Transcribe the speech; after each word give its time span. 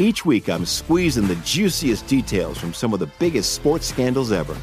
Each 0.00 0.24
week, 0.24 0.48
I'm 0.48 0.64
squeezing 0.64 1.26
the 1.26 1.34
juiciest 1.36 2.06
details 2.06 2.56
from 2.56 2.72
some 2.72 2.94
of 2.94 3.00
the 3.00 3.10
biggest 3.18 3.54
sports 3.54 3.84
scandals 3.84 4.30
ever. 4.30 4.56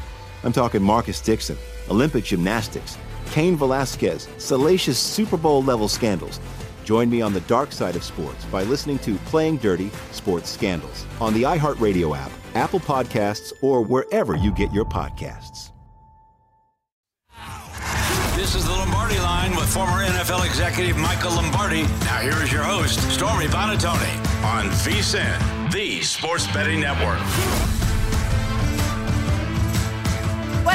I'm 0.46 0.54
talking 0.54 0.82
Marcus 0.82 1.20
Dixon, 1.20 1.58
Olympic 1.90 2.24
gymnastics, 2.24 2.98
Cain 3.32 3.58
Velasquez, 3.58 4.30
salacious 4.38 4.98
Super 4.98 5.36
Bowl 5.36 5.62
level 5.62 5.90
scandals. 5.90 6.40
Join 6.86 7.10
me 7.10 7.22
on 7.22 7.34
the 7.34 7.42
dark 7.42 7.74
side 7.74 7.98
of 7.98 8.04
sports 8.06 8.46
by 8.46 8.64
listening 8.64 8.98
to 9.00 9.16
Playing 9.26 9.58
Dirty 9.58 9.92
Sports 10.14 10.50
Scandals 10.50 11.06
on 11.20 11.34
the 11.34 11.44
iHeartRadio 11.44 12.18
app, 12.18 12.32
Apple 12.54 12.80
Podcasts, 12.80 13.52
or 13.62 13.82
wherever 13.82 14.38
you 14.38 14.54
get 14.54 14.72
your 14.72 14.86
podcasts. 14.86 15.72
This 18.36 18.54
is 18.54 18.66
the 18.66 18.72
Lombardi 18.72 19.18
line 19.20 19.56
with 19.56 19.68
former 19.74 20.06
NFL 20.06 20.46
executive 20.46 20.98
Michael 20.98 21.32
Lombardi. 21.32 21.84
Now 22.06 22.20
here 22.20 22.42
is 22.44 22.52
your 22.52 22.64
host, 22.64 23.00
Stormy 23.12 23.48
Buonantony, 23.48 24.25
on 24.46 24.66
VSIN, 24.86 25.72
the 25.72 26.02
Sports 26.02 26.46
Betting 26.54 26.80
Network. 26.80 27.85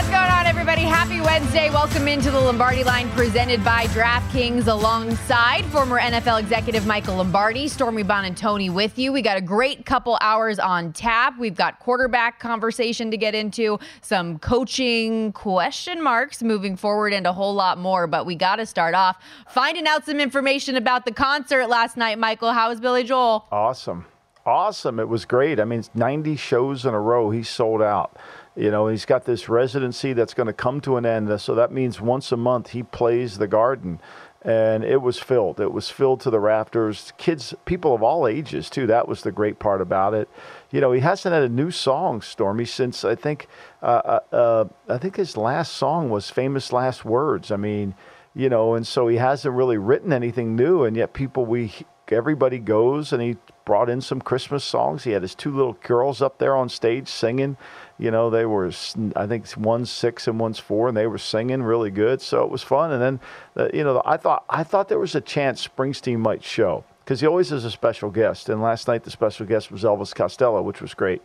What's 0.00 0.12
going 0.12 0.30
on, 0.30 0.46
everybody? 0.46 0.80
Happy 0.80 1.20
Wednesday. 1.20 1.68
Welcome 1.68 2.08
into 2.08 2.30
the 2.30 2.40
Lombardi 2.40 2.84
line 2.84 3.10
presented 3.10 3.62
by 3.62 3.84
DraftKings 3.88 4.66
alongside 4.66 5.66
former 5.66 6.00
NFL 6.00 6.40
executive 6.40 6.86
Michael 6.86 7.16
Lombardi, 7.16 7.68
Stormy 7.68 8.02
Buonantony 8.02 8.72
with 8.72 8.98
you. 8.98 9.12
We 9.12 9.20
got 9.20 9.36
a 9.36 9.42
great 9.42 9.84
couple 9.84 10.16
hours 10.22 10.58
on 10.58 10.94
tap. 10.94 11.38
We've 11.38 11.54
got 11.54 11.80
quarterback 11.80 12.40
conversation 12.40 13.10
to 13.10 13.18
get 13.18 13.34
into, 13.34 13.78
some 14.00 14.38
coaching 14.38 15.32
question 15.32 16.02
marks 16.02 16.42
moving 16.42 16.76
forward, 16.76 17.12
and 17.12 17.26
a 17.26 17.32
whole 17.34 17.52
lot 17.52 17.76
more. 17.76 18.06
But 18.06 18.24
we 18.24 18.36
got 18.36 18.56
to 18.56 18.64
start 18.64 18.94
off 18.94 19.22
finding 19.50 19.86
out 19.86 20.06
some 20.06 20.18
information 20.18 20.76
about 20.76 21.04
the 21.04 21.12
concert 21.12 21.66
last 21.66 21.98
night, 21.98 22.18
Michael. 22.18 22.54
How 22.54 22.70
was 22.70 22.80
Billy 22.80 23.04
Joel? 23.04 23.46
Awesome. 23.52 24.06
Awesome. 24.46 24.98
It 24.98 25.08
was 25.08 25.26
great. 25.26 25.60
I 25.60 25.64
mean, 25.64 25.84
90 25.94 26.36
shows 26.36 26.86
in 26.86 26.94
a 26.94 27.00
row, 27.00 27.30
he 27.30 27.42
sold 27.42 27.82
out. 27.82 28.16
You 28.56 28.70
know, 28.70 28.88
he's 28.88 29.04
got 29.04 29.24
this 29.24 29.48
residency 29.48 30.12
that's 30.12 30.34
going 30.34 30.48
to 30.48 30.52
come 30.52 30.80
to 30.82 30.96
an 30.96 31.06
end. 31.06 31.40
So 31.40 31.54
that 31.54 31.72
means 31.72 32.00
once 32.00 32.32
a 32.32 32.36
month 32.36 32.70
he 32.70 32.82
plays 32.82 33.38
the 33.38 33.46
garden. 33.46 34.00
And 34.42 34.84
it 34.84 35.02
was 35.02 35.18
filled. 35.18 35.61
It 35.61 35.70
was 35.70 35.90
filled 35.90 36.20
to 36.22 36.30
the 36.30 36.40
rafters. 36.40 37.12
Kids, 37.18 37.52
people 37.66 37.94
of 37.94 38.02
all 38.02 38.27
ages, 38.27 38.70
too. 38.70 38.86
That 38.86 39.06
was 39.06 39.22
the 39.22 39.33
great 39.33 39.58
part 39.58 39.83
about 39.83 40.14
it. 40.14 40.30
You 40.70 40.80
know, 40.80 40.92
he 40.92 41.00
hasn't 41.00 41.34
had 41.34 41.42
a 41.42 41.48
new 41.48 41.70
song, 41.70 42.22
Stormy, 42.22 42.64
since 42.64 43.05
I 43.05 43.14
think, 43.16 43.48
uh, 43.83 44.20
uh, 44.33 44.34
uh 44.34 44.64
I 44.89 44.96
think 44.96 45.16
his 45.16 45.36
last 45.36 45.74
song 45.74 46.08
was 46.08 46.30
"Famous 46.30 46.72
Last 46.72 47.05
Words." 47.05 47.50
I 47.50 47.56
mean, 47.56 47.94
you 48.34 48.48
know, 48.48 48.74
and 48.74 48.86
so 48.86 49.08
he 49.08 49.16
hasn't 49.16 49.55
really 49.55 49.77
written 49.77 50.10
anything 50.10 50.56
new. 50.56 50.84
And 50.84 50.96
yet, 50.96 51.12
people, 51.12 51.44
we, 51.44 51.74
everybody 52.12 52.58
goes, 52.58 53.12
and 53.12 53.22
he 53.22 53.36
brought 53.64 53.88
in 53.88 54.00
some 54.00 54.20
Christmas 54.20 54.64
songs. 54.64 55.04
He 55.04 55.12
had 55.12 55.22
his 55.22 55.34
two 55.34 55.54
little 55.54 55.74
girls 55.82 56.20
up 56.20 56.38
there 56.38 56.56
on 56.56 56.68
stage 56.68 57.08
singing. 57.08 57.56
You 57.98 58.10
know, 58.10 58.30
they 58.30 58.46
were, 58.46 58.70
I 59.16 59.26
think 59.26 59.46
one's 59.56 59.90
six 59.90 60.26
and 60.26 60.38
one's 60.40 60.58
four, 60.58 60.88
and 60.88 60.96
they 60.96 61.06
were 61.06 61.18
singing 61.18 61.62
really 61.62 61.90
good. 61.90 62.20
So 62.20 62.44
it 62.44 62.50
was 62.50 62.62
fun. 62.62 62.92
And 62.92 63.02
then, 63.02 63.20
uh, 63.56 63.68
you 63.74 63.84
know, 63.84 64.02
I 64.04 64.16
thought 64.16 64.44
I 64.48 64.64
thought 64.64 64.88
there 64.88 64.98
was 64.98 65.14
a 65.14 65.20
chance 65.20 65.66
Springsteen 65.66 66.18
might 66.18 66.42
show 66.42 66.84
because 67.04 67.20
he 67.20 67.26
always 67.26 67.52
is 67.52 67.64
a 67.64 67.70
special 67.70 68.10
guest. 68.10 68.48
And 68.48 68.62
last 68.62 68.88
night 68.88 69.04
the 69.04 69.10
special 69.10 69.46
guest 69.46 69.70
was 69.70 69.82
Elvis 69.84 70.14
Costello, 70.14 70.62
which 70.62 70.80
was 70.80 70.94
great. 70.94 71.22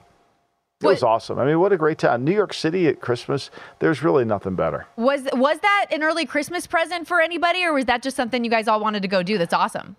It 0.81 0.87
was 0.87 1.03
awesome. 1.03 1.39
I 1.39 1.45
mean, 1.45 1.59
what 1.59 1.71
a 1.71 1.77
great 1.77 1.97
time! 1.97 2.25
New 2.25 2.33
York 2.33 2.53
City 2.53 2.87
at 2.87 2.99
Christmas. 2.99 3.49
There's 3.79 4.03
really 4.03 4.25
nothing 4.25 4.55
better. 4.55 4.85
Was 4.97 5.21
was 5.33 5.57
that 5.59 5.85
an 5.91 6.03
early 6.03 6.25
Christmas 6.25 6.67
present 6.67 7.07
for 7.07 7.21
anybody, 7.21 7.63
or 7.63 7.73
was 7.73 7.85
that 7.85 8.03
just 8.03 8.17
something 8.17 8.43
you 8.43 8.51
guys 8.51 8.67
all 8.67 8.81
wanted 8.81 9.01
to 9.01 9.07
go 9.07 9.23
do? 9.23 9.37
That's 9.37 9.53
awesome. 9.53 9.95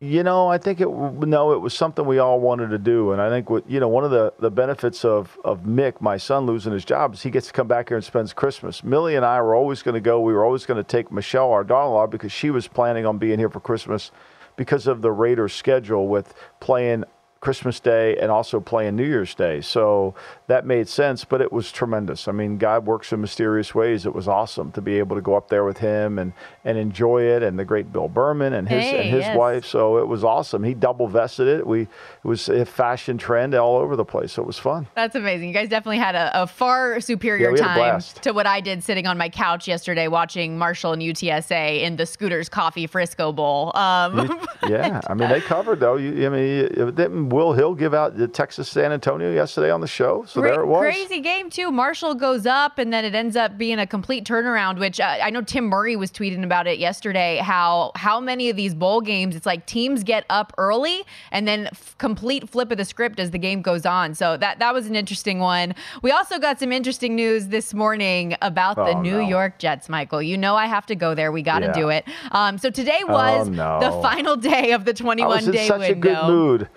You 0.00 0.22
know, 0.22 0.46
I 0.46 0.58
think 0.58 0.80
it 0.80 0.88
no, 0.88 1.52
it 1.52 1.60
was 1.60 1.74
something 1.74 2.06
we 2.06 2.20
all 2.20 2.38
wanted 2.38 2.68
to 2.68 2.78
do, 2.78 3.10
and 3.10 3.20
I 3.20 3.28
think 3.28 3.50
what 3.50 3.68
you 3.68 3.80
know, 3.80 3.88
one 3.88 4.04
of 4.04 4.12
the, 4.12 4.32
the 4.38 4.50
benefits 4.50 5.04
of 5.04 5.36
of 5.44 5.62
Mick, 5.62 6.00
my 6.00 6.16
son, 6.16 6.46
losing 6.46 6.72
his 6.72 6.84
job 6.84 7.14
is 7.14 7.22
he 7.22 7.30
gets 7.30 7.48
to 7.48 7.52
come 7.52 7.66
back 7.66 7.88
here 7.88 7.96
and 7.96 8.04
spends 8.04 8.32
Christmas. 8.32 8.84
Millie 8.84 9.16
and 9.16 9.26
I 9.26 9.42
were 9.42 9.56
always 9.56 9.82
going 9.82 9.96
to 9.96 10.00
go. 10.00 10.20
We 10.20 10.32
were 10.32 10.44
always 10.44 10.66
going 10.66 10.76
to 10.76 10.84
take 10.84 11.10
Michelle, 11.10 11.50
our 11.50 11.64
daughter-in-law, 11.64 12.06
because 12.06 12.30
she 12.30 12.50
was 12.50 12.68
planning 12.68 13.06
on 13.06 13.18
being 13.18 13.40
here 13.40 13.50
for 13.50 13.58
Christmas, 13.58 14.12
because 14.54 14.86
of 14.86 15.02
the 15.02 15.10
Raiders' 15.10 15.52
schedule 15.52 16.06
with 16.06 16.32
playing 16.60 17.02
Christmas 17.40 17.80
Day 17.80 18.16
and 18.18 18.30
also 18.30 18.60
playing 18.60 18.94
New 18.94 19.04
Year's 19.04 19.34
Day. 19.34 19.60
So 19.60 20.14
that 20.48 20.64
made 20.64 20.88
sense, 20.88 21.26
but 21.26 21.42
it 21.42 21.52
was 21.52 21.70
tremendous. 21.70 22.26
I 22.26 22.32
mean, 22.32 22.56
God 22.56 22.86
works 22.86 23.12
in 23.12 23.20
mysterious 23.20 23.74
ways. 23.74 24.06
It 24.06 24.14
was 24.14 24.26
awesome 24.26 24.72
to 24.72 24.80
be 24.80 24.98
able 24.98 25.14
to 25.14 25.20
go 25.20 25.36
up 25.36 25.48
there 25.50 25.62
with 25.62 25.76
him 25.76 26.18
and, 26.18 26.32
and 26.64 26.78
enjoy 26.78 27.22
it, 27.22 27.42
and 27.42 27.58
the 27.58 27.66
great 27.66 27.92
Bill 27.92 28.08
Berman 28.08 28.54
and 28.54 28.66
his 28.66 28.82
hey, 28.82 29.02
and 29.02 29.10
his 29.10 29.26
yes. 29.26 29.36
wife. 29.36 29.66
So 29.66 29.98
it 29.98 30.08
was 30.08 30.24
awesome. 30.24 30.64
He 30.64 30.72
double 30.72 31.06
vested 31.06 31.48
it. 31.48 31.66
We 31.66 31.82
it 31.82 31.88
was 32.24 32.48
a 32.48 32.64
fashion 32.64 33.18
trend 33.18 33.54
all 33.54 33.76
over 33.76 33.94
the 33.94 34.06
place. 34.06 34.32
So 34.32 34.42
it 34.42 34.46
was 34.46 34.58
fun. 34.58 34.86
That's 34.94 35.14
amazing. 35.14 35.48
You 35.48 35.54
guys 35.54 35.68
definitely 35.68 35.98
had 35.98 36.14
a, 36.14 36.42
a 36.42 36.46
far 36.46 36.98
superior 37.00 37.54
yeah, 37.54 37.62
time 37.62 38.00
to 38.22 38.32
what 38.32 38.46
I 38.46 38.62
did 38.62 38.82
sitting 38.82 39.06
on 39.06 39.18
my 39.18 39.28
couch 39.28 39.68
yesterday 39.68 40.08
watching 40.08 40.56
Marshall 40.56 40.94
and 40.94 41.02
UTSA 41.02 41.82
in 41.82 41.96
the 41.96 42.06
Scooters 42.06 42.48
Coffee 42.48 42.86
Frisco 42.86 43.32
Bowl. 43.32 43.76
Um, 43.76 44.40
yeah, 44.66 45.02
I 45.08 45.12
mean 45.12 45.28
they 45.28 45.42
covered 45.42 45.80
though. 45.80 45.96
You, 45.96 46.26
I 46.26 46.30
mean, 46.30 47.28
Will 47.28 47.52
Hill 47.52 47.74
give 47.74 47.92
out 47.92 48.16
the 48.16 48.26
Texas 48.28 48.70
San 48.70 48.92
Antonio 48.92 49.30
yesterday 49.30 49.70
on 49.70 49.82
the 49.82 49.86
show? 49.86 50.24
So 50.26 50.37
there 50.42 50.60
it 50.60 50.66
was. 50.66 50.80
Crazy 50.80 51.20
game 51.20 51.50
too. 51.50 51.70
Marshall 51.70 52.14
goes 52.14 52.46
up, 52.46 52.78
and 52.78 52.92
then 52.92 53.04
it 53.04 53.14
ends 53.14 53.36
up 53.36 53.58
being 53.58 53.78
a 53.78 53.86
complete 53.86 54.24
turnaround. 54.24 54.78
Which 54.78 55.00
uh, 55.00 55.18
I 55.22 55.30
know 55.30 55.42
Tim 55.42 55.66
Murray 55.66 55.96
was 55.96 56.10
tweeting 56.10 56.44
about 56.44 56.66
it 56.66 56.78
yesterday. 56.78 57.38
How 57.38 57.92
how 57.94 58.20
many 58.20 58.50
of 58.50 58.56
these 58.56 58.74
bowl 58.74 59.00
games 59.00 59.36
it's 59.36 59.46
like 59.46 59.66
teams 59.66 60.02
get 60.02 60.24
up 60.30 60.52
early 60.58 61.02
and 61.32 61.46
then 61.46 61.66
f- 61.66 61.96
complete 61.98 62.48
flip 62.48 62.70
of 62.70 62.78
the 62.78 62.84
script 62.84 63.20
as 63.20 63.30
the 63.30 63.38
game 63.38 63.62
goes 63.62 63.86
on. 63.86 64.14
So 64.14 64.36
that 64.36 64.58
that 64.58 64.74
was 64.74 64.86
an 64.86 64.96
interesting 64.96 65.38
one. 65.38 65.74
We 66.02 66.10
also 66.10 66.38
got 66.38 66.58
some 66.58 66.72
interesting 66.72 67.14
news 67.14 67.48
this 67.48 67.74
morning 67.74 68.36
about 68.42 68.78
oh, 68.78 68.86
the 68.86 68.94
New 69.00 69.22
no. 69.22 69.28
York 69.28 69.58
Jets. 69.58 69.88
Michael, 69.88 70.22
you 70.22 70.36
know 70.36 70.56
I 70.56 70.66
have 70.66 70.86
to 70.86 70.94
go 70.94 71.14
there. 71.14 71.32
We 71.32 71.42
got 71.42 71.60
to 71.60 71.66
yeah. 71.66 71.72
do 71.72 71.88
it. 71.88 72.04
Um, 72.32 72.58
so 72.58 72.70
today 72.70 73.00
oh, 73.08 73.12
was 73.12 73.48
no. 73.48 73.80
the 73.80 73.90
final 74.02 74.36
day 74.36 74.72
of 74.72 74.84
the 74.84 74.94
21 74.94 75.50
day 75.50 75.68
such 75.68 75.80
window. 75.80 75.92
a 75.92 75.94
good 75.94 76.26
mood. 76.26 76.68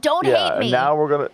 Don't 0.00 0.26
yeah, 0.26 0.52
hate 0.52 0.60
me. 0.60 0.70
Now 0.70 0.96
we're 0.96 1.08
gonna. 1.08 1.30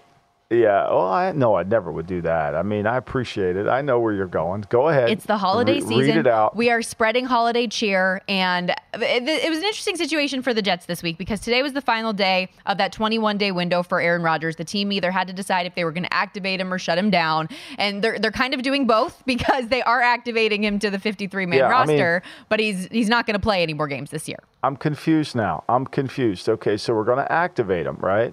Yeah. 0.49 0.89
Well, 0.89 1.09
I 1.09 1.33
no, 1.33 1.57
I 1.57 1.65
never 1.65 1.91
would 1.91 2.07
do 2.07 2.23
that. 2.23 2.55
I 2.55 2.63
mean, 2.63 2.87
I 2.87 2.97
appreciate 2.97 3.57
it. 3.57 3.67
I 3.67 3.83
know 3.83 3.99
where 3.99 4.13
you're 4.13 4.27
going. 4.29 4.65
Go 4.69 4.89
ahead. 4.89 5.11
It's 5.11 5.27
the 5.27 5.39
holiday 5.39 5.75
Re- 5.75 5.81
season. 5.81 5.99
Read 5.99 6.17
it 6.19 6.27
out. 6.29 6.55
We 6.55 6.71
are 6.71 6.83
spreading 6.83 7.25
holiday 7.25 7.67
cheer, 7.67 8.23
and 8.29 8.71
it, 8.71 9.25
it, 9.25 9.51
was 9.51 9.59
an 9.59 9.65
interesting 9.65 9.97
situation 9.97 10.43
for 10.43 10.55
the 10.55 10.63
Jets 10.63 10.87
this 10.87 11.03
week 11.03 11.19
because 11.19 11.41
today 11.41 11.65
was 11.65 11.73
the 11.73 11.81
final 11.81 12.13
day 12.13 12.49
of 12.67 12.79
that 12.79 12.93
21 12.93 13.39
day 13.39 13.51
window 13.51 13.83
for 13.83 14.01
Aaron 14.01 14.23
Rodgers. 14.23 14.55
The 14.55 14.65
team 14.65 14.93
either 14.93 15.11
had 15.11 15.27
to 15.27 15.33
decide 15.33 15.67
if 15.67 15.75
they 15.75 15.83
were 15.83 15.91
going 15.91 16.05
to 16.05 16.15
activate 16.15 16.61
him 16.61 16.73
or 16.73 16.79
shut 16.79 16.97
him 16.97 17.11
down, 17.11 17.49
and 17.77 18.01
they're 18.01 18.21
they're 18.21 18.31
kind 18.31 18.55
of 18.55 18.63
doing 18.63 18.87
both 18.87 19.21
because 19.27 19.67
they 19.67 19.83
are 19.83 20.01
activating 20.01 20.63
him 20.63 20.79
to 20.79 20.91
the 20.91 21.01
53 21.01 21.47
man 21.47 21.59
Yeah, 21.59 21.67
I 21.67 21.71
roster, 21.71 22.23
mean- 22.25 22.47
but 22.49 22.61
he's 22.61 22.87
he's 22.93 23.09
not 23.09 23.27
going 23.27 23.35
to 23.35 23.43
play 23.43 23.65
any 23.65 23.75
more 23.75 23.89
games 23.89 24.11
this 24.11 24.29
year. 24.29 24.39
I'm 24.63 24.77
confused 24.77 25.35
now. 25.35 25.65
I'm 25.69 25.87
confused. 25.87 26.49
Okay, 26.49 26.77
so 26.77 26.95
we're 26.95 27.05
going 27.05 27.19
to 27.19 27.33
activate 27.33 27.87
him, 27.87 27.97
right? 27.97 28.33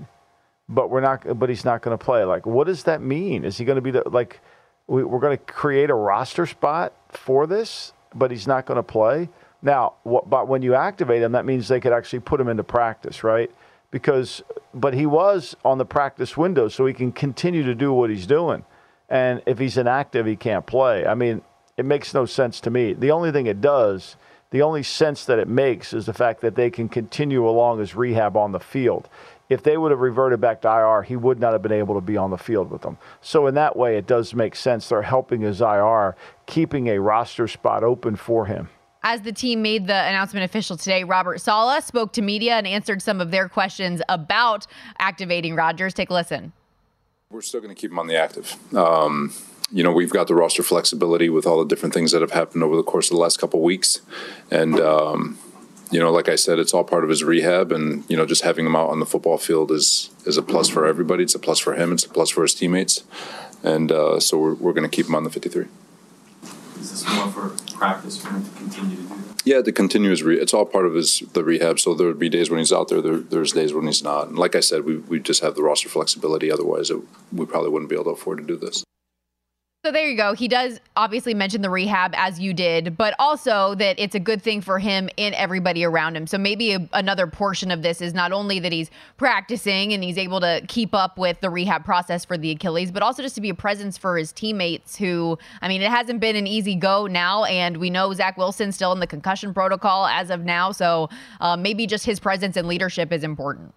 But 0.70 0.90
we're 0.90 1.02
not. 1.02 1.38
But 1.38 1.50
he's 1.50 1.66
not 1.66 1.82
going 1.82 1.98
to 1.98 2.04
play. 2.04 2.24
Like, 2.24 2.46
what 2.46 2.68
does 2.68 2.84
that 2.84 3.02
mean? 3.02 3.44
Is 3.44 3.58
he 3.58 3.66
going 3.66 3.76
to 3.76 3.82
be 3.82 3.92
the 3.92 4.04
like? 4.10 4.40
We, 4.88 5.04
we're 5.04 5.20
going 5.20 5.38
to 5.38 5.44
create 5.44 5.90
a 5.90 5.96
roster 5.96 6.46
spot 6.46 6.94
for 7.10 7.48
this, 7.48 7.94
but 8.14 8.32
he's 8.32 8.48
not 8.48 8.66
going 8.66 8.78
to 8.78 8.84
play. 8.84 9.30
Now, 9.62 9.94
what, 10.04 10.30
but 10.30 10.48
when 10.48 10.62
you 10.62 10.76
activate 10.76 11.22
him, 11.22 11.32
that 11.34 11.46
means 11.46 11.68
they 11.70 11.80
could 11.80 11.94
actually 11.94 12.20
put 12.20 12.40
him 12.40 12.50
into 12.50 12.64
practice, 12.64 13.24
right? 13.24 13.50
Because 13.92 14.42
but 14.74 14.94
he 14.94 15.06
was 15.06 15.56
on 15.64 15.78
the 15.78 15.86
practice 15.86 16.36
window, 16.36 16.68
so 16.68 16.86
he 16.86 16.94
can 16.94 17.12
continue 17.12 17.64
to 17.64 17.76
do 17.76 17.94
what 17.94 18.10
he's 18.10 18.28
doing. 18.28 18.66
And 19.10 19.42
if 19.46 19.60
he's 19.60 19.78
inactive, 19.78 20.26
he 20.26 20.36
can't 20.36 20.66
play. 20.66 21.06
I 21.06 21.14
mean, 21.14 21.42
it 21.78 21.86
makes 21.86 22.14
no 22.14 22.26
sense 22.26 22.60
to 22.62 22.70
me. 22.70 22.94
The 22.94 23.12
only 23.12 23.32
thing 23.32 23.48
it 23.48 23.62
does, 23.62 24.16
the 24.52 24.62
only 24.62 24.84
sense 24.84 25.26
that 25.26 25.40
it 25.40 25.48
makes 25.48 25.94
is 25.94 26.06
the 26.06 26.14
fact 26.14 26.42
that 26.42 26.56
they 26.56 26.70
can 26.70 26.90
continue 26.90 27.48
along 27.48 27.80
his 27.80 27.96
rehab 27.96 28.38
on 28.38 28.52
the 28.52 28.60
field. 28.60 29.10
If 29.50 29.64
they 29.64 29.78
would 29.78 29.92
have 29.92 30.00
reverted 30.00 30.40
back 30.42 30.62
to 30.62 30.68
IR, 30.70 31.04
he 31.04 31.16
would 31.16 31.40
not 31.40 31.54
have 31.54 31.62
been 31.62 31.72
able 31.74 31.96
to 31.96 32.02
be 32.02 32.18
on 32.18 32.32
the 32.32 32.38
field 32.38 32.72
with 32.72 32.82
them. 32.82 32.98
So, 33.22 33.48
in 33.48 33.56
that 33.56 33.76
way, 33.76 33.98
it 33.98 34.08
does 34.08 34.34
make 34.34 34.56
sense. 34.56 34.90
They're 34.90 35.02
helping 35.02 35.42
his 35.42 35.62
IR, 35.62 36.16
keeping 36.46 36.88
a 36.88 37.00
roster 37.00 37.48
spot 37.48 37.84
open 37.84 38.16
for 38.16 38.46
him. 38.46 38.70
As 39.06 39.22
the 39.22 39.34
team 39.34 39.62
made 39.62 39.88
the 39.88 39.94
announcement 39.94 40.46
official 40.46 40.78
today, 40.78 41.04
Robert 41.04 41.42
Saleh 41.42 41.84
spoke 41.84 42.14
to 42.14 42.22
media 42.22 42.56
and 42.56 42.66
answered 42.66 43.02
some 43.02 43.20
of 43.20 43.32
their 43.32 43.50
questions 43.50 44.02
about 44.08 44.66
activating 44.98 45.56
Rodgers. 45.56 45.94
Take 45.94 46.10
a 46.10 46.14
listen. 46.14 46.54
We're 47.30 47.42
still 47.42 47.60
going 47.60 47.76
to 47.76 47.80
keep 47.80 47.92
him 47.92 48.00
on 48.00 48.08
the 48.08 48.16
active. 48.16 48.56
Um, 48.74 49.34
you 49.72 49.84
know, 49.84 49.92
we've 49.92 50.12
got 50.12 50.28
the 50.28 50.36
roster 50.36 50.64
flexibility 50.64 51.30
with 51.30 51.46
all 51.46 51.60
the 51.60 51.66
different 51.66 51.94
things 51.94 52.12
that 52.14 52.22
have 52.22 52.32
happened 52.32 52.64
over 52.64 52.78
the 52.78 52.84
course 52.84 53.10
of 53.10 53.16
the 53.16 53.22
last 53.22 53.40
couple 53.40 53.62
weeks, 53.62 54.02
and 54.52 54.80
um, 54.80 55.38
you 55.94 56.00
know, 56.00 56.12
like 56.12 56.28
I 56.28 56.36
said, 56.36 56.58
it's 56.58 56.74
all 56.74 56.84
part 56.84 57.04
of 57.04 57.10
his 57.12 57.24
rehab, 57.24 57.72
and 57.72 58.04
you 58.10 58.18
know, 58.18 58.26
just 58.26 58.42
having 58.42 58.66
him 58.66 58.76
out 58.76 58.90
on 58.90 59.00
the 59.00 59.06
football 59.06 59.38
field 59.38 59.72
is 59.72 60.10
is 60.26 60.38
a 60.38 60.42
plus 60.42 60.68
for 60.68 60.88
everybody. 60.88 61.24
It's 61.24 61.36
a 61.36 61.40
plus 61.40 61.60
for 61.60 61.76
him. 61.76 61.92
It's 61.92 62.04
a 62.04 62.10
plus 62.10 62.32
for 62.32 62.42
his 62.42 62.56
teammates, 62.56 63.04
and 63.62 63.92
uh, 63.92 64.20
so 64.20 64.40
we're 64.40 64.56
we're 64.56 64.74
going 64.74 64.90
to 64.90 64.96
keep 64.96 65.06
him 65.06 65.16
on 65.16 65.24
the 65.24 65.30
53. 65.30 65.68
Is 66.80 66.92
this 66.92 67.16
more 67.16 67.28
for 67.30 67.50
practice 67.78 68.18
for 68.18 68.30
him 68.30 68.44
to 68.44 68.50
continue 68.52 68.96
to 68.96 69.02
do 69.04 69.08
that? 69.08 69.42
Yeah, 69.46 69.62
the 69.62 69.72
continuous 69.72 70.24
re- 70.24 70.40
it's 70.40 70.54
all 70.54 70.66
part 70.66 70.88
of 70.88 70.96
his 70.96 71.20
the 71.34 71.44
rehab. 71.44 71.80
So 71.80 71.94
there 71.94 72.08
would 72.08 72.20
be 72.20 72.30
days 72.30 72.50
when 72.50 72.58
he's 72.58 72.74
out 72.74 72.90
there, 72.90 73.02
there 73.02 73.18
there's 73.18 73.52
days 73.52 73.72
when 73.72 73.86
he's 73.86 74.04
not. 74.04 74.30
And 74.30 74.40
like 74.40 74.56
I 74.56 74.62
said, 74.62 74.86
we 74.86 74.98
we 74.98 75.20
just 75.20 75.44
have 75.44 75.54
the 75.54 75.64
roster 75.64 75.90
flexibility. 75.90 76.52
Otherwise, 76.52 76.90
it, 76.90 77.00
we 77.32 77.46
probably 77.46 77.70
wouldn't 77.70 77.90
be 77.90 77.96
able 77.96 78.06
to 78.06 78.12
afford 78.12 78.40
to 78.40 78.44
do 78.44 78.58
this. 78.58 78.84
So 79.86 79.92
there 79.92 80.10
you 80.10 80.16
go. 80.16 80.34
He 80.34 80.48
does 80.48 80.80
obviously 80.96 81.34
mention 81.34 81.62
the 81.62 81.70
rehab 81.70 82.14
as 82.16 82.40
you 82.40 82.54
did, 82.54 82.96
but 82.96 83.14
also 83.20 83.76
that 83.76 84.00
it's 84.00 84.16
a 84.16 84.20
good 84.20 84.42
thing 84.42 84.62
for 84.62 84.80
him 84.80 85.10
and 85.18 85.36
everybody 85.36 85.84
around 85.84 86.16
him. 86.16 86.26
So 86.26 86.38
maybe 86.38 86.72
a, 86.72 86.90
another 86.94 87.28
portion 87.28 87.70
of 87.70 87.82
this 87.82 88.00
is 88.00 88.14
not 88.14 88.32
only 88.32 88.60
that 88.60 88.72
he's 88.72 88.90
practicing 89.18 89.92
and 89.92 90.02
he's 90.02 90.18
able 90.18 90.40
to 90.40 90.64
keep 90.70 90.96
up 90.96 91.18
with 91.18 91.42
the 91.42 91.50
rehab 91.50 91.84
process 91.84 92.24
for 92.24 92.38
the 92.38 92.52
Achilles, 92.52 92.94
but 92.94 93.04
also 93.04 93.22
just 93.22 93.36
to 93.36 93.42
be 93.42 93.50
a 93.50 93.54
presence 93.54 93.98
for 93.98 94.18
his 94.18 94.32
teammates 94.32 94.96
who, 94.96 95.38
I 95.62 95.68
mean, 95.68 95.82
it 95.82 95.92
hasn't 95.92 96.22
been 96.22 96.38
an 96.38 96.48
easy 96.48 96.76
go 96.76 97.06
now. 97.06 97.44
And 97.44 97.76
we 97.76 97.90
know 97.90 98.14
Zach 98.14 98.38
Wilson's 98.38 98.76
still 98.76 98.94
in 98.94 99.02
the 99.02 99.08
concussion 99.08 99.54
protocol 99.54 100.06
as 100.06 100.30
of 100.30 100.46
now. 100.46 100.72
So 100.72 101.10
uh, 101.42 101.58
maybe 101.58 101.88
just 101.88 102.06
his 102.06 102.22
presence 102.22 102.56
and 102.56 102.70
leadership 102.70 103.12
is 103.12 103.26
important. 103.26 103.74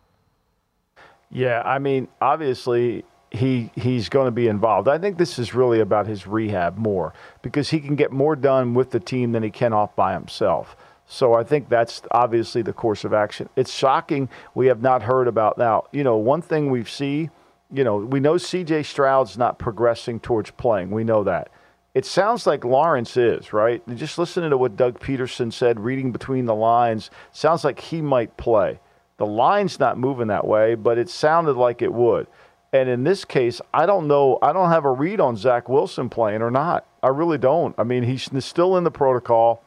Yeah, 1.32 1.62
I 1.64 1.80
mean, 1.80 2.06
obviously 2.20 3.04
he 3.30 3.70
he's 3.74 4.08
going 4.08 4.26
to 4.26 4.32
be 4.32 4.48
involved. 4.48 4.88
I 4.88 4.98
think 4.98 5.18
this 5.18 5.38
is 5.38 5.54
really 5.54 5.80
about 5.80 6.06
his 6.06 6.26
rehab 6.26 6.76
more 6.76 7.12
because 7.42 7.70
he 7.70 7.80
can 7.80 7.96
get 7.96 8.12
more 8.12 8.36
done 8.36 8.74
with 8.74 8.90
the 8.90 9.00
team 9.00 9.32
than 9.32 9.42
he 9.42 9.50
can 9.50 9.72
off 9.72 9.94
by 9.96 10.12
himself. 10.12 10.76
So 11.08 11.34
I 11.34 11.44
think 11.44 11.68
that's 11.68 12.02
obviously 12.10 12.62
the 12.62 12.72
course 12.72 13.04
of 13.04 13.12
action. 13.12 13.48
It's 13.56 13.72
shocking 13.72 14.28
we 14.54 14.66
have 14.66 14.82
not 14.82 15.02
heard 15.02 15.28
about 15.28 15.56
now. 15.56 15.84
You 15.92 16.02
know, 16.02 16.16
one 16.16 16.42
thing 16.42 16.70
we 16.70 16.84
see, 16.84 17.30
you 17.72 17.84
know, 17.84 17.96
we 17.98 18.18
know 18.18 18.38
C.J. 18.38 18.82
Stroud's 18.82 19.38
not 19.38 19.58
progressing 19.58 20.18
towards 20.18 20.50
playing. 20.52 20.90
We 20.90 21.04
know 21.04 21.22
that. 21.24 21.50
It 21.94 22.04
sounds 22.04 22.46
like 22.46 22.64
Lawrence 22.64 23.16
is 23.16 23.52
right. 23.52 23.82
Just 23.94 24.18
listening 24.18 24.50
to 24.50 24.58
what 24.58 24.76
Doug 24.76 25.00
Pederson 25.00 25.52
said, 25.52 25.80
reading 25.80 26.12
between 26.12 26.44
the 26.44 26.54
lines, 26.54 27.10
sounds 27.32 27.64
like 27.64 27.78
he 27.78 28.02
might 28.02 28.36
play. 28.36 28.80
The 29.16 29.26
line's 29.26 29.80
not 29.80 29.96
moving 29.96 30.26
that 30.26 30.46
way, 30.46 30.74
but 30.74 30.98
it 30.98 31.08
sounded 31.08 31.54
like 31.56 31.80
it 31.80 31.94
would. 31.94 32.26
And 32.72 32.88
in 32.88 33.04
this 33.04 33.24
case, 33.24 33.60
I 33.72 33.86
don't 33.86 34.06
know. 34.06 34.38
I 34.42 34.52
don't 34.52 34.70
have 34.70 34.84
a 34.84 34.90
read 34.90 35.20
on 35.20 35.36
Zach 35.36 35.68
Wilson 35.68 36.08
playing 36.08 36.42
or 36.42 36.50
not. 36.50 36.86
I 37.02 37.08
really 37.08 37.38
don't. 37.38 37.74
I 37.78 37.84
mean, 37.84 38.02
he's 38.02 38.28
still 38.44 38.76
in 38.76 38.84
the 38.84 38.90
protocol. 38.90 39.62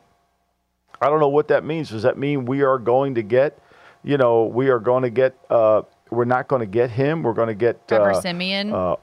I 1.01 1.09
don't 1.09 1.19
know 1.19 1.29
what 1.29 1.47
that 1.47 1.63
means. 1.63 1.89
Does 1.89 2.03
that 2.03 2.17
mean 2.17 2.45
we 2.45 2.61
are 2.61 2.77
going 2.77 3.15
to 3.15 3.23
get, 3.23 3.57
you 4.03 4.17
know, 4.17 4.45
we 4.45 4.69
are 4.69 4.79
going 4.79 5.03
to 5.03 5.09
get, 5.09 5.37
uh, 5.49 5.83
we're 6.11 6.25
not 6.25 6.47
going 6.49 6.59
to 6.59 6.65
get 6.65 6.91
him. 6.91 7.23
We're 7.23 7.33
going 7.33 7.47
to 7.47 7.55
get 7.55 7.87
Trevor 7.87 8.11
uh, 8.11 8.21
Siemian. 8.21 8.73
Uh, 8.73 8.95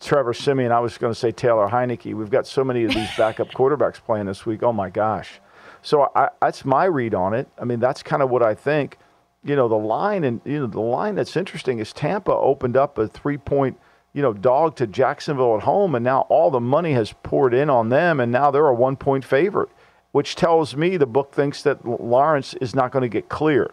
Trevor 0.00 0.34
Siemian. 0.34 0.70
I 0.70 0.80
was 0.80 0.98
going 0.98 1.12
to 1.12 1.18
say 1.18 1.32
Taylor 1.32 1.68
Heinicke. 1.68 2.14
We've 2.14 2.30
got 2.30 2.46
so 2.46 2.62
many 2.62 2.84
of 2.84 2.92
these 2.92 3.08
backup 3.16 3.48
quarterbacks 3.48 3.96
playing 3.96 4.26
this 4.26 4.44
week. 4.44 4.62
Oh 4.62 4.72
my 4.72 4.90
gosh. 4.90 5.40
So 5.82 6.10
I, 6.14 6.28
that's 6.40 6.64
my 6.64 6.84
read 6.84 7.14
on 7.14 7.32
it. 7.32 7.48
I 7.58 7.64
mean, 7.64 7.80
that's 7.80 8.02
kind 8.02 8.22
of 8.22 8.28
what 8.30 8.42
I 8.42 8.54
think 8.54 8.98
you 9.44 9.56
know, 9.56 9.68
the 9.68 9.76
line 9.76 10.24
and 10.24 10.40
you 10.44 10.60
know 10.60 10.66
the 10.66 10.80
line 10.80 11.14
that's 11.14 11.36
interesting 11.36 11.78
is 11.78 11.92
Tampa 11.92 12.32
opened 12.32 12.76
up 12.76 12.98
a 12.98 13.08
three 13.08 13.38
point 13.38 13.78
you 14.12 14.22
know 14.22 14.32
dog 14.32 14.76
to 14.76 14.86
Jacksonville 14.86 15.56
at 15.56 15.62
home, 15.62 15.94
and 15.94 16.04
now 16.04 16.22
all 16.28 16.50
the 16.50 16.60
money 16.60 16.92
has 16.92 17.14
poured 17.22 17.54
in 17.54 17.70
on 17.70 17.88
them, 17.88 18.20
and 18.20 18.32
now 18.32 18.50
they're 18.50 18.66
a 18.66 18.74
one 18.74 18.96
point 18.96 19.24
favorite, 19.24 19.68
which 20.12 20.34
tells 20.34 20.74
me 20.76 20.96
the 20.96 21.06
book 21.06 21.32
thinks 21.32 21.62
that 21.62 21.86
Lawrence 21.86 22.54
is 22.54 22.74
not 22.74 22.90
going 22.90 23.02
to 23.02 23.08
get 23.08 23.28
cleared. 23.28 23.72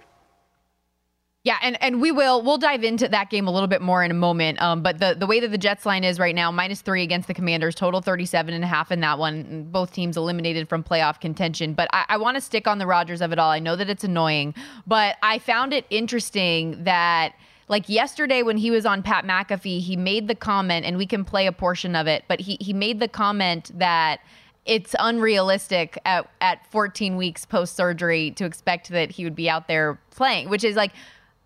Yeah, 1.46 1.60
and, 1.62 1.78
and 1.80 2.02
we 2.02 2.12
will 2.12 2.42
we'll 2.42 2.58
dive 2.58 2.84
into 2.84 3.08
that 3.08 3.30
game 3.30 3.48
a 3.48 3.52
little 3.52 3.68
bit 3.68 3.80
more 3.80 4.04
in 4.04 4.10
a 4.10 4.16
moment. 4.16 4.60
Um, 4.60 4.82
but 4.82 4.98
the, 4.98 5.16
the 5.18 5.28
way 5.28 5.40
that 5.40 5.52
the 5.52 5.60
Jets 5.60 5.86
line 5.86 6.04
is 6.04 6.18
right 6.18 6.34
now, 6.34 6.52
minus 6.52 6.82
three 6.82 7.04
against 7.04 7.28
the 7.28 7.36
Commanders, 7.36 7.76
total 7.76 8.02
37 8.02 8.52
and 8.52 8.64
a 8.64 8.68
half 8.68 8.92
in 8.92 9.00
that 9.02 9.20
one. 9.20 9.68
Both 9.70 9.94
teams 9.94 10.18
eliminated 10.18 10.68
from 10.68 10.84
playoff 10.84 11.22
contention. 11.22 11.76
But 11.76 11.88
I, 11.94 12.06
I 12.10 12.18
want 12.18 12.34
to 12.34 12.42
stick 12.42 12.68
on 12.68 12.80
the 12.80 12.88
Rodgers 12.88 13.22
of 13.22 13.32
it 13.32 13.38
all. 13.38 13.52
I 13.52 13.60
know 13.60 13.76
that 13.76 13.92
it's 13.92 14.04
annoying, 14.04 14.56
but 14.88 15.18
I 15.22 15.38
found 15.38 15.72
it 15.72 15.86
interesting 15.92 16.84
that 16.84 17.36
like 17.68 17.90
yesterday 17.90 18.42
when 18.42 18.58
he 18.58 18.72
was 18.72 18.88
on 18.88 19.04
Pat 19.04 19.24
McAfee, 19.24 19.82
he 19.82 19.96
made 19.96 20.28
the 20.28 20.36
comment, 20.36 20.84
and 20.84 20.98
we 20.98 21.06
can 21.06 21.24
play 21.24 21.46
a 21.46 21.52
portion 21.52 21.96
of 21.96 22.08
it, 22.08 22.24
but 22.28 22.40
he 22.40 22.58
he 22.60 22.74
made 22.74 23.00
the 23.00 23.08
comment 23.08 23.70
that 23.76 24.20
it's 24.66 24.96
unrealistic 24.98 26.00
at, 26.06 26.28
at 26.42 26.66
14 26.72 27.18
weeks 27.18 27.46
post 27.46 27.76
surgery 27.76 28.32
to 28.32 28.46
expect 28.46 28.90
that 28.90 29.12
he 29.12 29.24
would 29.24 29.36
be 29.36 29.48
out 29.48 29.68
there 29.68 30.00
playing, 30.10 30.50
which 30.50 30.64
is 30.64 30.76
like 30.76 30.92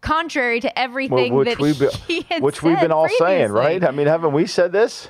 contrary 0.02 0.60
to 0.62 0.80
everything 0.80 1.34
well, 1.34 1.46
that 1.46 1.60
we've 1.60 1.80
been, 1.80 1.90
he 2.08 2.22
had 2.22 2.42
which 2.42 2.64
we've 2.64 2.80
been 2.80 2.92
all 2.92 3.04
previously. 3.04 3.26
saying, 3.26 3.52
right? 3.52 3.84
I 3.84 3.92
mean, 3.92 4.08
haven't 4.08 4.34
we 4.34 4.46
said 4.46 4.72
this? 4.72 5.10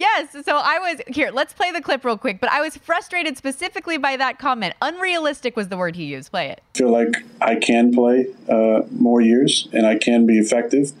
Yes. 0.00 0.34
So 0.46 0.56
I 0.56 0.78
was 0.78 1.02
here. 1.08 1.30
Let's 1.30 1.52
play 1.52 1.70
the 1.72 1.82
clip 1.82 2.06
real 2.06 2.16
quick. 2.16 2.40
But 2.40 2.50
I 2.50 2.62
was 2.62 2.74
frustrated 2.74 3.36
specifically 3.36 3.98
by 3.98 4.16
that 4.16 4.38
comment. 4.38 4.74
Unrealistic 4.80 5.56
was 5.56 5.68
the 5.68 5.76
word 5.76 5.94
he 5.94 6.04
used. 6.04 6.30
Play 6.30 6.48
it. 6.48 6.62
I 6.74 6.78
feel 6.78 6.90
like 6.90 7.16
I 7.42 7.56
can 7.56 7.92
play 7.92 8.26
uh, 8.48 8.80
more 8.90 9.20
years 9.20 9.68
and 9.74 9.86
I 9.86 9.98
can 9.98 10.24
be 10.24 10.38
effective 10.38 10.92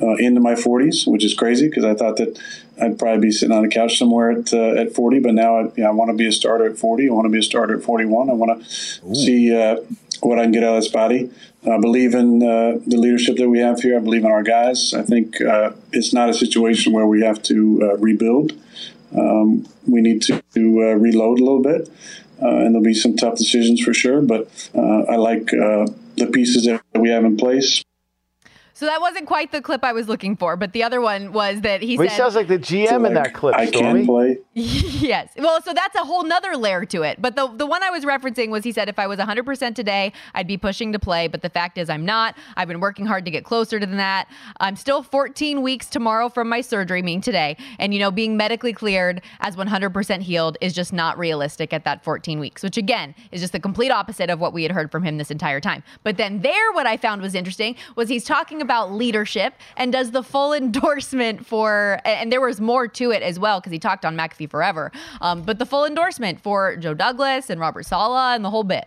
uh, 0.00 0.14
into 0.14 0.40
my 0.40 0.54
40s, 0.54 1.04
which 1.06 1.24
is 1.24 1.34
crazy 1.34 1.68
because 1.68 1.84
I 1.84 1.94
thought 1.94 2.16
that 2.16 2.40
I'd 2.80 2.96
probably 2.96 3.22
be 3.22 3.32
sitting 3.32 3.56
on 3.56 3.64
a 3.64 3.68
couch 3.68 3.98
somewhere 3.98 4.30
at 4.30 4.52
uh, 4.52 4.80
at 4.80 4.94
40. 4.94 5.18
But 5.18 5.34
now 5.34 5.56
I, 5.58 5.62
you 5.62 5.72
know, 5.78 5.88
I 5.88 5.92
want 5.92 6.10
to 6.10 6.16
be 6.16 6.28
a 6.28 6.32
starter 6.32 6.66
at 6.66 6.78
40. 6.78 7.08
I 7.08 7.12
want 7.12 7.26
to 7.26 7.30
be 7.30 7.38
a 7.38 7.42
starter 7.42 7.76
at 7.76 7.82
41. 7.82 8.30
I 8.30 8.32
want 8.34 8.64
to 8.64 9.14
see 9.14 9.52
uh, 9.52 9.78
what 10.24 10.38
I 10.38 10.42
can 10.42 10.52
get 10.52 10.64
out 10.64 10.76
of 10.76 10.82
this 10.82 10.90
body. 10.90 11.30
I 11.70 11.78
believe 11.78 12.14
in 12.14 12.42
uh, 12.42 12.78
the 12.86 12.96
leadership 12.96 13.36
that 13.36 13.48
we 13.48 13.58
have 13.60 13.80
here. 13.80 13.96
I 13.96 14.00
believe 14.00 14.24
in 14.24 14.30
our 14.30 14.42
guys. 14.42 14.92
I 14.94 15.02
think 15.02 15.40
uh, 15.40 15.72
it's 15.92 16.12
not 16.12 16.28
a 16.28 16.34
situation 16.34 16.92
where 16.92 17.06
we 17.06 17.22
have 17.22 17.42
to 17.44 17.80
uh, 17.82 17.96
rebuild. 17.98 18.52
Um, 19.16 19.66
we 19.86 20.00
need 20.00 20.22
to, 20.22 20.42
to 20.54 20.82
uh, 20.82 20.94
reload 20.94 21.40
a 21.40 21.44
little 21.44 21.62
bit, 21.62 21.88
uh, 22.42 22.48
and 22.48 22.74
there'll 22.74 22.82
be 22.82 22.94
some 22.94 23.16
tough 23.16 23.36
decisions 23.36 23.80
for 23.80 23.94
sure. 23.94 24.20
But 24.20 24.48
uh, 24.74 25.04
I 25.04 25.16
like 25.16 25.46
the 25.46 26.30
pieces 26.32 26.64
that 26.64 26.82
we 26.94 27.10
have 27.10 27.24
in 27.24 27.36
place. 27.36 27.82
So 28.84 28.90
that 28.90 29.00
wasn't 29.00 29.26
quite 29.26 29.50
the 29.50 29.62
clip 29.62 29.82
I 29.82 29.94
was 29.94 30.08
looking 30.08 30.36
for, 30.36 30.56
but 30.56 30.74
the 30.74 30.82
other 30.82 31.00
one 31.00 31.32
was 31.32 31.62
that 31.62 31.80
he 31.80 31.96
well, 31.96 32.06
said. 32.06 32.12
He 32.12 32.18
sounds 32.18 32.34
like 32.34 32.48
the 32.48 32.58
GM 32.58 33.00
like, 33.00 33.08
in 33.08 33.14
that 33.14 33.32
clip. 33.32 33.54
I 33.54 33.64
Stormy. 33.64 34.00
can 34.00 34.06
play. 34.06 34.38
yes. 34.52 35.32
Well, 35.38 35.62
so 35.62 35.72
that's 35.72 35.94
a 35.94 36.04
whole 36.04 36.22
nother 36.22 36.54
layer 36.54 36.84
to 36.84 37.00
it. 37.00 37.22
But 37.22 37.34
the 37.34 37.48
the 37.48 37.64
one 37.64 37.82
I 37.82 37.88
was 37.88 38.04
referencing 38.04 38.50
was 38.50 38.62
he 38.62 38.72
said 38.72 38.90
if 38.90 38.98
I 38.98 39.06
was 39.06 39.18
100% 39.18 39.74
today, 39.74 40.12
I'd 40.34 40.46
be 40.46 40.58
pushing 40.58 40.92
to 40.92 40.98
play. 40.98 41.28
But 41.28 41.40
the 41.40 41.48
fact 41.48 41.78
is, 41.78 41.88
I'm 41.88 42.04
not. 42.04 42.36
I've 42.58 42.68
been 42.68 42.80
working 42.80 43.06
hard 43.06 43.24
to 43.24 43.30
get 43.30 43.42
closer 43.42 43.80
to 43.80 43.86
that. 43.86 44.28
I'm 44.60 44.76
still 44.76 45.02
14 45.02 45.62
weeks 45.62 45.88
tomorrow 45.88 46.28
from 46.28 46.50
my 46.50 46.60
surgery, 46.60 47.00
meaning 47.00 47.22
today. 47.22 47.56
And 47.78 47.94
you 47.94 48.00
know, 48.00 48.10
being 48.10 48.36
medically 48.36 48.74
cleared 48.74 49.22
as 49.40 49.56
100% 49.56 50.20
healed 50.20 50.58
is 50.60 50.74
just 50.74 50.92
not 50.92 51.16
realistic 51.16 51.72
at 51.72 51.84
that 51.84 52.04
14 52.04 52.38
weeks, 52.38 52.62
which 52.62 52.76
again 52.76 53.14
is 53.32 53.40
just 53.40 53.54
the 53.54 53.60
complete 53.60 53.90
opposite 53.90 54.28
of 54.28 54.40
what 54.40 54.52
we 54.52 54.62
had 54.62 54.72
heard 54.72 54.92
from 54.92 55.04
him 55.04 55.16
this 55.16 55.30
entire 55.30 55.58
time. 55.58 55.82
But 56.02 56.18
then 56.18 56.42
there, 56.42 56.72
what 56.72 56.86
I 56.86 56.98
found 56.98 57.22
was 57.22 57.34
interesting 57.34 57.76
was 57.96 58.10
he's 58.10 58.24
talking 58.24 58.60
about 58.60 58.73
leadership 58.82 59.54
and 59.76 59.92
does 59.92 60.10
the 60.10 60.22
full 60.22 60.52
endorsement 60.62 61.46
for, 61.46 62.00
and 62.04 62.30
there 62.30 62.40
was 62.40 62.60
more 62.60 62.88
to 62.88 63.10
it 63.10 63.22
as 63.22 63.38
well 63.38 63.60
because 63.60 63.72
he 63.72 63.78
talked 63.78 64.04
on 64.04 64.16
McAfee 64.16 64.50
forever, 64.50 64.92
um, 65.20 65.42
but 65.42 65.58
the 65.58 65.66
full 65.66 65.84
endorsement 65.84 66.40
for 66.40 66.76
Joe 66.76 66.94
Douglas 66.94 67.50
and 67.50 67.60
Robert 67.60 67.84
Saleh 67.84 68.34
and 68.34 68.44
the 68.44 68.50
whole 68.50 68.64
bit. 68.64 68.86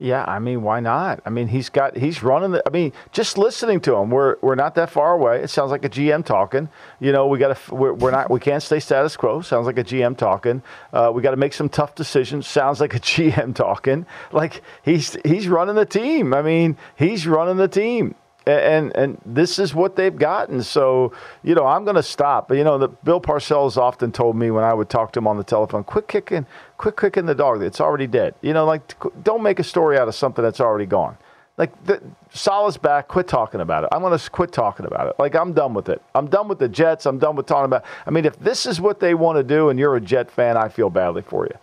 Yeah, 0.00 0.24
I 0.26 0.40
mean, 0.40 0.62
why 0.62 0.80
not? 0.80 1.20
I 1.24 1.30
mean, 1.30 1.46
he's 1.46 1.68
got 1.68 1.96
he's 1.96 2.22
running 2.22 2.50
the. 2.50 2.62
I 2.66 2.70
mean, 2.70 2.92
just 3.12 3.38
listening 3.38 3.80
to 3.82 3.94
him, 3.94 4.10
we're 4.10 4.36
we're 4.42 4.56
not 4.56 4.74
that 4.74 4.90
far 4.90 5.14
away. 5.14 5.40
It 5.40 5.50
sounds 5.50 5.70
like 5.70 5.84
a 5.84 5.88
GM 5.88 6.24
talking. 6.24 6.68
You 6.98 7.12
know, 7.12 7.28
we 7.28 7.38
got 7.38 7.56
to 7.56 7.74
we're, 7.74 7.92
we're 7.92 8.10
not 8.10 8.28
we 8.28 8.40
can't 8.40 8.62
stay 8.62 8.80
status 8.80 9.16
quo. 9.16 9.40
Sounds 9.40 9.66
like 9.66 9.78
a 9.78 9.84
GM 9.84 10.16
talking. 10.16 10.62
Uh, 10.92 11.12
we 11.14 11.22
got 11.22 11.30
to 11.30 11.36
make 11.36 11.52
some 11.52 11.68
tough 11.68 11.94
decisions. 11.94 12.46
Sounds 12.48 12.80
like 12.80 12.92
a 12.94 13.00
GM 13.00 13.54
talking. 13.54 14.04
Like 14.32 14.62
he's 14.82 15.16
he's 15.24 15.46
running 15.46 15.76
the 15.76 15.86
team. 15.86 16.34
I 16.34 16.42
mean, 16.42 16.76
he's 16.96 17.26
running 17.26 17.56
the 17.56 17.68
team. 17.68 18.16
And 18.46 18.94
and 18.96 19.20
this 19.24 19.58
is 19.58 19.74
what 19.74 19.96
they've 19.96 20.16
gotten. 20.16 20.62
So 20.62 21.12
you 21.42 21.54
know, 21.54 21.66
I'm 21.66 21.84
going 21.84 21.96
to 21.96 22.02
stop. 22.02 22.48
But 22.48 22.58
you 22.58 22.64
know, 22.64 22.78
the, 22.78 22.88
Bill 22.88 23.20
Parcells 23.20 23.76
often 23.76 24.12
told 24.12 24.36
me 24.36 24.50
when 24.50 24.64
I 24.64 24.74
would 24.74 24.88
talk 24.88 25.12
to 25.12 25.18
him 25.18 25.26
on 25.26 25.36
the 25.36 25.44
telephone, 25.44 25.84
"Quit 25.84 26.08
kicking, 26.08 26.46
quit 26.76 26.96
kicking 26.96 27.26
the 27.26 27.34
dog. 27.34 27.62
It's 27.62 27.80
already 27.80 28.06
dead." 28.06 28.34
You 28.42 28.52
know, 28.52 28.64
like 28.64 28.94
don't 29.22 29.42
make 29.42 29.58
a 29.58 29.64
story 29.64 29.98
out 29.98 30.08
of 30.08 30.14
something 30.14 30.42
that's 30.42 30.60
already 30.60 30.86
gone. 30.86 31.16
Like 31.56 31.84
the, 31.84 32.02
Saleh's 32.32 32.76
back. 32.76 33.08
Quit 33.08 33.28
talking 33.28 33.60
about 33.60 33.84
it. 33.84 33.90
I'm 33.92 34.02
going 34.02 34.18
to 34.18 34.30
quit 34.30 34.52
talking 34.52 34.86
about 34.86 35.06
it. 35.06 35.14
Like 35.18 35.34
I'm 35.36 35.52
done 35.52 35.72
with 35.72 35.88
it. 35.88 36.02
I'm 36.14 36.26
done 36.26 36.48
with 36.48 36.58
the 36.58 36.68
Jets. 36.68 37.06
I'm 37.06 37.18
done 37.18 37.36
with 37.36 37.46
talking 37.46 37.66
about. 37.66 37.84
I 38.06 38.10
mean, 38.10 38.24
if 38.24 38.38
this 38.40 38.66
is 38.66 38.80
what 38.80 39.00
they 39.00 39.14
want 39.14 39.38
to 39.38 39.44
do, 39.44 39.68
and 39.68 39.78
you're 39.78 39.96
a 39.96 40.00
Jet 40.00 40.30
fan, 40.30 40.56
I 40.56 40.68
feel 40.68 40.90
badly 40.90 41.22
for 41.22 41.46
you, 41.46 41.56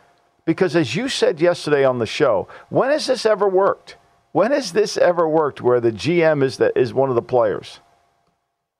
because 0.46 0.76
as 0.76 0.96
you 0.96 1.10
said 1.10 1.42
yesterday 1.42 1.84
on 1.84 2.00
the 2.00 2.06
show, 2.06 2.48
when 2.70 2.90
has 2.90 3.08
this 3.08 3.26
ever 3.26 3.48
worked? 3.48 3.98
When 4.32 4.52
has 4.52 4.72
this 4.72 4.98
ever 4.98 5.28
worked 5.28 5.62
where 5.62 5.82
the 5.82 5.92
GM 5.92 6.44
is 6.44 6.58
the, 6.58 6.78
is 6.78 6.94
one 6.94 7.10
of 7.10 7.16
the 7.16 7.22
players? 7.22 7.80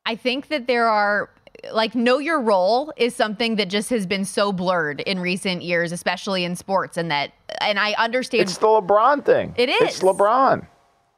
I 0.06 0.16
think 0.16 0.48
that 0.48 0.68
there 0.68 0.88
are 0.88 1.30
like 1.72 1.94
know 1.94 2.18
your 2.18 2.42
role 2.42 2.92
is 2.98 3.14
something 3.14 3.58
that 3.58 3.70
just 3.70 3.90
has 3.90 4.06
been 4.06 4.26
so 4.26 4.52
blurred 4.52 5.02
in 5.02 5.20
recent 5.20 5.62
years, 5.62 5.92
especially 5.92 6.44
in 6.44 6.56
sports, 6.56 6.98
and 6.98 7.12
that 7.12 7.34
and 7.60 7.80
I 7.80 7.94
understand 7.94 8.44
it's 8.44 8.58
the 8.58 8.68
LeBron 8.68 9.24
thing. 9.26 9.54
It 9.58 9.70
is. 9.70 9.82
It's 9.82 10.00
LeBron. 10.00 10.66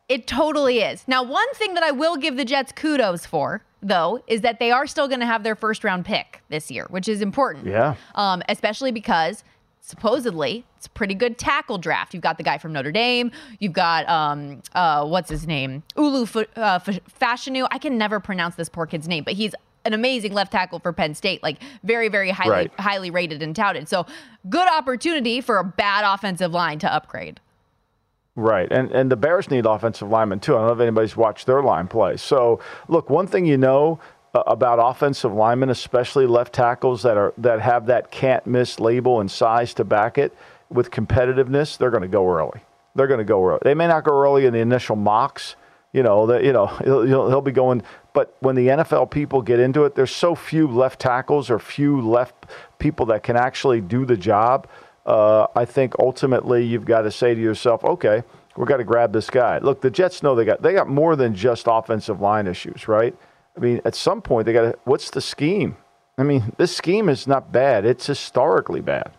It 0.09 0.27
totally 0.27 0.79
is. 0.79 1.07
Now, 1.07 1.23
one 1.23 1.51
thing 1.53 1.75
that 1.75 1.83
I 1.83 1.91
will 1.91 2.17
give 2.17 2.35
the 2.35 2.43
Jets 2.43 2.73
kudos 2.73 3.25
for, 3.25 3.63
though, 3.81 4.21
is 4.27 4.41
that 4.41 4.59
they 4.59 4.69
are 4.69 4.85
still 4.85 5.07
going 5.07 5.21
to 5.21 5.25
have 5.25 5.43
their 5.43 5.55
first 5.55 5.83
round 5.83 6.05
pick 6.05 6.41
this 6.49 6.69
year, 6.69 6.87
which 6.89 7.07
is 7.07 7.21
important. 7.21 7.67
Yeah. 7.67 7.95
Um, 8.15 8.43
especially 8.49 8.91
because 8.91 9.45
supposedly 9.85 10.63
it's 10.77 10.87
a 10.87 10.89
pretty 10.91 11.13
good 11.13 11.37
tackle 11.37 11.77
draft. 11.77 12.13
You've 12.13 12.23
got 12.23 12.37
the 12.37 12.43
guy 12.43 12.57
from 12.57 12.71
Notre 12.73 12.91
Dame. 12.91 13.31
You've 13.59 13.73
got 13.73 14.07
um 14.09 14.61
uh 14.73 15.05
what's 15.05 15.29
his 15.29 15.45
name 15.45 15.83
Olu 15.97 16.23
F- 16.23 16.47
uh, 16.57 16.79
Fashanu. 17.19 17.67
I 17.69 17.77
can 17.77 17.97
never 17.97 18.19
pronounce 18.19 18.55
this 18.55 18.69
poor 18.69 18.85
kid's 18.85 19.07
name, 19.07 19.23
but 19.25 19.33
he's 19.33 19.53
an 19.85 19.93
amazing 19.93 20.31
left 20.33 20.53
tackle 20.53 20.79
for 20.79 20.93
Penn 20.93 21.13
State, 21.13 21.43
like 21.43 21.61
very 21.83 22.07
very 22.07 22.29
highly 22.29 22.49
Right. 22.49 22.71
highly 22.79 23.11
rated 23.11 23.43
and 23.43 23.53
touted. 23.53 23.89
So 23.89 24.05
good 24.49 24.67
opportunity 24.69 25.41
for 25.41 25.57
a 25.59 25.63
bad 25.65 26.05
offensive 26.11 26.53
line 26.53 26.79
to 26.79 26.91
upgrade. 26.91 27.41
Right, 28.35 28.71
and 28.71 28.89
and 28.91 29.11
the 29.11 29.17
Bears 29.17 29.51
need 29.51 29.65
offensive 29.65 30.09
linemen 30.09 30.39
too. 30.39 30.55
I 30.55 30.59
don't 30.59 30.67
know 30.67 30.73
if 30.73 30.79
anybody's 30.79 31.17
watched 31.17 31.45
their 31.45 31.61
line 31.61 31.87
play. 31.89 32.15
So 32.17 32.61
look, 32.87 33.09
one 33.09 33.27
thing 33.27 33.45
you 33.45 33.57
know 33.57 33.99
about 34.33 34.79
offensive 34.81 35.33
linemen, 35.33 35.69
especially 35.69 36.25
left 36.25 36.53
tackles 36.53 37.03
that 37.03 37.17
are 37.17 37.33
that 37.37 37.61
have 37.61 37.85
that 37.85 38.09
can't 38.11 38.45
miss 38.47 38.79
label 38.79 39.19
and 39.19 39.29
size 39.29 39.73
to 39.75 39.83
back 39.83 40.17
it 40.17 40.35
with 40.69 40.91
competitiveness, 40.91 41.77
they're 41.77 41.91
going 41.91 42.01
to 42.01 42.07
go 42.07 42.27
early. 42.27 42.61
They're 42.95 43.07
going 43.07 43.19
to 43.19 43.25
go 43.25 43.45
early. 43.45 43.59
They 43.63 43.73
may 43.73 43.87
not 43.87 44.03
go 44.03 44.19
early 44.19 44.45
in 44.45 44.53
the 44.53 44.59
initial 44.59 44.95
mocks. 44.95 45.55
You 45.91 46.01
know, 46.01 46.25
that 46.25 46.43
you 46.43 46.51
know 46.51 46.65
he'll, 46.83 47.05
he'll, 47.05 47.41
be 47.41 47.51
going. 47.51 47.83
But 48.13 48.35
when 48.39 48.55
the 48.55 48.67
NFL 48.67 49.11
people 49.11 49.41
get 49.41 49.59
into 49.59 49.85
it, 49.85 49.95
there's 49.95 50.11
so 50.11 50.33
few 50.33 50.67
left 50.67 50.99
tackles 50.99 51.49
or 51.49 51.59
few 51.59 52.01
left 52.01 52.47
people 52.79 53.05
that 53.07 53.23
can 53.23 53.35
actually 53.35 53.81
do 53.81 54.05
the 54.05 54.17
job. 54.17 54.67
Uh, 55.05 55.47
I 55.55 55.65
think 55.65 55.93
ultimately 55.99 56.65
you've 56.65 56.85
got 56.85 57.01
to 57.01 57.11
say 57.11 57.35
to 57.35 57.41
yourself, 57.41 57.83
okay, 57.83 58.23
we've 58.55 58.67
got 58.67 58.77
to 58.77 58.83
grab 58.83 59.13
this 59.13 59.29
guy. 59.29 59.59
Look, 59.59 59.81
the 59.81 59.91
Jets 59.91 60.23
know 60.23 60.33
they 60.33 60.45
got 60.45 60.63
they 60.63 60.73
got 60.73 60.89
more 60.89 61.15
than 61.15 61.35
just 61.35 61.67
offensive 61.67 62.21
line 62.21 62.47
issues, 62.47 62.87
right? 62.87 63.15
I 63.55 63.60
mean, 63.60 63.81
at 63.86 63.95
some 63.95 64.22
point 64.22 64.45
they 64.45 64.53
got 64.53 64.62
to. 64.62 64.79
What's 64.86 65.10
the 65.12 65.22
scheme? 65.22 65.77
I 66.17 66.24
mean, 66.24 66.53
this 66.57 66.75
scheme 66.75 67.10
is 67.10 67.27
not 67.27 67.51
bad. 67.51 67.86
It's 67.86 68.05
historically 68.05 68.81
bad. 68.81 69.12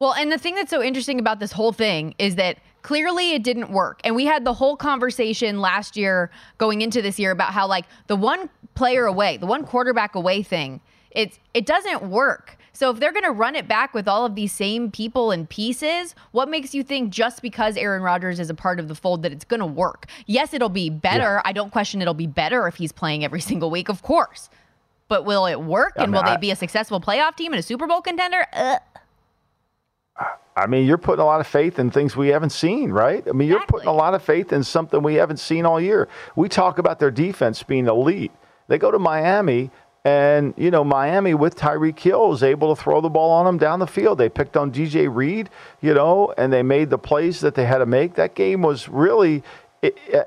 Well, 0.00 0.14
and 0.14 0.30
the 0.30 0.38
thing 0.38 0.54
that's 0.54 0.70
so 0.70 0.82
interesting 0.82 1.18
about 1.18 1.40
this 1.40 1.52
whole 1.52 1.72
thing 1.72 2.14
is 2.18 2.36
that 2.36 2.58
clearly 2.82 3.32
it 3.32 3.42
didn't 3.42 3.70
work. 3.70 4.00
And 4.04 4.14
we 4.14 4.26
had 4.26 4.44
the 4.44 4.54
whole 4.54 4.76
conversation 4.76 5.60
last 5.60 5.96
year 5.96 6.30
going 6.56 6.82
into 6.82 7.02
this 7.02 7.18
year 7.18 7.32
about 7.32 7.52
how 7.52 7.66
like 7.66 7.86
the 8.06 8.14
one 8.14 8.48
player 8.74 9.06
away, 9.06 9.38
the 9.38 9.46
one 9.46 9.64
quarterback 9.64 10.14
away 10.14 10.42
thing, 10.42 10.80
it's 11.10 11.40
it 11.52 11.66
doesn't 11.66 12.04
work. 12.10 12.57
So 12.78 12.90
if 12.90 13.00
they're 13.00 13.10
going 13.10 13.24
to 13.24 13.32
run 13.32 13.56
it 13.56 13.66
back 13.66 13.92
with 13.92 14.06
all 14.06 14.24
of 14.24 14.36
these 14.36 14.52
same 14.52 14.92
people 14.92 15.32
and 15.32 15.48
pieces, 15.48 16.14
what 16.30 16.48
makes 16.48 16.76
you 16.76 16.84
think 16.84 17.10
just 17.10 17.42
because 17.42 17.76
Aaron 17.76 18.04
Rodgers 18.04 18.38
is 18.38 18.50
a 18.50 18.54
part 18.54 18.78
of 18.78 18.86
the 18.86 18.94
fold 18.94 19.24
that 19.24 19.32
it's 19.32 19.44
going 19.44 19.58
to 19.58 19.66
work? 19.66 20.06
Yes, 20.26 20.54
it'll 20.54 20.68
be 20.68 20.88
better. 20.88 21.42
I 21.44 21.52
don't 21.52 21.72
question 21.72 22.00
it'll 22.00 22.14
be 22.14 22.28
better 22.28 22.68
if 22.68 22.76
he's 22.76 22.92
playing 22.92 23.24
every 23.24 23.40
single 23.50 23.68
week, 23.68 23.88
of 23.88 24.02
course. 24.02 24.48
But 25.08 25.24
will 25.24 25.46
it 25.46 25.60
work 25.60 25.94
I 25.96 26.04
and 26.04 26.12
mean, 26.12 26.22
will 26.22 26.28
I- 26.30 26.36
they 26.36 26.40
be 26.40 26.52
a 26.52 26.56
successful 26.56 27.00
playoff 27.00 27.34
team 27.34 27.52
and 27.52 27.58
a 27.58 27.64
Super 27.64 27.88
Bowl 27.88 28.00
contender? 28.00 28.46
Uh, 28.52 28.78
I 30.56 30.68
mean, 30.68 30.86
you're 30.86 30.98
putting 30.98 31.22
a 31.22 31.26
lot 31.26 31.40
of 31.40 31.48
faith 31.48 31.80
in 31.80 31.90
things 31.90 32.16
we 32.16 32.28
haven't 32.28 32.50
seen, 32.50 32.92
right? 32.92 33.26
I 33.26 33.32
mean, 33.32 33.48
you're 33.48 33.66
putting 33.66 33.88
a 33.88 33.92
lot 33.92 34.14
of 34.14 34.22
faith 34.22 34.52
in 34.52 34.62
something 34.62 35.02
we 35.02 35.16
haven't 35.16 35.38
seen 35.38 35.66
all 35.66 35.80
year. 35.80 36.06
We 36.36 36.48
talk 36.48 36.78
about 36.78 37.00
their 37.00 37.10
defense 37.10 37.60
being 37.64 37.88
elite. 37.88 38.30
They 38.68 38.78
go 38.78 38.92
to 38.92 39.00
Miami, 39.00 39.72
and 40.04 40.54
you 40.56 40.70
know, 40.70 40.84
Miami 40.84 41.34
with 41.34 41.56
Tyreek 41.56 41.98
Hill 41.98 42.28
was 42.28 42.42
able 42.42 42.74
to 42.74 42.80
throw 42.80 43.00
the 43.00 43.08
ball 43.08 43.30
on 43.30 43.44
them 43.44 43.58
down 43.58 43.78
the 43.78 43.86
field. 43.86 44.18
They 44.18 44.28
picked 44.28 44.56
on 44.56 44.72
DJ 44.72 45.12
Reed, 45.12 45.50
you 45.80 45.94
know, 45.94 46.32
and 46.38 46.52
they 46.52 46.62
made 46.62 46.90
the 46.90 46.98
plays 46.98 47.40
that 47.40 47.54
they 47.54 47.64
had 47.64 47.78
to 47.78 47.86
make. 47.86 48.14
That 48.14 48.34
game 48.34 48.62
was 48.62 48.88
really. 48.88 49.42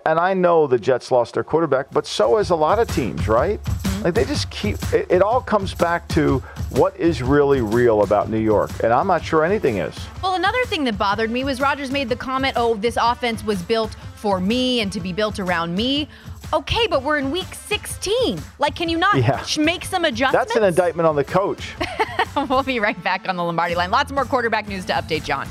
And 0.05 0.17
I 0.17 0.33
know 0.33 0.65
the 0.65 0.79
Jets 0.79 1.11
lost 1.11 1.33
their 1.33 1.43
quarterback, 1.43 1.91
but 1.91 2.07
so 2.07 2.37
has 2.37 2.51
a 2.51 2.55
lot 2.55 2.79
of 2.79 2.87
teams, 2.87 3.27
right? 3.27 3.61
Mm-hmm. 3.61 4.03
Like 4.03 4.13
they 4.13 4.23
just 4.23 4.49
keep. 4.49 4.77
It, 4.93 5.07
it 5.09 5.21
all 5.21 5.41
comes 5.41 5.73
back 5.73 6.07
to 6.09 6.39
what 6.69 6.95
is 6.95 7.21
really 7.21 7.59
real 7.59 8.01
about 8.01 8.29
New 8.29 8.39
York, 8.39 8.71
and 8.81 8.93
I'm 8.93 9.07
not 9.07 9.23
sure 9.23 9.43
anything 9.43 9.77
is. 9.77 9.93
Well, 10.23 10.35
another 10.35 10.63
thing 10.65 10.85
that 10.85 10.97
bothered 10.97 11.29
me 11.29 11.43
was 11.43 11.59
Rodgers 11.59 11.91
made 11.91 12.07
the 12.07 12.15
comment, 12.15 12.53
oh, 12.55 12.75
this 12.75 12.97
offense 12.99 13.43
was 13.43 13.61
built 13.61 13.93
for 14.15 14.39
me 14.39 14.79
and 14.79 14.91
to 14.93 14.99
be 14.99 15.11
built 15.11 15.39
around 15.39 15.75
me. 15.75 16.07
Okay, 16.53 16.85
but 16.89 17.01
we're 17.03 17.17
in 17.17 17.31
week 17.31 17.53
16. 17.53 18.39
Like, 18.59 18.75
can 18.75 18.89
you 18.89 18.97
not 18.97 19.15
Yeah. 19.17 19.43
make 19.57 19.85
some 19.85 20.03
adjustments? 20.03 20.53
That's 20.53 20.55
an 20.57 20.63
indictment 20.67 21.07
on 21.07 21.15
the 21.15 21.23
coach. 21.23 21.75
we'll 22.49 22.63
be 22.63 22.79
right 22.79 23.01
back 23.03 23.27
on 23.29 23.37
the 23.37 23.43
Lombardi 23.43 23.75
line. 23.75 23.89
Lots 23.91 24.11
more 24.11 24.25
quarterback 24.25 24.67
news 24.67 24.83
to 24.85 24.93
update, 24.93 25.23
John. 25.23 25.47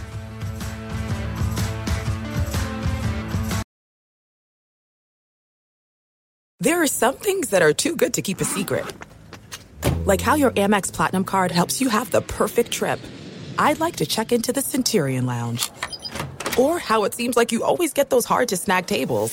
There 6.61 6.83
are 6.83 6.87
some 6.87 7.15
things 7.17 7.51
that 7.51 7.63
are 7.63 7.73
too 7.73 7.97
good 7.97 8.15
to 8.15 8.23
keep 8.23 8.41
a 8.41 8.45
secret. 8.45 8.85
Like 10.05 10.21
how 10.21 10.35
your 10.35 10.51
Amex 10.53 10.93
Platinum 10.93 11.25
card 11.25 11.51
helps 11.51 11.81
you 11.81 11.89
have 11.89 12.11
the 12.11 12.21
perfect 12.21 12.71
trip. 12.71 13.01
I'd 13.59 13.81
like 13.81 13.97
to 13.97 14.07
check 14.07 14.33
into 14.33 14.53
the 14.53 14.61
Centurion 14.61 15.27
Lounge. 15.27 15.71
Or 16.59 16.79
how 16.79 17.05
it 17.05 17.15
seems 17.15 17.37
like 17.37 17.53
you 17.53 17.65
always 17.65 17.93
get 17.95 18.11
those 18.11 18.25
hard 18.27 18.49
to 18.49 18.57
snag 18.57 18.87
tables. 18.87 19.33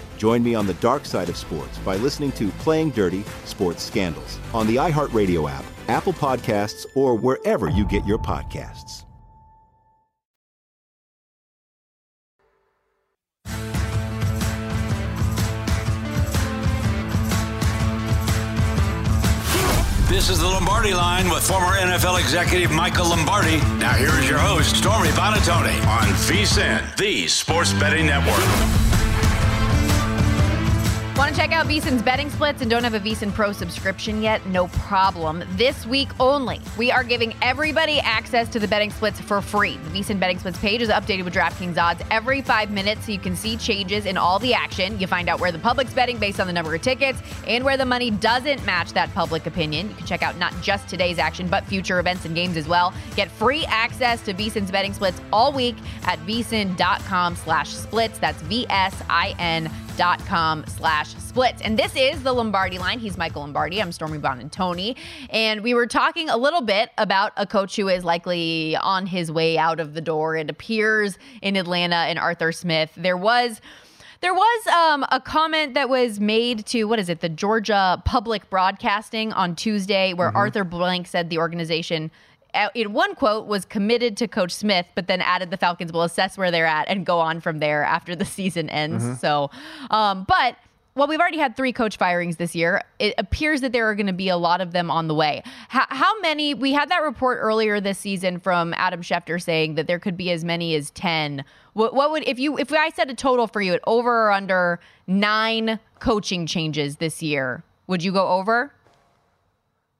Join 0.21 0.43
me 0.43 0.53
on 0.53 0.67
the 0.67 0.75
dark 0.75 1.07
side 1.07 1.29
of 1.29 1.35
sports 1.35 1.79
by 1.79 1.95
listening 1.95 2.31
to 2.33 2.49
Playing 2.59 2.91
Dirty 2.91 3.23
Sports 3.45 3.81
Scandals 3.81 4.37
on 4.53 4.67
the 4.67 4.75
iHeartRadio 4.75 5.49
app, 5.49 5.65
Apple 5.87 6.13
Podcasts, 6.13 6.85
or 6.93 7.15
wherever 7.15 7.71
you 7.71 7.87
get 7.87 8.05
your 8.05 8.19
podcasts. 8.19 9.03
This 20.07 20.29
is 20.29 20.39
the 20.39 20.45
Lombardi 20.45 20.93
line 20.93 21.31
with 21.31 21.41
former 21.41 21.73
NFL 21.77 22.19
executive 22.19 22.69
Michael 22.69 23.09
Lombardi. 23.09 23.57
Now, 23.79 23.93
here 23.93 24.13
is 24.19 24.29
your 24.29 24.37
host, 24.37 24.75
Stormy 24.75 25.09
Buonantony, 25.09 25.83
on 25.87 26.09
VSIN, 26.27 26.95
the 26.97 27.27
Sports 27.27 27.73
Betting 27.73 28.05
Network. 28.05 28.91
Want 31.17 31.35
to 31.35 31.39
check 31.39 31.51
out 31.51 31.67
VSIN's 31.67 32.01
betting 32.01 32.29
splits 32.29 32.61
and 32.61 32.71
don't 32.71 32.83
have 32.83 32.93
a 32.93 32.99
VSIN 32.99 33.33
Pro 33.33 33.51
subscription 33.51 34.21
yet? 34.21 34.43
No 34.47 34.69
problem. 34.69 35.43
This 35.51 35.85
week 35.85 36.09
only, 36.19 36.59
we 36.77 36.89
are 36.89 37.03
giving 37.03 37.35
everybody 37.41 37.99
access 37.99 38.47
to 38.49 38.59
the 38.59 38.67
betting 38.67 38.89
splits 38.89 39.19
for 39.19 39.39
free. 39.41 39.77
The 39.77 39.99
VSIN 39.99 40.19
betting 40.19 40.39
splits 40.39 40.57
page 40.57 40.81
is 40.81 40.89
updated 40.89 41.25
with 41.25 41.33
DraftKings 41.33 41.77
odds 41.77 42.01
every 42.09 42.41
five 42.41 42.71
minutes 42.71 43.05
so 43.05 43.11
you 43.11 43.19
can 43.19 43.35
see 43.35 43.55
changes 43.57 44.05
in 44.05 44.17
all 44.17 44.39
the 44.39 44.53
action. 44.53 44.99
You 44.99 45.05
find 45.05 45.29
out 45.29 45.39
where 45.39 45.51
the 45.51 45.59
public's 45.59 45.93
betting 45.93 46.17
based 46.17 46.39
on 46.39 46.47
the 46.47 46.53
number 46.53 46.73
of 46.73 46.81
tickets 46.81 47.21
and 47.45 47.63
where 47.63 47.77
the 47.77 47.85
money 47.85 48.09
doesn't 48.09 48.65
match 48.65 48.93
that 48.93 49.13
public 49.13 49.45
opinion. 49.45 49.89
You 49.89 49.95
can 49.95 50.07
check 50.07 50.23
out 50.23 50.37
not 50.37 50.53
just 50.61 50.87
today's 50.87 51.19
action, 51.19 51.47
but 51.47 51.65
future 51.65 51.99
events 51.99 52.25
and 52.25 52.33
games 52.33 52.57
as 52.57 52.67
well. 52.67 52.93
Get 53.15 53.29
free 53.29 53.65
access 53.65 54.21
to 54.23 54.33
VSIN's 54.33 54.71
betting 54.71 54.93
splits 54.93 55.21
all 55.31 55.51
week 55.51 55.75
at 56.05 56.19
vsin.com 56.19 57.35
slash 57.35 57.69
splits. 57.69 58.17
That's 58.17 58.41
V-S-I-N 58.43 59.63
dot 59.65 59.71
com 59.97 60.65
slash 60.67 61.15
splits. 61.15 61.61
And 61.61 61.77
this 61.77 61.95
is 61.95 62.23
the 62.23 62.33
Lombardi 62.33 62.77
line. 62.77 62.99
He's 62.99 63.17
Michael 63.17 63.41
Lombardi. 63.41 63.81
I'm 63.81 63.91
Stormy 63.91 64.17
Buonantony. 64.17 64.41
And 64.41 64.51
Tony. 64.51 64.95
And 65.29 65.61
we 65.61 65.73
were 65.73 65.87
talking 65.87 66.29
a 66.29 66.37
little 66.37 66.61
bit 66.61 66.89
about 66.97 67.33
a 67.37 67.45
coach 67.45 67.75
who 67.75 67.87
is 67.87 68.03
likely 68.03 68.75
on 68.77 69.05
his 69.05 69.31
way 69.31 69.57
out 69.57 69.79
of 69.79 69.93
the 69.93 70.01
door. 70.01 70.35
It 70.35 70.49
appears 70.49 71.17
in 71.41 71.55
Atlanta 71.55 71.95
and 71.95 72.17
Arthur 72.19 72.51
Smith. 72.51 72.91
There 72.95 73.17
was 73.17 73.61
there 74.21 74.35
was 74.35 74.67
um, 74.67 75.03
a 75.11 75.19
comment 75.19 75.73
that 75.73 75.89
was 75.89 76.19
made 76.19 76.65
to 76.67 76.83
what 76.83 76.99
is 76.99 77.09
it, 77.09 77.21
the 77.21 77.29
Georgia 77.29 78.01
Public 78.05 78.51
Broadcasting 78.51 79.33
on 79.33 79.55
Tuesday, 79.55 80.13
where 80.13 80.27
mm-hmm. 80.27 80.37
Arthur 80.37 80.63
Blank 80.63 81.07
said 81.07 81.31
the 81.31 81.39
organization 81.39 82.11
in 82.73 82.93
one 82.93 83.15
quote 83.15 83.47
was 83.47 83.65
committed 83.65 84.17
to 84.17 84.27
Coach 84.27 84.51
Smith, 84.51 84.85
but 84.95 85.07
then 85.07 85.21
added 85.21 85.51
the 85.51 85.57
Falcons 85.57 85.91
will 85.91 86.03
assess 86.03 86.37
where 86.37 86.51
they're 86.51 86.65
at 86.65 86.87
and 86.87 87.05
go 87.05 87.19
on 87.19 87.41
from 87.41 87.59
there 87.59 87.83
after 87.83 88.15
the 88.15 88.25
season 88.37 88.69
ends. 88.69 89.03
Mm-hmm. 89.03 89.15
So, 89.15 89.49
um, 89.89 90.25
but 90.27 90.55
well, 90.93 91.07
we've 91.07 91.19
already 91.21 91.37
had 91.37 91.55
three 91.55 91.71
coach 91.71 91.95
firings 91.97 92.35
this 92.35 92.53
year. 92.53 92.81
It 92.99 93.13
appears 93.17 93.61
that 93.61 93.71
there 93.71 93.89
are 93.89 93.95
going 93.95 94.07
to 94.07 94.13
be 94.13 94.27
a 94.27 94.35
lot 94.35 94.59
of 94.59 94.73
them 94.73 94.91
on 94.91 95.07
the 95.07 95.15
way. 95.15 95.41
How, 95.69 95.85
how, 95.87 96.19
many? 96.19 96.53
We 96.53 96.73
had 96.73 96.89
that 96.89 97.01
report 97.01 97.39
earlier 97.41 97.79
this 97.79 97.97
season 97.97 98.39
from 98.39 98.73
Adam 98.73 99.01
Schefter 99.01 99.41
saying 99.41 99.75
that 99.75 99.87
there 99.87 99.99
could 99.99 100.17
be 100.17 100.31
as 100.31 100.43
many 100.43 100.75
as 100.75 100.91
ten. 100.91 101.45
What, 101.73 101.93
what 101.93 102.11
would 102.11 102.27
if 102.27 102.39
you 102.39 102.57
if 102.57 102.73
I 102.73 102.89
said 102.89 103.09
a 103.09 103.13
total 103.13 103.47
for 103.47 103.61
you 103.61 103.73
at 103.73 103.79
over 103.87 104.27
or 104.27 104.31
under 104.31 104.81
nine 105.07 105.79
coaching 105.99 106.45
changes 106.45 106.97
this 106.97 107.23
year? 107.23 107.63
Would 107.87 108.03
you 108.03 108.11
go 108.11 108.27
over? 108.27 108.73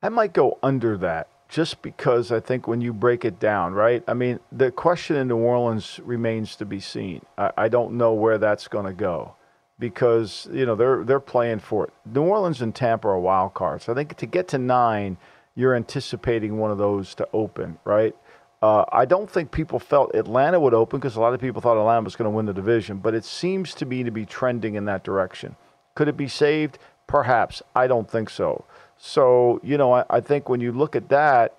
I 0.04 0.10
might 0.10 0.34
go 0.34 0.58
under 0.62 0.98
that 0.98 1.30
just 1.52 1.82
because 1.82 2.32
I 2.32 2.40
think 2.40 2.66
when 2.66 2.80
you 2.80 2.94
break 2.94 3.26
it 3.26 3.38
down, 3.38 3.74
right? 3.74 4.02
I 4.08 4.14
mean, 4.14 4.40
the 4.54 4.72
question 4.72 5.18
in 5.18 5.28
New 5.28 5.38
Orleans 5.38 6.00
remains 6.02 6.56
to 6.56 6.66
be 6.66 6.80
seen. 6.80 7.24
I, 7.38 7.52
I 7.58 7.68
don't 7.68 7.98
know 7.98 8.14
where 8.14 8.38
that's 8.38 8.70
going 8.70 8.86
to 8.86 8.94
go 8.94 9.36
because 9.78 10.48
you 10.54 10.66
know 10.66 10.76
they're 10.76 11.04
they're 11.04 11.20
playing 11.20 11.60
for 11.60 11.88
it. 11.88 11.94
New 12.06 12.24
Orleans 12.24 12.62
and 12.62 12.74
Tampa 12.74 13.10
are 13.10 13.20
wild 13.20 13.54
cards. 13.54 13.90
I 13.90 13.94
think 13.94 14.16
to 14.16 14.26
get 14.26 14.48
to 14.50 14.58
nine, 14.58 15.18
you're 15.54 15.76
anticipating 15.76 16.58
one 16.58 16.72
of 16.72 16.78
those 16.78 17.14
to 17.16 17.28
open, 17.34 17.78
right? 17.84 18.16
Uh, 18.62 18.86
I 18.92 19.04
don't 19.06 19.30
think 19.30 19.52
people 19.52 19.80
felt 19.80 20.16
Atlanta 20.16 20.60
would 20.60 20.74
open 20.74 21.00
because 21.00 21.18
a 21.18 21.20
lot 21.20 21.34
of 21.34 21.42
people 21.42 21.62
thought 21.62 21.78
Atlanta 21.78 22.04
was 22.04 22.16
going 22.16 22.32
to 22.32 22.36
win 22.36 22.46
the 22.46 22.54
division, 22.54 23.00
but 23.00 23.14
it 23.14 23.26
seems 23.26 23.74
to 23.76 23.86
me 23.86 24.04
to 24.04 24.12
be 24.12 24.26
trending 24.26 24.76
in 24.76 24.86
that 24.86 25.04
direction. 25.04 25.58
Could 25.96 26.08
it 26.08 26.16
be 26.16 26.28
saved? 26.30 26.78
Perhaps. 27.08 27.62
I 27.76 27.88
don't 27.88 28.10
think 28.10 28.30
so. 28.30 28.64
So, 29.04 29.60
you 29.64 29.80
know, 29.80 29.94
I, 29.94 30.06
I 30.12 30.20
think 30.20 30.48
when 30.48 30.62
you 30.62 30.72
look 30.72 30.96
at 30.96 31.10
that, 31.10 31.58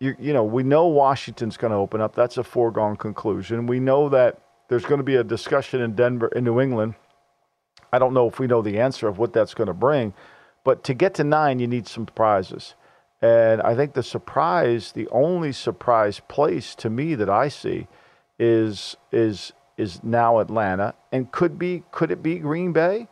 you, 0.00 0.16
you 0.18 0.32
know, 0.32 0.42
we 0.42 0.64
know 0.64 0.88
Washington's 0.88 1.56
going 1.56 1.70
to 1.70 1.76
open 1.76 2.00
up. 2.00 2.16
That's 2.16 2.36
a 2.36 2.42
foregone 2.42 2.96
conclusion. 2.96 3.68
We 3.68 3.78
know 3.78 4.08
that 4.08 4.40
there's 4.68 4.84
going 4.84 4.98
to 4.98 5.04
be 5.04 5.14
a 5.14 5.22
discussion 5.22 5.82
in 5.82 5.94
Denver, 5.94 6.26
in 6.34 6.42
New 6.42 6.60
England. 6.60 6.96
I 7.92 8.00
don't 8.00 8.12
know 8.12 8.26
if 8.26 8.40
we 8.40 8.48
know 8.48 8.60
the 8.60 8.80
answer 8.80 9.06
of 9.06 9.18
what 9.18 9.32
that's 9.32 9.54
going 9.54 9.68
to 9.68 9.72
bring, 9.72 10.14
but 10.64 10.82
to 10.84 10.94
get 10.94 11.14
to 11.14 11.24
nine, 11.24 11.60
you 11.60 11.68
need 11.68 11.86
some 11.86 12.08
surprises. 12.08 12.74
And 13.22 13.62
I 13.62 13.76
think 13.76 13.92
the 13.92 14.02
surprise, 14.02 14.90
the 14.90 15.06
only 15.12 15.52
surprise 15.52 16.20
place 16.26 16.74
to 16.76 16.90
me 16.90 17.14
that 17.14 17.30
I 17.30 17.48
see, 17.48 17.86
is 18.38 18.96
is 19.12 19.52
is 19.76 20.02
now 20.02 20.40
Atlanta, 20.40 20.94
and 21.12 21.30
could 21.30 21.56
be 21.56 21.84
could 21.92 22.10
it 22.10 22.20
be 22.20 22.40
Green 22.40 22.72
Bay? 22.72 23.06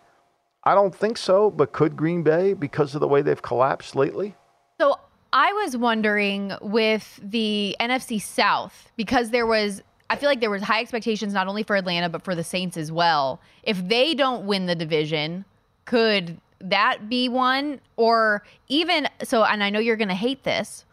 I 0.69 0.75
don't 0.75 0.95
think 0.95 1.17
so, 1.17 1.51
but 1.51 1.73
could 1.73 1.97
Green 1.97 2.23
Bay 2.23 2.53
because 2.53 2.95
of 2.95 3.01
the 3.01 3.09
way 3.09 3.23
they've 3.23 3.41
collapsed 3.41 3.97
lately? 3.97 4.35
So 4.79 4.97
I 5.33 5.51
was 5.55 5.79
wondering 5.79 6.53
with 6.61 7.19
the 7.23 7.75
NFC 7.81 8.21
South 8.21 8.93
because 8.95 9.31
there 9.31 9.47
was 9.47 9.83
I 10.11 10.17
feel 10.17 10.29
like 10.29 10.41
there 10.41 10.51
was 10.51 10.63
high 10.63 10.81
expectations 10.81 11.33
not 11.33 11.49
only 11.49 11.63
for 11.63 11.75
Atlanta 11.75 12.11
but 12.11 12.23
for 12.23 12.35
the 12.35 12.45
Saints 12.45 12.77
as 12.77 12.93
well. 12.93 13.41
If 13.63 13.89
they 13.89 14.15
don't 14.15 14.45
win 14.45 14.67
the 14.67 14.75
division, 14.75 15.47
could 15.87 16.39
that 16.61 17.09
be 17.09 17.31
one 17.31 17.81
or 17.97 18.43
even 18.69 19.09
so 19.23 19.45
and 19.45 19.65
I 19.65 19.71
know 19.71 19.79
you're 19.79 19.97
going 19.97 20.09
to 20.09 20.15
hate 20.15 20.45
this, 20.45 20.85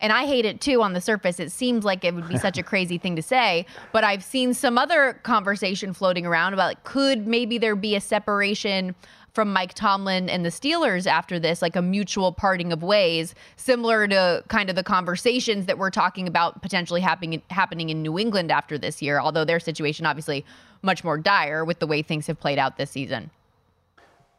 and 0.00 0.12
I 0.12 0.26
hate 0.26 0.44
it 0.44 0.60
too 0.60 0.82
on 0.82 0.92
the 0.92 1.00
surface. 1.00 1.40
It 1.40 1.50
seems 1.50 1.84
like 1.84 2.04
it 2.04 2.14
would 2.14 2.28
be 2.28 2.38
such 2.38 2.58
a 2.58 2.62
crazy 2.72 2.98
thing 2.98 3.16
to 3.16 3.22
say, 3.22 3.66
but 3.92 4.04
I've 4.04 4.22
seen 4.22 4.52
some 4.54 4.78
other 4.78 5.14
conversation 5.22 5.92
floating 5.92 6.26
around 6.26 6.52
about 6.52 6.68
like, 6.68 6.84
could 6.84 7.26
maybe 7.26 7.58
there 7.58 7.74
be 7.74 7.96
a 7.96 8.00
separation 8.00 8.94
from 9.36 9.52
Mike 9.52 9.74
Tomlin 9.74 10.30
and 10.30 10.46
the 10.46 10.48
Steelers 10.48 11.06
after 11.06 11.38
this, 11.38 11.60
like 11.60 11.76
a 11.76 11.82
mutual 11.82 12.32
parting 12.32 12.72
of 12.72 12.82
ways, 12.82 13.34
similar 13.56 14.08
to 14.08 14.42
kind 14.48 14.70
of 14.70 14.76
the 14.76 14.82
conversations 14.82 15.66
that 15.66 15.76
we're 15.76 15.90
talking 15.90 16.26
about 16.26 16.62
potentially 16.62 17.02
happening 17.02 17.42
happening 17.50 17.90
in 17.90 18.00
New 18.00 18.18
England 18.18 18.50
after 18.50 18.78
this 18.78 19.02
year, 19.02 19.20
although 19.20 19.44
their 19.44 19.60
situation 19.60 20.06
obviously 20.06 20.42
much 20.80 21.04
more 21.04 21.18
dire 21.18 21.66
with 21.66 21.80
the 21.80 21.86
way 21.86 22.00
things 22.00 22.26
have 22.26 22.40
played 22.40 22.58
out 22.58 22.78
this 22.78 22.90
season. 22.90 23.30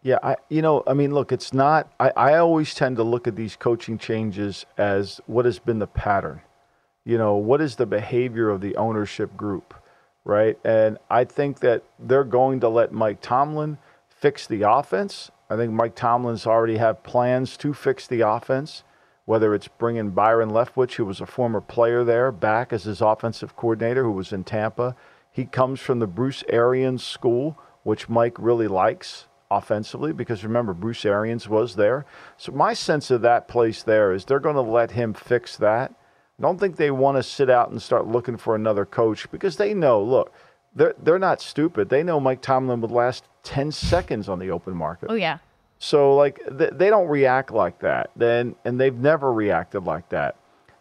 Yeah, 0.02 0.18
I 0.24 0.38
you 0.50 0.64
know, 0.64 0.82
I 0.88 0.96
mean, 0.96 1.14
look, 1.14 1.32
it's 1.32 1.54
not 1.54 1.94
I, 2.00 2.12
I 2.18 2.38
always 2.38 2.74
tend 2.74 2.98
to 2.98 3.04
look 3.04 3.28
at 3.28 3.36
these 3.36 3.56
coaching 3.56 4.00
changes 4.00 4.66
as 4.80 5.22
what 5.28 5.46
has 5.46 5.60
been 5.60 5.78
the 5.78 5.86
pattern. 5.86 6.42
You 7.06 7.20
know, 7.20 7.36
what 7.36 7.62
is 7.62 7.76
the 7.76 7.86
behavior 7.86 8.50
of 8.50 8.62
the 8.62 8.76
ownership 8.78 9.38
group, 9.38 9.76
right? 10.26 10.58
And 10.66 10.98
I 11.08 11.24
think 11.24 11.60
that 11.60 11.84
they're 12.00 12.24
going 12.24 12.62
to 12.62 12.70
let 12.70 12.92
Mike 12.92 13.22
Tomlin 13.22 13.78
fix 14.20 14.48
the 14.48 14.64
offense. 14.64 15.32
I 15.50 15.56
think 15.56 15.72
Mike 15.72 15.96
Tomlin's 15.96 16.48
already 16.48 16.78
have 16.78 17.04
plans 17.04 17.56
to 17.58 17.74
fix 17.74 18.08
the 18.08 18.22
offense, 18.22 18.84
whether 19.26 19.54
it's 19.54 19.68
bringing 19.68 20.12
Byron 20.12 20.50
Leftwich, 20.50 20.96
who 20.96 21.06
was 21.06 21.22
a 21.22 21.26
former 21.26 21.62
player 21.62 22.04
there, 22.04 22.32
back 22.32 22.74
as 22.74 22.84
his 22.84 23.02
offensive 23.02 23.56
coordinator, 23.56 24.04
who 24.04 24.12
was 24.12 24.34
in 24.34 24.44
Tampa. 24.44 24.96
He 25.32 25.46
comes 25.46 25.80
from 25.80 26.00
the 26.00 26.08
Bruce 26.08 26.44
Arians 26.50 27.04
school, 27.04 27.58
which 27.84 28.10
Mike 28.10 28.38
really 28.40 28.68
likes 28.68 29.28
offensively 29.50 30.12
because 30.12 30.44
remember 30.44 30.74
Bruce 30.74 31.06
Arians 31.06 31.48
was 31.48 31.76
there. 31.76 32.06
So 32.36 32.52
my 32.52 32.74
sense 32.74 33.12
of 33.12 33.22
that 33.22 33.48
place 33.48 33.84
there 33.84 34.12
is 34.12 34.26
they're 34.26 34.40
going 34.40 34.56
to 34.56 34.62
let 34.62 34.92
him 34.92 35.14
fix 35.14 35.56
that. 35.58 35.94
I 36.38 36.42
don't 36.42 36.60
think 36.60 36.76
they 36.76 36.92
want 36.92 37.18
to 37.18 37.24
sit 37.24 37.50
out 37.50 37.72
and 37.72 37.82
start 37.82 38.08
looking 38.08 38.38
for 38.38 38.56
another 38.56 38.86
coach 38.86 39.32
because 39.32 39.56
they 39.56 39.74
know, 39.74 40.02
look, 40.02 40.34
they're 40.76 40.94
they're 41.02 41.18
not 41.18 41.42
stupid. 41.42 41.90
They 41.90 42.04
know 42.04 42.20
Mike 42.20 42.42
Tomlin 42.42 42.82
would 42.82 42.92
last 42.92 43.24
10 43.48 43.72
seconds 43.72 44.28
on 44.28 44.40
the 44.40 44.52
open 44.52 44.76
market. 44.76 45.08
Oh 45.10 45.16
yeah. 45.16 45.38
So 45.80 46.16
like 46.16 46.42
they, 46.50 46.70
they 46.72 46.90
don't 46.90 47.08
react 47.08 47.52
like 47.52 47.80
that. 47.80 48.12
Then 48.16 48.56
and 48.66 48.80
they've 48.80 48.94
never 48.94 49.32
reacted 49.32 49.86
like 49.86 50.10
that. 50.10 50.36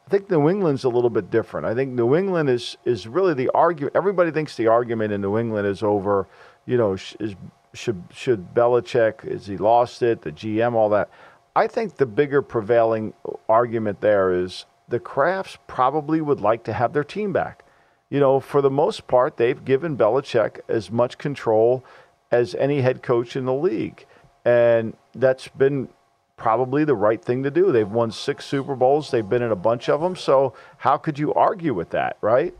I 0.06 0.10
think 0.10 0.28
New 0.30 0.48
England's 0.48 0.84
a 0.84 0.88
little 0.88 1.10
bit 1.10 1.30
different. 1.30 1.66
I 1.66 1.74
think 1.74 1.92
New 1.92 2.16
England 2.16 2.50
is 2.50 2.76
is 2.84 3.06
really 3.06 3.34
the 3.34 3.50
argument. 3.50 3.94
Everybody 3.94 4.32
thinks 4.32 4.56
the 4.56 4.66
argument 4.66 5.12
in 5.12 5.20
New 5.20 5.38
England 5.38 5.68
is 5.68 5.82
over. 5.82 6.26
You 6.66 6.76
know, 6.76 6.94
is 6.94 7.36
should 7.72 8.02
should 8.12 8.52
Belichick 8.52 9.24
is 9.24 9.46
he 9.46 9.56
lost 9.56 10.02
it? 10.02 10.22
The 10.22 10.32
GM, 10.32 10.74
all 10.74 10.88
that. 10.90 11.08
I 11.54 11.68
think 11.68 11.96
the 11.96 12.06
bigger 12.06 12.42
prevailing 12.42 13.14
argument 13.48 14.00
there 14.00 14.32
is 14.32 14.66
the 14.88 14.98
Krafts 14.98 15.56
probably 15.68 16.20
would 16.20 16.40
like 16.40 16.64
to 16.64 16.72
have 16.72 16.92
their 16.92 17.04
team 17.04 17.32
back. 17.32 17.64
You 18.10 18.20
know, 18.20 18.40
for 18.40 18.60
the 18.60 18.70
most 18.70 19.06
part, 19.06 19.36
they've 19.36 19.64
given 19.64 19.96
Belichick 19.96 20.60
as 20.68 20.90
much 20.90 21.18
control 21.18 21.84
as 22.30 22.54
any 22.56 22.80
head 22.80 23.02
coach 23.02 23.36
in 23.36 23.44
the 23.44 23.54
league, 23.54 24.06
and 24.44 24.96
that's 25.14 25.48
been 25.48 25.88
probably 26.36 26.84
the 26.84 26.94
right 26.94 27.24
thing 27.24 27.42
to 27.42 27.50
do. 27.50 27.72
They've 27.72 27.88
won 27.88 28.10
six 28.10 28.44
Super 28.44 28.74
Bowls. 28.74 29.10
They've 29.10 29.28
been 29.28 29.42
in 29.42 29.52
a 29.52 29.56
bunch 29.56 29.88
of 29.88 30.00
them. 30.00 30.16
So 30.16 30.52
how 30.78 30.98
could 30.98 31.18
you 31.18 31.32
argue 31.32 31.72
with 31.72 31.90
that, 31.90 32.18
right? 32.20 32.54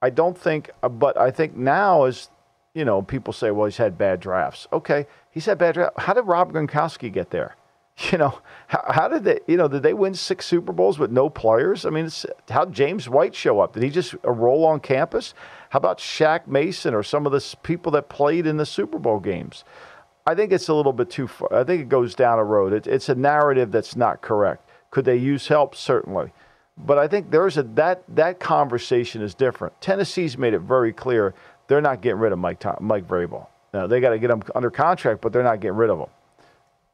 I 0.00 0.10
don't 0.10 0.36
think, 0.36 0.70
uh, 0.82 0.88
but 0.88 1.16
I 1.16 1.30
think 1.30 1.54
now 1.54 2.04
as 2.04 2.28
you 2.74 2.84
know, 2.84 3.02
people 3.02 3.32
say, 3.32 3.50
well, 3.50 3.66
he's 3.66 3.76
had 3.76 3.98
bad 3.98 4.20
drafts. 4.20 4.66
Okay, 4.72 5.06
he's 5.30 5.46
had 5.46 5.58
bad 5.58 5.74
drafts. 5.74 6.02
How 6.02 6.14
did 6.14 6.22
Rob 6.22 6.52
Gronkowski 6.52 7.12
get 7.12 7.30
there? 7.30 7.56
You 8.10 8.16
know, 8.16 8.38
how, 8.68 8.84
how, 8.88 9.08
did 9.08 9.24
they, 9.24 9.40
you 9.46 9.58
know, 9.58 9.68
did 9.68 9.82
they 9.82 9.92
win 9.92 10.14
six 10.14 10.46
Super 10.46 10.72
Bowls 10.72 10.98
with 10.98 11.10
no 11.10 11.28
players? 11.28 11.84
I 11.84 11.90
mean, 11.90 12.08
how 12.48 12.64
did 12.64 12.74
James 12.74 13.06
White 13.06 13.34
show 13.34 13.60
up? 13.60 13.74
Did 13.74 13.82
he 13.82 13.90
just 13.90 14.14
roll 14.24 14.64
on 14.64 14.80
campus? 14.80 15.34
How 15.72 15.78
about 15.78 15.96
Shaq 15.96 16.46
Mason 16.46 16.92
or 16.92 17.02
some 17.02 17.24
of 17.24 17.32
the 17.32 17.56
people 17.62 17.92
that 17.92 18.10
played 18.10 18.46
in 18.46 18.58
the 18.58 18.66
Super 18.66 18.98
Bowl 18.98 19.18
games? 19.18 19.64
I 20.26 20.34
think 20.34 20.52
it's 20.52 20.68
a 20.68 20.74
little 20.74 20.92
bit 20.92 21.08
too 21.08 21.26
far. 21.26 21.50
I 21.50 21.64
think 21.64 21.80
it 21.80 21.88
goes 21.88 22.14
down 22.14 22.38
a 22.38 22.44
road. 22.44 22.74
It, 22.74 22.86
it's 22.86 23.08
a 23.08 23.14
narrative 23.14 23.72
that's 23.72 23.96
not 23.96 24.20
correct. 24.20 24.68
Could 24.90 25.06
they 25.06 25.16
use 25.16 25.48
help? 25.48 25.74
Certainly. 25.74 26.30
But 26.76 26.98
I 26.98 27.08
think 27.08 27.30
there's 27.30 27.56
a 27.56 27.62
that 27.62 28.02
that 28.14 28.38
conversation 28.38 29.22
is 29.22 29.34
different. 29.34 29.80
Tennessee's 29.80 30.36
made 30.36 30.52
it 30.52 30.58
very 30.58 30.92
clear 30.92 31.32
they're 31.68 31.80
not 31.80 32.02
getting 32.02 32.18
rid 32.18 32.32
of 32.32 32.38
Mike 32.38 32.60
Tom, 32.60 32.76
Mike 32.82 33.08
Vrabel. 33.08 33.46
Now, 33.72 33.86
they 33.86 33.98
got 33.98 34.10
to 34.10 34.18
get 34.18 34.28
him 34.28 34.42
under 34.54 34.70
contract, 34.70 35.22
but 35.22 35.32
they're 35.32 35.42
not 35.42 35.60
getting 35.60 35.78
rid 35.78 35.88
of 35.88 36.00
him. 36.00 36.10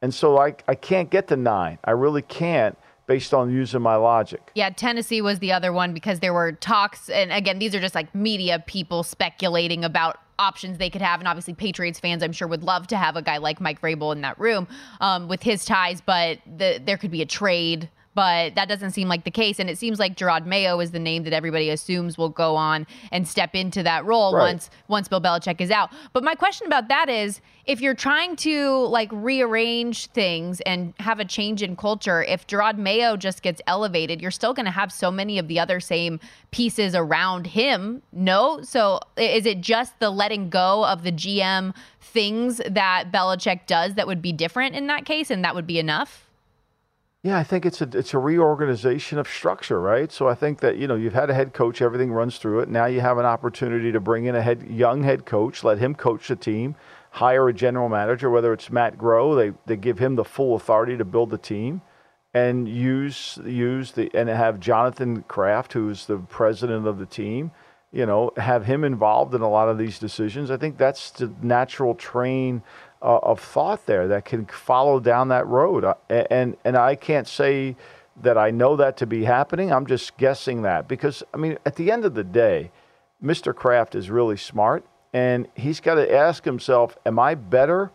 And 0.01 0.13
so 0.13 0.37
I 0.37 0.55
I 0.69 0.75
can't 0.75 1.09
get 1.09 1.27
to 1.27 1.35
nine. 1.35 1.79
I 1.83 1.91
really 1.91 2.21
can't 2.21 2.77
based 3.09 3.33
on 3.33 3.51
using 3.51 3.81
my 3.81 3.95
logic. 3.95 4.51
Yeah, 4.53 4.69
Tennessee 4.69 5.19
was 5.19 5.39
the 5.39 5.51
other 5.51 5.73
one 5.73 5.95
because 5.95 6.19
there 6.19 6.31
were 6.31 6.51
talks, 6.51 7.09
and 7.09 7.31
again, 7.31 7.57
these 7.57 7.73
are 7.73 7.79
just 7.79 7.95
like 7.95 8.13
media 8.13 8.63
people 8.67 9.01
speculating 9.01 9.83
about 9.83 10.19
options 10.37 10.77
they 10.77 10.91
could 10.91 11.01
have. 11.01 11.19
And 11.19 11.27
obviously, 11.27 11.55
Patriots 11.55 11.99
fans, 11.99 12.21
I'm 12.21 12.31
sure, 12.31 12.47
would 12.47 12.63
love 12.63 12.85
to 12.87 12.97
have 12.97 13.15
a 13.15 13.23
guy 13.23 13.37
like 13.37 13.59
Mike 13.59 13.81
Vrabel 13.81 14.13
in 14.13 14.21
that 14.21 14.39
room 14.39 14.67
um, 15.01 15.27
with 15.27 15.41
his 15.41 15.65
ties, 15.65 16.01
but 16.01 16.37
the, 16.45 16.79
there 16.85 16.97
could 16.97 17.09
be 17.09 17.23
a 17.23 17.25
trade 17.25 17.89
but 18.19 18.53
that 18.55 18.67
doesn't 18.67 18.91
seem 18.91 19.07
like 19.07 19.23
the 19.23 19.31
case. 19.31 19.59
And 19.59 19.69
it 19.69 19.77
seems 19.77 19.97
like 19.97 20.17
Jerod 20.17 20.45
Mayo 20.45 20.81
is 20.81 20.91
the 20.91 20.99
name 20.99 21.23
that 21.23 21.31
everybody 21.31 21.69
assumes 21.69 22.17
will 22.17 22.27
go 22.27 22.57
on 22.57 22.85
and 23.13 23.25
step 23.25 23.55
into 23.55 23.81
that 23.83 24.03
role 24.03 24.35
right. 24.35 24.41
once 24.41 24.69
once 24.89 25.07
Bill 25.07 25.21
Belichick 25.21 25.61
is 25.61 25.71
out. 25.71 25.89
But 26.11 26.25
my 26.25 26.35
question 26.35 26.67
about 26.67 26.89
that 26.89 27.07
is 27.07 27.39
if 27.63 27.79
you're 27.79 27.93
trying 27.93 28.35
to 28.37 28.87
like 28.87 29.07
rearrange 29.13 30.07
things 30.07 30.59
and 30.65 30.93
have 30.99 31.21
a 31.21 31.23
change 31.23 31.63
in 31.63 31.77
culture, 31.77 32.21
if 32.25 32.45
Jerod 32.45 32.77
Mayo 32.77 33.15
just 33.15 33.41
gets 33.41 33.61
elevated, 33.67 34.21
you're 34.21 34.31
still 34.31 34.53
going 34.53 34.65
to 34.65 34.71
have 34.71 34.91
so 34.91 35.09
many 35.09 35.39
of 35.39 35.47
the 35.47 35.57
other 35.57 35.79
same 35.79 36.19
pieces 36.51 36.95
around 36.95 37.47
him. 37.47 38.01
No? 38.11 38.61
So 38.63 38.99
is 39.15 39.45
it 39.45 39.61
just 39.61 39.97
the 39.99 40.09
letting 40.09 40.49
go 40.49 40.85
of 40.85 41.03
the 41.03 41.13
GM 41.13 41.73
things 42.01 42.59
that 42.69 43.13
Belichick 43.13 43.65
does 43.65 43.93
that 43.93 44.07
would 44.07 44.21
be 44.21 44.33
different 44.33 44.75
in 44.75 44.87
that 44.87 45.05
case 45.05 45.31
and 45.31 45.41
that 45.45 45.55
would 45.55 45.65
be 45.65 45.79
enough? 45.79 46.25
Yeah, 47.21 47.37
I 47.37 47.43
think 47.43 47.65
it's 47.65 47.81
a 47.81 47.89
it's 47.93 48.13
a 48.13 48.17
reorganization 48.17 49.17
of 49.19 49.27
structure, 49.27 49.81
right? 49.81 50.09
So 50.09 50.29
I 50.29 50.35
think 50.35 50.61
that 50.61 50.77
you 50.77 50.87
know 50.87 50.95
you've 50.95 51.13
had 51.13 51.29
a 51.29 51.33
head 51.33 51.53
coach, 51.53 51.81
everything 51.81 52.13
runs 52.13 52.37
through 52.37 52.61
it. 52.61 52.69
Now 52.69 52.85
you 52.85 53.01
have 53.01 53.17
an 53.17 53.25
opportunity 53.25 53.91
to 53.91 53.99
bring 53.99 54.25
in 54.25 54.35
a 54.35 54.41
head 54.41 54.63
young 54.69 55.03
head 55.03 55.25
coach, 55.25 55.61
let 55.63 55.79
him 55.79 55.95
coach 55.95 56.29
the 56.29 56.37
team, 56.37 56.75
hire 57.11 57.49
a 57.49 57.53
general 57.53 57.89
manager, 57.89 58.29
whether 58.29 58.53
it's 58.53 58.71
Matt 58.71 58.97
Groh, 58.97 59.35
they 59.35 59.57
they 59.65 59.75
give 59.75 59.99
him 59.99 60.15
the 60.15 60.23
full 60.23 60.55
authority 60.55 60.95
to 60.95 61.03
build 61.03 61.29
the 61.29 61.37
team, 61.37 61.81
and 62.33 62.69
use 62.69 63.37
use 63.43 63.91
the 63.91 64.09
and 64.13 64.29
have 64.29 64.61
Jonathan 64.61 65.23
Kraft, 65.23 65.73
who's 65.73 66.05
the 66.05 66.19
president 66.19 66.87
of 66.87 66.99
the 66.99 67.05
team, 67.05 67.51
you 67.91 68.05
know, 68.05 68.31
have 68.37 68.65
him 68.65 68.85
involved 68.85 69.33
in 69.33 69.41
a 69.41 69.49
lot 69.49 69.67
of 69.67 69.77
these 69.77 69.99
decisions. 69.99 70.51
I 70.51 70.57
think 70.57 70.77
that's 70.77 71.11
the 71.11 71.33
natural 71.41 71.95
train 71.95 72.63
uh, 73.01 73.19
of 73.23 73.39
thought 73.39 73.85
there 73.85 74.07
that 74.07 74.25
can 74.25 74.45
follow 74.45 74.99
down 74.99 75.29
that 75.29 75.47
road. 75.47 75.83
Uh, 75.83 75.95
and 76.09 76.57
and 76.63 76.77
I 76.77 76.95
can't 76.95 77.27
say 77.27 77.75
that 78.21 78.37
I 78.37 78.51
know 78.51 78.75
that 78.75 78.97
to 78.97 79.07
be 79.07 79.23
happening. 79.23 79.71
I'm 79.71 79.85
just 79.85 80.17
guessing 80.17 80.63
that 80.63 80.87
because 80.87 81.23
I 81.33 81.37
mean, 81.37 81.57
at 81.65 81.75
the 81.75 81.91
end 81.91 82.05
of 82.05 82.13
the 82.13 82.23
day, 82.23 82.71
Mr. 83.23 83.55
Kraft 83.55 83.95
is 83.95 84.09
really 84.09 84.37
smart, 84.37 84.85
and 85.13 85.47
he's 85.55 85.79
got 85.79 85.95
to 85.95 86.13
ask 86.13 86.45
himself, 86.45 86.97
"Am 87.05 87.19
I 87.19 87.35
better 87.35 87.91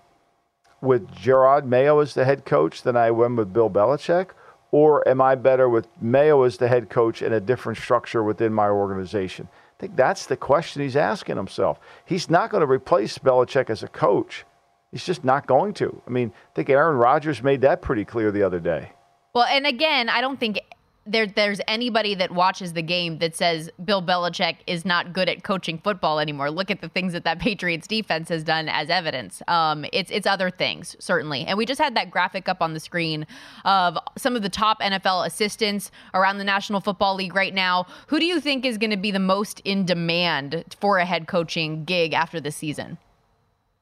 with 0.80 1.10
Jerod 1.10 1.64
Mayo 1.64 2.00
as 2.00 2.14
the 2.14 2.24
head 2.24 2.44
coach 2.44 2.82
than 2.82 2.96
I 2.96 3.08
am 3.08 3.36
with 3.36 3.52
Bill 3.52 3.70
Belichick?" 3.70 4.30
Or 4.70 5.06
am 5.08 5.20
I 5.20 5.36
better 5.36 5.68
with 5.68 5.86
Mayo 6.00 6.42
as 6.42 6.56
the 6.56 6.66
head 6.66 6.90
coach 6.90 7.22
in 7.22 7.32
a 7.32 7.38
different 7.38 7.78
structure 7.78 8.24
within 8.24 8.52
my 8.52 8.68
organization? 8.68 9.46
I 9.52 9.80
think 9.80 9.94
that's 9.94 10.26
the 10.26 10.36
question 10.36 10.82
he's 10.82 10.96
asking 10.96 11.36
himself. 11.36 11.78
He's 12.04 12.28
not 12.28 12.50
going 12.50 12.60
to 12.60 12.66
replace 12.66 13.16
Belichick 13.16 13.70
as 13.70 13.84
a 13.84 13.88
coach. 13.88 14.44
He's 14.94 15.04
just 15.04 15.24
not 15.24 15.48
going 15.48 15.74
to. 15.74 16.00
I 16.06 16.10
mean, 16.10 16.32
I 16.32 16.54
think 16.54 16.70
Aaron 16.70 16.96
Rodgers 16.96 17.42
made 17.42 17.62
that 17.62 17.82
pretty 17.82 18.04
clear 18.04 18.30
the 18.30 18.44
other 18.44 18.60
day. 18.60 18.92
Well, 19.34 19.42
and 19.42 19.66
again, 19.66 20.08
I 20.08 20.20
don't 20.20 20.38
think 20.38 20.60
there 21.04 21.26
there's 21.26 21.60
anybody 21.66 22.14
that 22.14 22.30
watches 22.30 22.74
the 22.74 22.82
game 22.82 23.18
that 23.18 23.34
says 23.34 23.72
Bill 23.84 24.00
Belichick 24.00 24.58
is 24.68 24.84
not 24.84 25.12
good 25.12 25.28
at 25.28 25.42
coaching 25.42 25.78
football 25.78 26.20
anymore. 26.20 26.48
Look 26.48 26.70
at 26.70 26.80
the 26.80 26.88
things 26.88 27.12
that 27.12 27.24
that 27.24 27.38
Patriots 27.40 27.88
defense 27.88 28.28
has 28.28 28.44
done 28.44 28.68
as 28.68 28.88
evidence. 28.88 29.42
Um, 29.48 29.84
it's 29.92 30.12
it's 30.12 30.28
other 30.28 30.48
things 30.48 30.94
certainly, 31.00 31.44
and 31.44 31.58
we 31.58 31.66
just 31.66 31.80
had 31.80 31.96
that 31.96 32.12
graphic 32.12 32.48
up 32.48 32.62
on 32.62 32.72
the 32.72 32.78
screen 32.78 33.26
of 33.64 33.98
some 34.16 34.36
of 34.36 34.42
the 34.42 34.48
top 34.48 34.80
NFL 34.80 35.26
assistants 35.26 35.90
around 36.14 36.38
the 36.38 36.44
National 36.44 36.80
Football 36.80 37.16
League 37.16 37.34
right 37.34 37.52
now. 37.52 37.88
Who 38.06 38.20
do 38.20 38.26
you 38.26 38.40
think 38.40 38.64
is 38.64 38.78
going 38.78 38.90
to 38.90 38.96
be 38.96 39.10
the 39.10 39.18
most 39.18 39.58
in 39.64 39.84
demand 39.84 40.76
for 40.78 40.98
a 40.98 41.04
head 41.04 41.26
coaching 41.26 41.84
gig 41.84 42.12
after 42.12 42.40
the 42.40 42.52
season? 42.52 42.96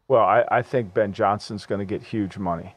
Well, 0.08 0.22
I, 0.22 0.44
I 0.50 0.62
think 0.62 0.94
Ben 0.94 1.12
Johnson's 1.12 1.66
going 1.66 1.78
to 1.78 1.84
get 1.84 2.02
huge 2.02 2.38
money. 2.38 2.74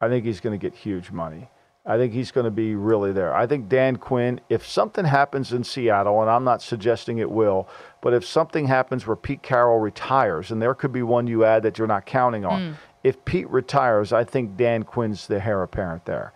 I 0.00 0.08
think 0.08 0.24
he's 0.24 0.40
going 0.40 0.58
to 0.58 0.70
get 0.70 0.76
huge 0.76 1.10
money. 1.10 1.48
I 1.86 1.98
think 1.98 2.14
he's 2.14 2.30
going 2.30 2.44
to 2.44 2.50
be 2.50 2.74
really 2.74 3.12
there. 3.12 3.34
I 3.34 3.46
think 3.46 3.68
Dan 3.68 3.96
Quinn, 3.96 4.40
if 4.48 4.66
something 4.66 5.04
happens 5.04 5.52
in 5.52 5.64
Seattle, 5.64 6.22
and 6.22 6.30
I'm 6.30 6.44
not 6.44 6.62
suggesting 6.62 7.18
it 7.18 7.30
will, 7.30 7.68
but 8.00 8.14
if 8.14 8.24
something 8.24 8.66
happens 8.66 9.06
where 9.06 9.16
Pete 9.16 9.42
Carroll 9.42 9.78
retires, 9.78 10.50
and 10.50 10.62
there 10.62 10.74
could 10.74 10.92
be 10.92 11.02
one 11.02 11.26
you 11.26 11.44
add 11.44 11.62
that 11.64 11.76
you're 11.76 11.86
not 11.86 12.06
counting 12.06 12.46
on. 12.46 12.60
Mm. 12.60 12.74
If 13.02 13.22
Pete 13.26 13.50
retires, 13.50 14.14
I 14.14 14.24
think 14.24 14.56
Dan 14.56 14.82
Quinn's 14.82 15.26
the 15.26 15.44
heir 15.44 15.62
apparent 15.62 16.06
there. 16.06 16.32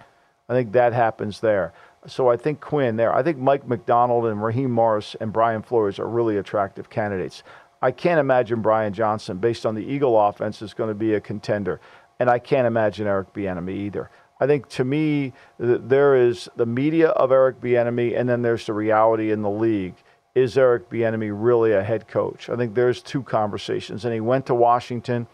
I 0.51 0.53
think 0.53 0.73
that 0.73 0.93
happens 0.93 1.41
there. 1.41 1.73
So 2.07 2.29
I 2.29 2.37
think 2.37 2.61
Quinn 2.61 2.97
there. 2.97 3.15
I 3.15 3.23
think 3.23 3.39
Mike 3.39 3.67
Macdonald 3.67 4.27
and 4.27 4.43
Raheem 4.43 4.71
Morris 4.71 5.17
and 5.19 5.33
Brian 5.33 5.63
Flores 5.63 5.99
are 5.99 6.09
really 6.09 6.37
attractive 6.37 6.91
candidates. 6.91 7.43
I 7.81 7.91
can't 7.91 8.19
imagine 8.19 8.61
Brian 8.61 8.93
Johnson, 8.93 9.39
based 9.39 9.65
on 9.65 9.75
the 9.75 9.85
Eagle 9.85 10.21
offense, 10.21 10.63
is 10.63 10.75
going 10.75 10.89
to 10.89 10.95
be 10.95 11.15
a 11.15 11.21
contender. 11.21 11.81
And 12.19 12.29
I 12.29 12.39
can't 12.39 12.67
imagine 12.67 13.07
Eric 13.07 13.33
Bieniemy 13.33 13.71
either. 13.71 14.11
I 14.41 14.47
think 14.47 14.69
to 14.71 14.85
me, 14.85 15.33
there 15.59 16.15
is 16.17 16.49
the 16.57 16.67
media 16.67 17.09
of 17.09 17.33
Eric 17.33 17.61
Bieniemy, 17.61 18.19
and 18.19 18.29
then 18.29 18.43
there's 18.43 18.67
the 18.67 18.73
reality 18.73 19.31
in 19.33 19.43
the 19.43 19.51
league. 19.51 19.95
Is 20.35 20.57
Eric 20.57 20.89
Bieniemy 20.91 21.31
really 21.33 21.73
a 21.73 21.83
head 21.83 22.07
coach? 22.07 22.49
I 22.49 22.57
think 22.57 22.75
there's 22.75 23.03
two 23.03 23.23
conversations. 23.23 24.05
And 24.05 24.15
he 24.15 24.21
went 24.21 24.47
to 24.47 24.55
Washington, 24.55 25.27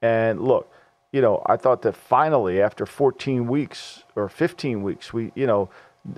and 0.00 0.40
look, 0.40 0.70
you 1.12 1.20
know, 1.20 1.42
I 1.46 1.56
thought 1.56 1.82
that 1.82 1.96
finally, 1.96 2.60
after 2.60 2.84
14 2.84 3.46
weeks 3.46 4.04
or 4.14 4.28
15 4.28 4.82
weeks, 4.82 5.12
we, 5.12 5.32
you 5.34 5.46
know, 5.46 5.70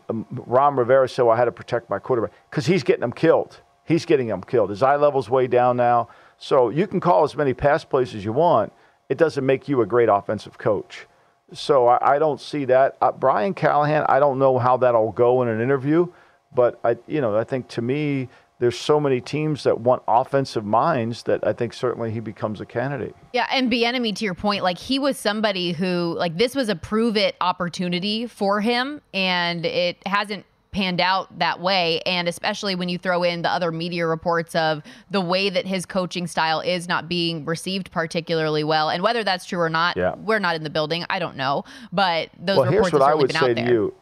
um, 0.09 0.27
Ron 0.31 0.77
Rivera 0.77 1.09
said, 1.09 1.23
well, 1.23 1.35
I 1.35 1.38
had 1.38 1.47
to 1.47 1.53
protect 1.53 1.88
my 1.88 1.99
quarterback 1.99 2.33
because 2.51 2.67
he's 2.67 2.83
getting 2.83 3.01
them 3.01 3.12
killed. 3.12 3.61
He's 3.88 4.05
getting 4.05 4.27
them 4.27 4.42
killed. 4.42 4.68
His 4.68 4.83
eye 4.83 4.96
level's 4.96 5.31
way 5.31 5.46
down 5.46 5.79
now. 5.79 6.11
So 6.37 6.68
you 6.68 6.87
can 6.87 7.01
call 7.01 7.24
as 7.24 7.35
many 7.35 7.55
pass 7.55 7.85
plays 7.85 8.14
as 8.14 8.22
you 8.22 8.35
want. 8.35 8.70
It 9.09 9.16
doesn't 9.16 9.44
make 9.44 9.66
you 9.66 9.81
a 9.81 9.87
great 9.87 10.11
offensive 10.11 10.59
coach. 10.59 11.07
So 11.55 11.88
I, 11.88 12.16
I 12.16 12.18
don't 12.18 12.38
see 12.38 12.66
that. 12.66 12.98
Uh, 13.01 13.12
Brian 13.12 13.55
Callahan, 13.55 14.05
I 14.07 14.18
don't 14.20 14.38
know 14.38 14.59
how 14.59 14.77
that'll 14.77 15.12
go 15.12 15.40
in 15.40 15.48
an 15.48 15.62
interview, 15.62 16.07
but 16.55 16.79
I, 16.85 16.98
you 17.07 17.22
know, 17.22 17.35
I 17.35 17.44
think 17.44 17.68
to 17.68 17.83
me, 17.83 18.29
there's 18.59 18.79
so 18.79 19.01
many 19.01 19.22
teams 19.22 19.62
that 19.62 19.81
want 19.81 20.03
offensive 20.07 20.66
minds 20.66 21.22
that 21.22 21.46
I 21.46 21.55
think 21.55 21.72
certainly 21.72 22.11
he 22.11 22.20
becomes 22.20 22.61
a 22.61 22.66
candidate. 22.66 23.16
Yeah, 23.33 23.46
and 23.51 23.72
Bieniemy, 23.72 24.14
to 24.16 24.24
your 24.27 24.35
point, 24.35 24.62
like 24.62 24.77
he 24.77 24.98
was 24.98 25.16
somebody 25.16 25.72
who, 25.72 26.14
like, 26.18 26.37
this 26.37 26.55
was 26.55 26.68
a 26.68 26.77
prove 26.77 27.16
it 27.16 27.37
opportunity 27.40 28.27
for 28.27 28.61
him, 28.61 29.01
and 29.14 29.64
it 29.64 29.96
hasn't 30.07 30.44
panned 30.79 31.01
out 31.01 31.37
that 31.41 31.59
way. 31.59 32.01
And 32.07 32.29
especially 32.29 32.77
when 32.77 32.88
you 32.88 32.99
throw 32.99 33.25
in 33.25 33.43
the 33.43 33.51
other 33.51 33.73
media 33.73 34.07
reports 34.07 34.55
of 34.55 34.83
the 35.11 35.21
way 35.21 35.51
that 35.51 35.67
his 35.67 35.85
coaching 35.85 36.29
style 36.29 36.61
is 36.61 36.87
not 36.87 37.09
being 37.09 37.45
received 37.45 37.91
particularly 37.91 38.62
well. 38.62 38.88
And 38.88 39.03
whether 39.03 39.25
that's 39.25 39.45
true 39.45 39.59
or 39.59 39.69
not, 39.69 39.97
yeah. 39.97 40.14
we're 40.17 40.38
not 40.38 40.55
in 40.55 40.62
the 40.62 40.71
building. 40.71 41.05
I 41.11 41.19
don't 41.19 41.37
know. 41.37 41.64
But 41.93 42.31
those 42.38 42.59
well, 42.59 42.67
reports 42.67 42.91
here's 42.91 42.93
what 42.93 43.03
have 43.03 43.11
I 43.11 43.14
would 43.14 43.33
say 43.33 43.55
to 43.55 43.61
you. 43.61 43.95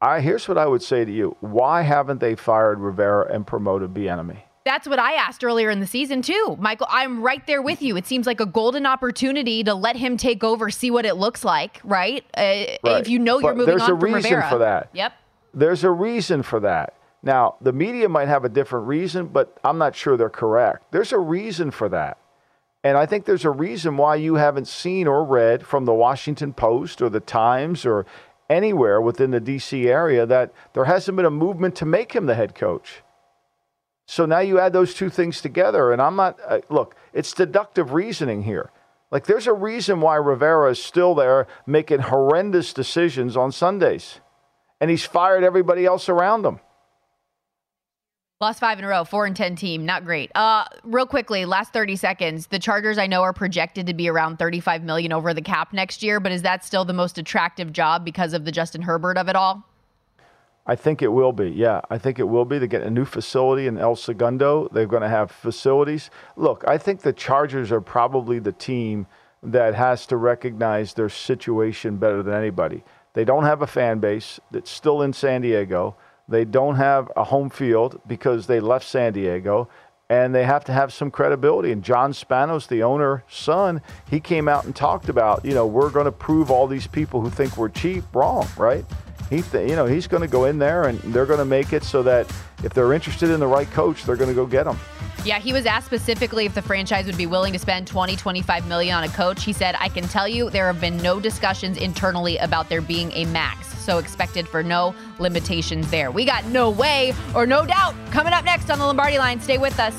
I, 0.00 0.20
here's 0.20 0.48
what 0.48 0.58
I 0.58 0.66
would 0.66 0.82
say 0.82 1.04
to 1.04 1.12
you. 1.12 1.36
Why 1.40 1.82
haven't 1.82 2.18
they 2.18 2.34
fired 2.34 2.80
Rivera 2.80 3.32
and 3.32 3.46
promoted 3.46 3.94
Bieniemy? 3.94 4.38
That's 4.64 4.88
what 4.88 4.98
I 4.98 5.12
asked 5.12 5.44
earlier 5.44 5.70
in 5.70 5.78
the 5.78 5.86
season 5.86 6.22
too, 6.22 6.56
Michael. 6.58 6.88
I'm 6.90 7.22
right 7.22 7.46
there 7.46 7.62
with 7.62 7.82
you. 7.82 7.96
It 7.96 8.06
seems 8.06 8.26
like 8.26 8.40
a 8.40 8.46
golden 8.46 8.86
opportunity 8.86 9.62
to 9.62 9.74
let 9.74 9.94
him 9.94 10.16
take 10.16 10.42
over, 10.42 10.70
see 10.70 10.90
what 10.90 11.06
it 11.06 11.14
looks 11.14 11.44
like, 11.44 11.80
right? 11.84 12.24
Uh, 12.36 12.40
right. 12.40 12.78
If 12.84 13.08
you 13.08 13.18
know 13.18 13.40
but 13.40 13.48
you're 13.48 13.54
moving 13.54 13.74
on 13.74 13.86
from 13.86 14.00
Rivera. 14.00 14.18
There's 14.18 14.24
a 14.24 14.30
reason 14.30 14.50
for 14.50 14.58
that. 14.58 14.88
Yep. 14.94 15.12
There's 15.54 15.84
a 15.84 15.90
reason 15.90 16.42
for 16.42 16.60
that. 16.60 16.94
Now, 17.22 17.56
the 17.60 17.72
media 17.72 18.08
might 18.08 18.28
have 18.28 18.44
a 18.44 18.50
different 18.50 18.86
reason, 18.86 19.28
but 19.28 19.56
I'm 19.64 19.78
not 19.78 19.96
sure 19.96 20.16
they're 20.16 20.28
correct. 20.28 20.92
There's 20.92 21.12
a 21.12 21.18
reason 21.18 21.70
for 21.70 21.88
that. 21.88 22.18
And 22.82 22.98
I 22.98 23.06
think 23.06 23.24
there's 23.24 23.46
a 23.46 23.50
reason 23.50 23.96
why 23.96 24.16
you 24.16 24.34
haven't 24.34 24.68
seen 24.68 25.06
or 25.06 25.24
read 25.24 25.66
from 25.66 25.86
the 25.86 25.94
Washington 25.94 26.52
Post 26.52 27.00
or 27.00 27.08
the 27.08 27.20
Times 27.20 27.86
or 27.86 28.04
anywhere 28.50 29.00
within 29.00 29.30
the 29.30 29.40
DC 29.40 29.86
area 29.86 30.26
that 30.26 30.52
there 30.74 30.84
hasn't 30.84 31.16
been 31.16 31.24
a 31.24 31.30
movement 31.30 31.76
to 31.76 31.86
make 31.86 32.12
him 32.12 32.26
the 32.26 32.34
head 32.34 32.54
coach. 32.54 33.02
So 34.06 34.26
now 34.26 34.40
you 34.40 34.60
add 34.60 34.74
those 34.74 34.92
two 34.92 35.08
things 35.08 35.40
together, 35.40 35.92
and 35.92 36.02
I'm 36.02 36.16
not, 36.16 36.38
uh, 36.46 36.60
look, 36.68 36.94
it's 37.14 37.32
deductive 37.32 37.94
reasoning 37.94 38.42
here. 38.42 38.70
Like 39.10 39.24
there's 39.24 39.46
a 39.46 39.54
reason 39.54 40.02
why 40.02 40.16
Rivera 40.16 40.72
is 40.72 40.82
still 40.82 41.14
there 41.14 41.46
making 41.66 42.00
horrendous 42.00 42.74
decisions 42.74 43.34
on 43.34 43.50
Sundays 43.50 44.20
and 44.84 44.90
he's 44.90 45.02
fired 45.02 45.44
everybody 45.44 45.86
else 45.86 46.10
around 46.10 46.44
him. 46.44 46.60
Lost 48.38 48.60
five 48.60 48.78
in 48.78 48.84
a 48.84 48.88
row, 48.88 49.02
four 49.04 49.24
and 49.24 49.34
10 49.34 49.56
team. 49.56 49.86
Not 49.86 50.04
great. 50.04 50.30
Uh, 50.34 50.66
real 50.82 51.06
quickly, 51.06 51.46
last 51.46 51.72
30 51.72 51.96
seconds. 51.96 52.48
The 52.48 52.58
Chargers, 52.58 52.98
I 52.98 53.06
know, 53.06 53.22
are 53.22 53.32
projected 53.32 53.86
to 53.86 53.94
be 53.94 54.10
around 54.10 54.38
35 54.38 54.84
million 54.84 55.10
over 55.10 55.32
the 55.32 55.40
cap 55.40 55.72
next 55.72 56.02
year, 56.02 56.20
but 56.20 56.32
is 56.32 56.42
that 56.42 56.66
still 56.66 56.84
the 56.84 56.92
most 56.92 57.16
attractive 57.16 57.72
job 57.72 58.04
because 58.04 58.34
of 58.34 58.44
the 58.44 58.52
Justin 58.52 58.82
Herbert 58.82 59.16
of 59.16 59.26
it 59.30 59.36
all? 59.36 59.66
I 60.66 60.76
think 60.76 61.00
it 61.00 61.08
will 61.08 61.32
be. 61.32 61.48
Yeah, 61.48 61.80
I 61.88 61.96
think 61.96 62.18
it 62.18 62.28
will 62.28 62.44
be. 62.44 62.58
They 62.58 62.66
get 62.66 62.82
a 62.82 62.90
new 62.90 63.06
facility 63.06 63.66
in 63.66 63.78
El 63.78 63.96
Segundo. 63.96 64.68
They're 64.70 64.84
going 64.84 65.00
to 65.00 65.08
have 65.08 65.30
facilities. 65.30 66.10
Look, 66.36 66.62
I 66.68 66.76
think 66.76 67.00
the 67.00 67.14
Chargers 67.14 67.72
are 67.72 67.80
probably 67.80 68.38
the 68.38 68.52
team 68.52 69.06
that 69.42 69.74
has 69.74 70.04
to 70.08 70.18
recognize 70.18 70.92
their 70.92 71.08
situation 71.08 71.96
better 71.96 72.22
than 72.22 72.34
anybody. 72.34 72.84
They 73.14 73.24
don't 73.24 73.44
have 73.44 73.62
a 73.62 73.66
fan 73.66 74.00
base 74.00 74.38
that's 74.50 74.70
still 74.70 75.02
in 75.02 75.12
San 75.12 75.40
Diego. 75.40 75.96
They 76.28 76.44
don't 76.44 76.76
have 76.76 77.10
a 77.16 77.24
home 77.24 77.50
field 77.50 78.00
because 78.06 78.46
they 78.46 78.60
left 78.60 78.86
San 78.86 79.12
Diego, 79.12 79.68
and 80.10 80.34
they 80.34 80.44
have 80.44 80.64
to 80.64 80.72
have 80.72 80.92
some 80.92 81.10
credibility. 81.10 81.70
And 81.72 81.82
John 81.82 82.12
Spanos, 82.12 82.68
the 82.68 82.82
owner's 82.82 83.22
son, 83.28 83.80
he 84.10 84.20
came 84.20 84.48
out 84.48 84.64
and 84.64 84.74
talked 84.74 85.08
about, 85.08 85.44
you 85.44 85.54
know, 85.54 85.66
we're 85.66 85.90
going 85.90 86.06
to 86.06 86.12
prove 86.12 86.50
all 86.50 86.66
these 86.66 86.86
people 86.86 87.20
who 87.20 87.30
think 87.30 87.56
we're 87.56 87.68
cheap 87.68 88.04
wrong, 88.14 88.46
right? 88.56 88.84
He, 89.30 89.42
th- 89.42 89.68
you 89.68 89.76
know, 89.76 89.86
he's 89.86 90.06
going 90.06 90.20
to 90.20 90.28
go 90.28 90.44
in 90.44 90.58
there 90.58 90.84
and 90.84 90.98
they're 91.00 91.26
going 91.26 91.38
to 91.38 91.44
make 91.44 91.72
it 91.72 91.84
so 91.84 92.02
that 92.02 92.30
if 92.64 92.72
they're 92.72 92.94
interested 92.94 93.30
in 93.30 93.40
the 93.40 93.46
right 93.46 93.70
coach, 93.70 94.04
they're 94.04 94.16
going 94.16 94.30
to 94.30 94.34
go 94.34 94.46
get 94.46 94.64
them. 94.64 94.78
Yeah, 95.24 95.38
he 95.38 95.52
was 95.52 95.66
asked 95.66 95.86
specifically 95.86 96.44
if 96.44 96.54
the 96.54 96.62
franchise 96.62 97.06
would 97.06 97.16
be 97.16 97.26
willing 97.26 97.52
to 97.52 97.58
spend 97.58 97.86
20, 97.86 98.16
25 98.16 98.66
million 98.68 98.94
on 98.96 99.04
a 99.04 99.08
coach. 99.08 99.44
He 99.44 99.52
said, 99.52 99.74
I 99.78 99.88
can 99.88 100.04
tell 100.04 100.26
you 100.26 100.50
there 100.50 100.66
have 100.66 100.80
been 100.80 100.96
no 100.98 101.20
discussions 101.20 101.76
internally 101.78 102.36
about 102.38 102.68
there 102.68 102.80
being 102.80 103.12
a 103.12 103.24
max. 103.26 103.68
So 103.78 103.98
expected 103.98 104.48
for 104.48 104.62
no 104.62 104.94
limitations 105.18 105.90
there. 105.90 106.10
We 106.10 106.24
got 106.24 106.44
no 106.46 106.70
way 106.70 107.14
or 107.34 107.46
no 107.46 107.64
doubt 107.64 107.94
coming 108.10 108.32
up 108.32 108.44
next 108.44 108.70
on 108.70 108.78
the 108.78 108.86
Lombardi 108.86 109.18
line. 109.18 109.40
Stay 109.40 109.58
with 109.58 109.78
us. 109.78 109.94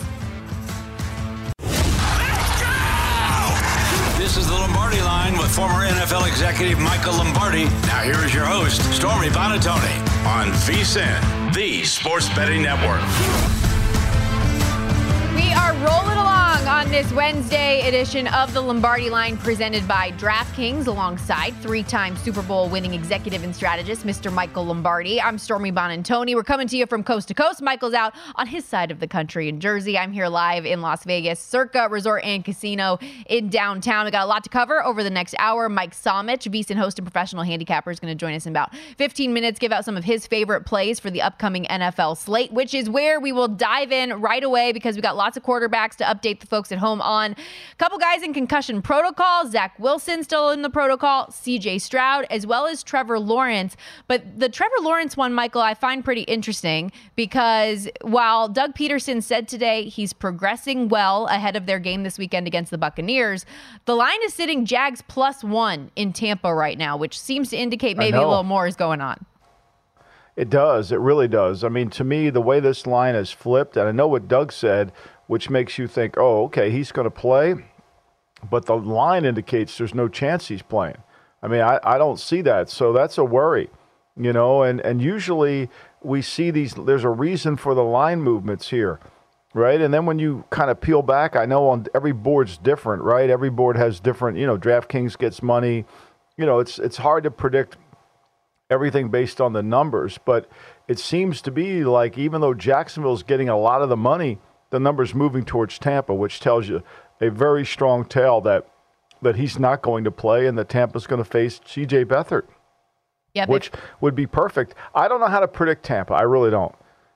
This 4.17 4.38
is 4.38 4.47
the 4.47 4.54
Lombardi 4.54 5.01
line 5.01 5.38
with 5.38 5.54
former 5.56 5.86
NFL 5.86 6.28
executive 6.28 6.80
Michael 6.80 7.13
Lombardi. 7.13 7.65
Now 7.86 8.01
here 8.01 8.19
is 8.25 8.34
your 8.34 8.45
host, 8.45 8.82
Stormy 8.93 9.28
Buonantony 9.28 10.15
on 10.25 10.47
VSIN, 10.65 11.21
the 11.55 11.85
Sports 11.85 12.27
Betting 12.35 12.63
Network. 12.63 12.99
We 15.35 15.53
are 15.53 15.73
rolling 15.75 16.24
on 16.75 16.91
this 16.91 17.09
Wednesday 17.13 17.88
edition 17.88 18.27
of 18.27 18.53
the 18.53 18.59
Lombardi 18.59 19.09
Line 19.09 19.38
presented 19.38 19.88
by 19.88 20.11
DraftKings 20.17 20.88
alongside 20.88 21.55
three-time 21.61 22.17
Super 22.17 22.41
Bowl 22.41 22.67
winning 22.67 22.93
executive 22.93 23.45
and 23.45 23.55
strategist 23.55 24.05
Mr. 24.05 24.31
Michael 24.31 24.65
Lombardi. 24.65 25.21
I'm 25.21 25.38
Stormy 25.38 25.71
Buonantony. 25.71 26.35
We're 26.35 26.43
coming 26.43 26.67
to 26.67 26.75
you 26.75 26.85
from 26.85 27.01
coast 27.01 27.29
to 27.29 27.33
coast. 27.33 27.61
Michael's 27.61 27.93
out 27.93 28.13
on 28.35 28.47
his 28.47 28.65
side 28.65 28.91
of 28.91 28.99
the 28.99 29.07
country 29.07 29.47
in 29.47 29.61
Jersey. 29.61 29.97
I'm 29.97 30.11
here 30.11 30.27
live 30.27 30.65
in 30.65 30.81
Las 30.81 31.05
Vegas, 31.05 31.39
Circa 31.39 31.88
Resort 31.89 32.25
and 32.25 32.43
Casino 32.43 32.99
in 33.27 33.47
downtown. 33.47 34.03
We 34.03 34.11
got 34.11 34.25
a 34.25 34.27
lot 34.27 34.43
to 34.43 34.49
cover 34.49 34.83
over 34.83 35.01
the 35.01 35.09
next 35.09 35.33
hour. 35.39 35.69
Mike 35.69 35.95
Somich, 35.95 36.51
VSIN 36.51 36.75
host 36.75 36.99
and 36.99 37.07
professional 37.07 37.43
handicapper, 37.43 37.89
is 37.89 38.01
going 38.01 38.11
to 38.11 38.19
join 38.19 38.33
us 38.33 38.45
in 38.45 38.51
about 38.51 38.75
15 38.97 39.31
minutes, 39.31 39.59
give 39.59 39.71
out 39.71 39.85
some 39.85 39.95
of 39.95 40.03
his 40.03 40.27
favorite 40.27 40.65
plays 40.65 40.99
for 40.99 41.09
the 41.09 41.21
upcoming 41.21 41.63
NFL 41.67 42.17
slate, 42.17 42.51
which 42.51 42.73
is 42.73 42.89
where 42.89 43.21
we 43.21 43.31
will 43.31 43.47
dive 43.47 43.93
in 43.93 44.19
right 44.19 44.43
away 44.43 44.73
because 44.73 44.97
we 44.97 45.01
got 45.01 45.15
lots 45.15 45.38
of 45.38 45.43
quarterbacks 45.43 45.95
to 45.95 46.03
update 46.03 46.41
the 46.41 46.47
folks 46.47 46.64
at 46.71 46.78
home 46.78 47.01
on. 47.01 47.32
A 47.32 47.75
couple 47.78 47.97
guys 47.97 48.23
in 48.23 48.34
concussion 48.34 48.82
protocol. 48.82 49.49
Zach 49.49 49.78
Wilson 49.80 50.23
still 50.23 50.49
in 50.49 50.62
the 50.62 50.69
protocol. 50.69 51.28
CJ 51.28 51.82
Stroud, 51.82 52.25
as 52.30 52.45
well 52.45 52.65
as 52.65 52.84
Trevor 52.84 53.19
Lawrence. 53.19 53.75
But 54.08 54.39
the 54.39 54.49
Trevor 54.49 54.75
Lawrence 54.82 55.17
one, 55.17 55.34
Michael, 55.34 55.62
I 55.62 55.73
find 55.73 56.04
pretty 56.04 56.21
interesting 56.23 56.91
because 57.15 57.88
while 58.01 58.47
Doug 58.47 58.75
Pederson 58.75 59.21
said 59.21 59.47
today 59.47 59.86
he's 59.86 60.13
progressing 60.13 60.89
well 60.89 61.28
ahead 61.28 61.56
of 61.56 61.65
their 61.65 61.80
game 61.80 62.04
this 62.04 62.17
weekend 62.17 62.47
against 62.47 62.71
the 62.71 62.78
Buccaneers, 62.78 63.45
the 63.86 63.95
line 63.95 64.19
is 64.23 64.34
sitting 64.34 64.65
Jags 64.65 65.01
plus 65.08 65.43
one 65.43 65.91
in 65.95 66.13
Tampa 66.13 66.54
right 66.54 66.78
now, 66.78 66.97
which 66.97 67.19
seems 67.19 67.49
to 67.49 67.58
indicate 67.58 67.97
maybe 67.97 68.17
a 68.17 68.28
little 68.28 68.43
more 68.43 68.67
is 68.67 68.75
going 68.75 69.01
on. 69.01 69.25
It 70.36 70.50
does. 70.50 70.91
It 70.91 71.00
really 71.00 71.28
does. 71.28 71.63
I 71.63 71.69
mean, 71.69 71.89
to 71.91 72.04
me, 72.04 72.30
the 72.30 72.41
way 72.41 72.60
this 72.60 72.86
line 72.86 73.15
is 73.15 73.32
flipped, 73.32 73.78
and 73.78 73.88
I 73.88 73.91
know 73.91 74.08
what 74.08 74.28
Doug 74.28 74.52
said 74.52 74.91
which 75.28 75.50
makes 75.50 75.78
you 75.78 75.88
think, 75.88 76.15
oh, 76.17 76.43
okay, 76.45 76.69
he's 76.69 76.91
going 76.91 77.06
to 77.06 77.12
play. 77.12 77.56
But 78.50 78.65
the 78.65 78.76
line 78.76 79.26
indicates 79.26 79.78
there's 79.78 79.95
no 79.95 80.08
chance 80.08 80.48
he's 80.48 80.62
playing. 80.62 80.98
I 81.41 81.48
mean, 81.48 81.62
I, 81.62 81.80
I 81.84 81.98
don't 81.98 82.19
see 82.19 82.41
that. 82.41 82.69
So 82.69 82.93
that's 82.93 83.17
a 83.17 83.24
worry, 83.24 83.69
you 84.17 84.34
know, 84.34 84.63
and, 84.63 84.80
and 84.82 85.02
usually 85.02 85.69
we 86.02 86.21
see 86.21 86.52
these, 86.52 86.74
there's 86.74 87.04
a 87.04 87.10
reason 87.10 87.56
for 87.56 87.74
the 87.74 87.84
line 87.84 88.21
movements 88.21 88.69
here, 88.69 89.00
right? 89.54 89.82
And 89.82 89.93
then 89.93 90.06
when 90.06 90.19
you 90.19 90.43
kind 90.50 90.69
of 90.69 90.80
peel 90.80 91.02
back, 91.02 91.36
I 91.36 91.45
know 91.45 91.69
on 91.69 91.88
every 91.95 92.12
board's 92.12 92.58
different, 92.58 93.02
right? 93.04 93.30
Every 93.30 93.50
board 93.50 93.78
has 93.78 94.00
different, 94.00 94.38
you 94.38 94.45
know, 94.45 94.58
DraftKings 94.58 95.17
gets 95.17 95.41
money. 95.41 95.86
You 96.38 96.45
know, 96.45 96.60
it's, 96.60 96.78
it's 96.78 96.98
hard 96.98 97.24
to 97.24 97.32
predict 97.32 97.78
everything 98.69 99.10
based 99.10 99.39
on 99.39 99.54
the 99.54 99.63
numbers, 99.63 100.17
but 100.25 100.49
it 100.88 100.99
seems 100.99 101.41
to 101.41 101.51
be 101.51 101.84
like 101.84 102.17
even 102.17 102.41
though 102.41 102.54
Jacksonville's 102.54 103.23
getting 103.23 103.49
a 103.49 103.58
lot 103.58 103.82
of 103.82 103.89
the 103.89 103.97
money, 103.97 104.39
the 104.71 104.80
numbers 104.80 105.13
moving 105.13 105.45
towards 105.45 105.78
Tampa, 105.80 106.13
which 106.13 106.39
tells 106.39 106.67
you 106.67 106.84
a 107.21 107.30
very 107.30 107.65
strong 107.65 108.06
tale 108.06 108.41
that 108.41 108.67
that 109.21 109.38
he's 109.38 109.58
not 109.58 109.82
going 109.82 110.04
to 110.04 110.12
play 110.12 110.45
and 110.45 110.58
that 110.58 110.69
Tampa's 110.69 111.08
going 111.08 111.23
to 111.23 111.30
face 111.30 111.60
C.J. 111.65 112.06
Beathard, 112.06 112.43
yep, 113.34 113.49
which 113.49 113.71
would 114.01 114.15
be 114.15 114.28
perfect. 114.28 114.75
I 114.93 115.08
don't 115.08 115.19
know 115.19 115.28
how 115.28 115.39
to 115.39 115.47
predict 115.47 115.84
Tampa. 115.84 116.13
I 116.13 116.23
really 116.23 116.51
don't. 116.51 116.75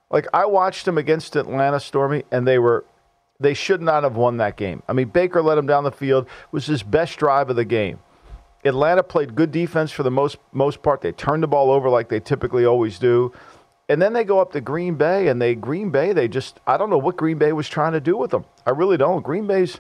Like 0.10 0.28
I 0.34 0.46
watched 0.46 0.86
them 0.86 0.98
against 0.98 1.36
Atlanta 1.36 1.80
Stormy, 1.80 2.24
and 2.32 2.48
they 2.48 2.60
were 2.60 2.86
they 3.40 3.54
should 3.54 3.82
not 3.82 4.04
have 4.04 4.16
won 4.16 4.38
that 4.38 4.58
game. 4.58 4.84
I 4.88 4.94
mean, 4.94 5.10
Baker 5.10 5.42
led 5.42 5.56
them 5.56 5.68
down 5.68 5.84
the 5.84 5.92
field. 5.92 6.26
It 6.26 6.54
was 6.54 6.66
his 6.66 6.84
best 6.84 7.18
drive 7.18 7.50
of 7.50 7.56
the 7.56 7.66
game. 7.66 8.00
Atlanta 8.66 9.04
played 9.04 9.36
good 9.36 9.52
defense 9.52 9.92
for 9.92 10.04
the 10.04 10.12
most 10.12 10.38
most 10.52 10.82
part. 10.82 11.02
They 11.02 11.12
turned 11.12 11.44
the 11.44 11.48
ball 11.48 11.72
over 11.72 11.90
like 11.90 12.10
they 12.10 12.20
typically 12.20 12.66
always 12.66 13.00
do. 13.00 13.34
And 13.88 14.00
then 14.00 14.14
they 14.14 14.24
go 14.24 14.40
up 14.40 14.52
to 14.52 14.62
Green 14.62 14.96
Bay, 14.96 15.30
and 15.30 15.42
they 15.42 15.56
Green 15.56 15.90
Bay, 15.90 16.14
they 16.14 16.28
just 16.28 16.60
I 16.68 16.78
don't 16.78 16.90
know 16.90 16.98
what 16.98 17.18
Green 17.18 17.38
Bay 17.38 17.54
was 17.54 17.68
trying 17.68 17.94
to 17.94 18.00
do 18.00 18.16
with 18.18 18.32
them. 18.32 18.46
I 18.66 18.72
really 18.72 18.98
don't. 18.98 19.24
Green 19.24 19.48
Bay's 19.48 19.80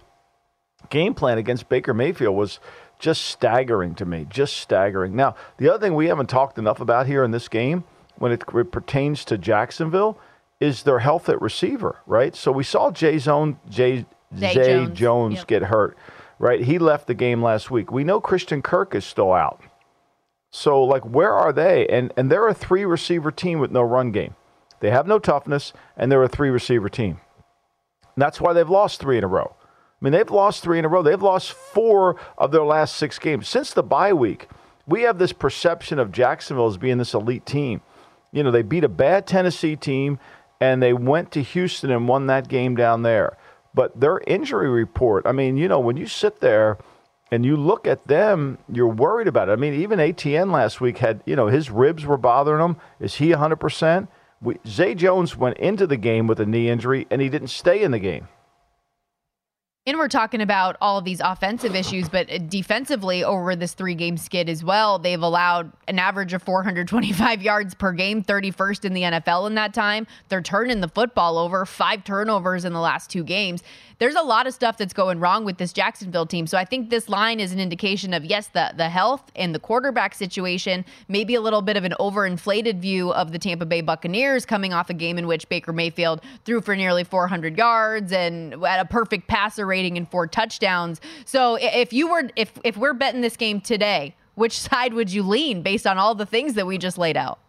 game 0.90 1.14
plan 1.14 1.38
against 1.38 1.70
Baker 1.70 1.94
Mayfield 1.94 2.36
was 2.36 2.60
just 2.98 3.26
staggering 3.26 3.96
to 3.96 4.06
me, 4.06 4.26
just 4.30 4.58
staggering. 4.58 5.16
Now, 5.16 5.36
the 5.58 5.70
other 5.70 5.80
thing 5.80 5.96
we 5.96 6.08
haven't 6.08 6.28
talked 6.28 6.58
enough 6.58 6.80
about 6.80 7.08
here 7.08 7.24
in 7.24 7.32
this 7.32 7.48
game, 7.48 7.84
when 8.18 8.32
it, 8.32 8.44
it 8.54 8.72
pertains 8.72 9.24
to 9.26 9.38
Jacksonville, 9.38 10.20
is 10.60 10.84
their 10.84 11.00
health 11.00 11.30
at 11.30 11.42
receiver, 11.42 11.98
right? 12.06 12.36
So 12.36 12.52
we 12.52 12.64
saw 12.64 12.92
Jay 12.92 13.18
Zone, 13.18 13.60
Jay, 13.70 14.06
Zay, 14.38 14.54
Jones, 14.54 14.98
Jones 14.98 15.36
yep. 15.36 15.48
get 15.48 15.64
hurt, 15.64 15.98
right? 16.40 16.62
He 16.62 16.80
left 16.80 17.06
the 17.06 17.14
game 17.14 17.44
last 17.44 17.70
week. 17.70 17.92
We 17.92 18.04
know 18.04 18.20
Christian 18.20 18.62
Kirk 18.62 18.96
is 18.96 19.06
still 19.06 19.34
out. 19.34 19.62
So, 20.52 20.84
like, 20.84 21.04
where 21.04 21.34
are 21.34 21.54
they? 21.54 21.86
And 21.88 22.12
and 22.18 22.32
they're 22.32 22.48
a 22.48 22.54
three 22.56 22.86
receiver 22.86 23.30
team 23.30 23.60
with 23.60 23.72
no 23.72 23.82
run 23.84 24.12
game. 24.12 24.36
They 24.80 24.90
have 24.90 25.06
no 25.06 25.20
toughness, 25.20 25.74
and 25.96 26.12
they're 26.12 26.24
a 26.24 26.30
three 26.30 26.50
receiver 26.50 26.90
team. 26.90 27.20
And 28.16 28.22
that's 28.24 28.42
why 28.42 28.54
they've 28.54 28.70
lost 28.70 29.00
three 29.00 29.18
in 29.18 29.24
a 29.24 29.28
row. 29.28 29.56
I 29.60 30.06
mean, 30.06 30.14
they've 30.14 30.32
lost 30.32 30.64
three 30.64 30.80
in 30.80 30.86
a 30.86 30.90
row. 30.90 31.04
They've 31.04 31.22
lost 31.22 31.52
four 31.52 32.16
of 32.38 32.52
their 32.52 32.64
last 32.64 32.96
six 32.96 33.20
games 33.20 33.48
since 33.48 33.74
the 33.74 33.84
bye 33.84 34.14
week. 34.14 34.48
We 34.88 35.04
have 35.04 35.20
this 35.20 35.34
perception 35.34 36.00
of 36.00 36.12
Jacksonville 36.12 36.68
as 36.68 36.78
being 36.78 36.98
this 36.98 37.14
elite 37.14 37.46
team. 37.46 37.82
You 38.32 38.44
know, 38.44 38.52
they 38.52 38.62
beat 38.62 38.84
a 38.84 38.90
bad 38.90 39.28
Tennessee 39.28 39.76
team, 39.76 40.18
and 40.60 40.82
they 40.82 40.94
went 40.94 41.32
to 41.34 41.44
Houston 41.44 41.92
and 41.92 42.08
won 42.08 42.28
that 42.28 42.48
game 42.48 42.76
down 42.76 43.04
there. 43.04 43.38
But 43.74 44.00
their 44.00 44.20
injury 44.26 44.70
report, 44.70 45.26
I 45.26 45.32
mean, 45.32 45.58
you 45.58 45.68
know, 45.68 45.80
when 45.80 45.98
you 45.98 46.08
sit 46.08 46.40
there 46.40 46.78
and 47.32 47.46
you 47.46 47.56
look 47.56 47.86
at 47.86 48.08
them, 48.08 48.58
you're 48.72 48.88
worried 48.88 49.28
about 49.28 49.50
it. 49.50 49.54
I 49.54 49.56
mean, 49.56 49.74
even 49.76 50.00
ATN 50.00 50.52
last 50.52 50.82
week 50.82 50.98
had, 50.98 51.22
you 51.26 51.36
know, 51.36 51.48
his 51.48 51.70
ribs 51.70 52.06
were 52.06 52.18
bothering 52.18 52.64
him. 52.64 52.78
Is 53.00 53.16
he 53.16 53.30
100%? 53.30 54.08
We, 54.42 54.58
Zay 54.66 54.96
Jones 54.96 55.36
went 55.36 55.58
into 55.58 55.86
the 55.86 55.98
game 55.98 56.26
with 56.26 56.40
a 56.40 56.46
knee 56.46 56.70
injury 56.70 57.06
and 57.12 57.22
he 57.22 57.30
didn't 57.30 57.50
stay 57.50 57.82
in 57.84 57.92
the 57.92 58.00
game. 58.00 58.28
And 59.88 59.98
we're 59.98 60.10
talking 60.10 60.42
about 60.42 60.76
all 60.82 60.98
of 60.98 61.06
these 61.06 61.22
offensive 61.22 61.74
issues, 61.74 62.10
but 62.10 62.32
uh, 62.32 62.38
defensively 62.38 63.24
over 63.24 63.56
this 63.56 63.74
three 63.74 63.96
game 63.96 64.18
skid 64.18 64.50
as 64.50 64.64
well, 64.64 65.00
they've 65.00 65.22
allowed 65.22 65.72
an 65.88 65.98
average 65.98 66.34
of 66.34 66.44
425 66.44 67.42
yards 67.42 67.74
per 67.74 67.94
game, 67.94 68.22
31st 68.22 68.86
in 68.86 68.94
the 68.94 69.02
NFL 69.04 69.48
in 69.48 69.56
that 69.56 69.74
time. 69.74 70.06
They're 70.28 70.42
turning 70.42 70.82
the 70.82 70.90
football 70.90 71.38
over, 71.38 71.66
five 71.66 72.04
turnovers 72.04 72.66
in 72.66 72.74
the 72.74 72.80
last 72.82 73.10
two 73.10 73.24
games 73.24 73.64
there's 74.00 74.16
a 74.16 74.22
lot 74.22 74.48
of 74.48 74.54
stuff 74.54 74.78
that's 74.78 74.94
going 74.94 75.20
wrong 75.20 75.46
with 75.46 75.58
this 75.58 75.74
Jacksonville 75.74 76.26
team. 76.26 76.48
So 76.48 76.58
I 76.58 76.66
think 76.66 76.90
this 76.90 77.10
line 77.10 77.40
is 77.40 77.52
an 77.52 77.60
indication 77.60 78.14
of 78.14 78.26
yes, 78.26 78.48
the 78.48 78.74
the 78.76 78.90
health 78.90 79.30
and 79.36 79.54
the 79.54 79.60
quarterback 79.60 80.16
situation, 80.16 80.86
maybe 81.08 81.36
a 81.36 81.42
little 81.42 81.62
bit 81.62 81.78
of 81.78 81.84
an 81.84 81.94
overinflated 82.00 82.80
view 82.80 83.12
of 83.12 83.32
the 83.32 83.40
Tampa 83.40 83.66
Bay 83.66 83.82
Buccaneers 83.82 84.46
coming 84.46 84.74
off 84.74 84.90
a 84.90 84.94
game 84.94 85.18
in 85.18 85.28
which 85.28 85.48
Baker 85.50 85.74
Mayfield 85.74 86.22
threw 86.46 86.62
for 86.62 86.76
nearly 86.76 87.04
400 87.04 87.58
yards 87.58 88.12
and 88.12 88.54
had 88.64 88.80
a 88.80 88.86
perfect 88.86 89.28
passer 89.28 89.66
rating 89.66 89.98
and 89.98 90.10
four 90.10 90.28
touchdowns. 90.28 91.02
So 91.26 91.58
if 91.62 91.92
you 91.92 92.10
were 92.10 92.30
if 92.36 92.54
if 92.64 92.78
we're 92.78 92.94
betting 92.94 93.22
this 93.22 93.36
game 93.36 93.60
today, 93.60 94.16
which 94.36 94.58
side 94.60 94.94
would 94.94 95.12
you 95.12 95.24
lean 95.24 95.62
based 95.62 95.86
on 95.86 95.98
all 95.98 96.16
the 96.16 96.26
things 96.26 96.54
that 96.54 96.66
we 96.66 96.78
just 96.78 96.98
laid 96.98 97.18
out? 97.18 97.40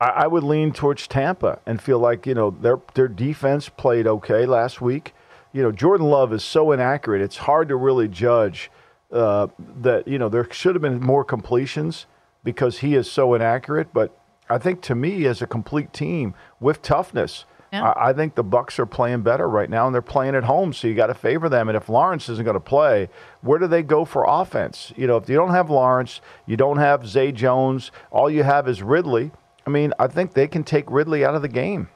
I, 0.00 0.08
I 0.08 0.26
would 0.26 0.42
lean 0.42 0.72
towards 0.72 1.06
Tampa 1.06 1.58
and 1.66 1.82
feel 1.82 1.98
like 1.98 2.26
you 2.26 2.32
know 2.32 2.48
their 2.50 2.80
their 2.94 3.08
defense 3.08 3.68
played 3.68 4.06
okay 4.06 4.46
last 4.46 4.80
week. 4.80 5.12
You 5.52 5.62
know, 5.62 5.72
Jordan 5.72 6.08
Love 6.08 6.32
is 6.32 6.44
so 6.44 6.72
inaccurate; 6.72 7.22
it's 7.22 7.38
hard 7.38 7.68
to 7.68 7.76
really 7.76 8.08
judge 8.08 8.70
uh, 9.12 9.48
that. 9.82 10.06
You 10.06 10.18
know, 10.18 10.28
there 10.28 10.46
should 10.52 10.74
have 10.74 10.82
been 10.82 11.00
more 11.00 11.24
completions 11.24 12.06
because 12.44 12.78
he 12.78 12.94
is 12.94 13.10
so 13.10 13.34
inaccurate. 13.34 13.92
But 13.92 14.16
I 14.48 14.58
think 14.58 14.80
to 14.82 14.94
me, 14.94 15.26
as 15.26 15.42
a 15.42 15.46
complete 15.46 15.92
team 15.92 16.34
with 16.60 16.82
toughness, 16.82 17.44
Yeah. 17.72 17.90
I, 17.90 18.10
I 18.10 18.12
think 18.12 18.34
the 18.34 18.42
Bucks 18.42 18.78
are 18.78 18.86
playing 18.86 19.22
better 19.22 19.48
right 19.48 19.70
now, 19.70 19.86
and 19.86 19.94
they're 19.94 20.02
playing 20.02 20.34
at 20.34 20.44
home. 20.44 20.72
So 20.72 20.88
you 20.88 20.94
got 20.94 21.06
to 21.08 21.14
favor 21.14 21.48
them. 21.48 21.68
And 21.68 21.76
if 21.76 21.88
Lawrence 21.88 22.28
isn't 22.28 22.44
going 22.44 22.54
to 22.54 22.60
play, 22.60 23.08
where 23.42 23.58
do 23.58 23.66
they 23.66 23.82
go 23.82 24.04
for 24.04 24.24
offense? 24.26 24.92
You 24.96 25.06
know, 25.06 25.16
if 25.16 25.28
you 25.28 25.36
don't 25.36 25.50
have 25.50 25.70
Lawrence, 25.70 26.20
you 26.46 26.56
don't 26.56 26.78
have 26.78 27.06
Zay 27.06 27.30
Jones. 27.32 27.92
All 28.10 28.30
you 28.30 28.42
have 28.42 28.68
is 28.68 28.82
Ridley. 28.82 29.30
I 29.66 29.70
mean, 29.70 29.92
I 29.98 30.06
think 30.06 30.32
they 30.32 30.48
can 30.48 30.64
take 30.64 30.90
Ridley 30.90 31.24
out 31.24 31.34
of 31.34 31.42
the 31.42 31.48
game. 31.48 31.88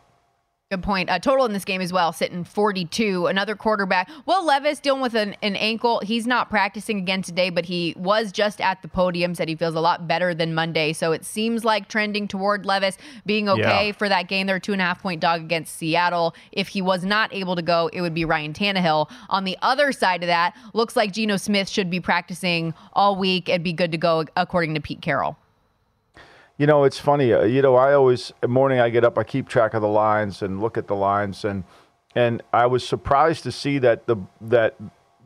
Good 0.70 0.82
point. 0.82 1.10
Uh, 1.10 1.18
total 1.18 1.44
in 1.44 1.52
this 1.52 1.64
game 1.66 1.82
as 1.82 1.92
well, 1.92 2.10
sitting 2.10 2.42
42. 2.42 3.26
Another 3.26 3.54
quarterback. 3.54 4.08
Will 4.24 4.44
Levis 4.46 4.80
dealing 4.80 5.02
with 5.02 5.14
an, 5.14 5.36
an 5.42 5.56
ankle. 5.56 6.00
He's 6.02 6.26
not 6.26 6.48
practicing 6.48 6.96
again 6.98 7.20
today, 7.20 7.50
but 7.50 7.66
he 7.66 7.94
was 7.98 8.32
just 8.32 8.62
at 8.62 8.80
the 8.80 8.88
podium, 8.88 9.34
said 9.34 9.46
he 9.48 9.56
feels 9.56 9.74
a 9.74 9.80
lot 9.80 10.08
better 10.08 10.32
than 10.34 10.54
Monday. 10.54 10.94
So 10.94 11.12
it 11.12 11.22
seems 11.22 11.66
like 11.66 11.88
trending 11.88 12.26
toward 12.26 12.64
Levis 12.64 12.96
being 13.26 13.46
okay 13.50 13.88
Yeah. 13.88 13.92
for 13.92 14.08
that 14.08 14.26
game. 14.26 14.46
They're 14.46 14.56
a 14.56 14.60
two 14.60 14.72
and 14.72 14.80
a 14.80 14.84
half 14.86 15.02
point 15.02 15.20
dog 15.20 15.42
against 15.42 15.76
Seattle. 15.76 16.34
If 16.50 16.68
he 16.68 16.80
was 16.80 17.04
not 17.04 17.32
able 17.34 17.56
to 17.56 17.62
go, 17.62 17.90
it 17.92 18.00
would 18.00 18.14
be 18.14 18.24
Ryan 18.24 18.54
Tannehill. 18.54 19.10
On 19.28 19.44
the 19.44 19.58
other 19.60 19.92
side 19.92 20.22
of 20.22 20.28
that, 20.28 20.56
looks 20.72 20.96
like 20.96 21.12
Geno 21.12 21.36
Smith 21.36 21.68
should 21.68 21.90
be 21.90 22.00
practicing 22.00 22.72
all 22.94 23.16
week 23.16 23.50
and 23.50 23.62
be 23.62 23.74
good 23.74 23.92
to 23.92 23.98
go, 23.98 24.24
according 24.34 24.72
to 24.74 24.80
Pete 24.80 25.02
Carroll. 25.02 25.36
You 26.56 26.66
know, 26.66 26.84
it's 26.84 26.98
funny. 26.98 27.32
uh, 27.32 27.42
You 27.42 27.62
know, 27.62 27.74
I 27.76 27.94
always 27.94 28.32
morning 28.46 28.78
I 28.78 28.88
get 28.90 29.04
up, 29.04 29.18
I 29.18 29.24
keep 29.24 29.48
track 29.48 29.74
of 29.74 29.82
the 29.82 29.88
lines 29.88 30.40
and 30.42 30.60
look 30.60 30.78
at 30.78 30.86
the 30.86 30.94
lines, 30.94 31.44
and 31.44 31.64
and 32.14 32.42
I 32.52 32.66
was 32.66 32.86
surprised 32.86 33.42
to 33.42 33.52
see 33.52 33.78
that 33.78 34.06
the 34.06 34.16
that 34.40 34.76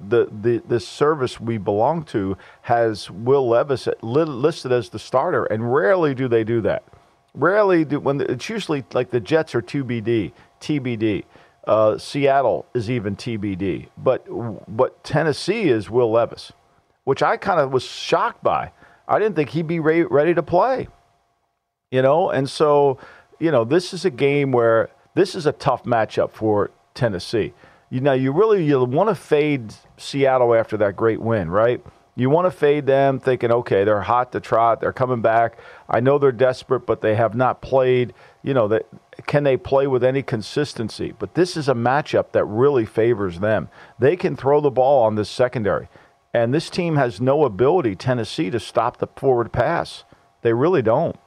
the 0.09 0.29
the 0.41 0.63
this 0.67 0.89
service 0.89 1.39
we 1.39 1.59
belong 1.59 2.05
to 2.05 2.37
has 2.63 3.11
Will 3.11 3.47
Levis 3.49 3.87
li- 4.01 4.25
listed 4.25 4.73
as 4.73 4.89
the 4.89 4.99
starter, 4.99 5.45
and 5.45 5.73
rarely 5.75 6.15
do 6.15 6.29
they 6.29 6.45
do 6.45 6.63
that. 6.63 6.83
Rarely 7.35 7.85
do 7.85 8.01
when 8.01 8.23
it's 8.23 8.49
usually 8.49 8.85
like 8.95 9.11
the 9.11 9.21
Jets 9.21 9.55
are 9.55 9.63
TBD, 9.63 10.33
TBD. 10.61 11.25
Uh, 11.67 11.99
Seattle 11.99 12.65
is 12.73 12.91
even 12.91 13.15
TBD, 13.17 13.89
but 13.99 14.25
but 14.75 15.05
Tennessee 15.05 15.69
is 15.69 15.91
Will 15.91 16.11
Levis, 16.11 16.53
which 17.05 17.23
I 17.23 17.37
kind 17.37 17.61
of 17.61 17.71
was 17.71 17.83
shocked 17.83 18.43
by. 18.43 18.73
I 19.07 19.19
didn't 19.19 19.37
think 19.37 19.51
he'd 19.51 19.67
be 19.67 19.79
re- 19.79 20.05
ready 20.05 20.33
to 20.33 20.43
play 20.43 20.89
you 21.91 22.03
know? 22.03 22.31
And 22.31 22.49
so 22.49 22.99
you 23.39 23.51
know 23.51 23.65
this 23.65 23.95
is 23.95 24.05
a 24.05 24.11
game 24.11 24.53
where 24.53 24.91
this 25.15 25.35
is 25.35 25.47
a 25.47 25.53
tough 25.53 25.85
matchup 25.85 26.31
for 26.33 26.71
tennessee. 26.95 27.53
You 27.91 28.01
know 28.01 28.13
you 28.13 28.33
really 28.33 28.65
you 28.65 28.83
want 28.85 29.09
to 29.09 29.15
fade 29.15 29.75
seattle 29.97 30.55
after 30.55 30.77
that 30.79 30.97
great 30.97 31.21
win 31.21 31.51
right? 31.51 31.85
You 32.17 32.31
want 32.31 32.47
to 32.47 32.51
fade 32.51 32.87
them 32.87 33.21
thinking 33.21 33.53
okay 33.53 33.85
they're 33.85 34.01
hot 34.03 34.33
to 34.33 34.41
trot 34.41 34.81
they're 34.81 34.93
coming 34.93 35.23
back. 35.23 35.59
I 35.89 36.01
know 36.01 36.19
they're 36.19 36.33
desperate 36.33 36.87
but 36.87 37.01
they 37.01 37.15
have 37.15 37.35
not 37.35 37.63
played 37.63 38.13
you 38.43 38.55
know 38.55 38.69
that 38.69 38.87
can 39.27 39.45
they 39.45 39.57
play 39.57 39.87
with 39.87 40.05
any 40.05 40.23
consistency? 40.23 41.13
But 41.19 41.35
this 41.35 41.57
is 41.57 41.69
a 41.69 41.75
matchup 41.75 42.33
that 42.33 42.45
really 42.45 42.87
favors 42.87 43.41
them. 43.41 43.69
They 43.99 44.17
can 44.17 44.37
throw 44.37 44.61
the 44.61 44.71
ball 44.71 45.05
on 45.05 45.17
this 45.17 45.29
secondary. 45.29 45.89
And 46.33 46.55
this 46.55 46.71
team 46.71 46.97
has 46.97 47.21
no 47.21 47.45
ability 47.45 47.97
tennessee 47.97 48.51
to 48.51 48.61
stop 48.61 48.99
the 48.99 49.09
forward 49.17 49.51
pass. 49.51 50.05
They 50.43 50.53
really 50.53 50.83
don't 50.83 51.19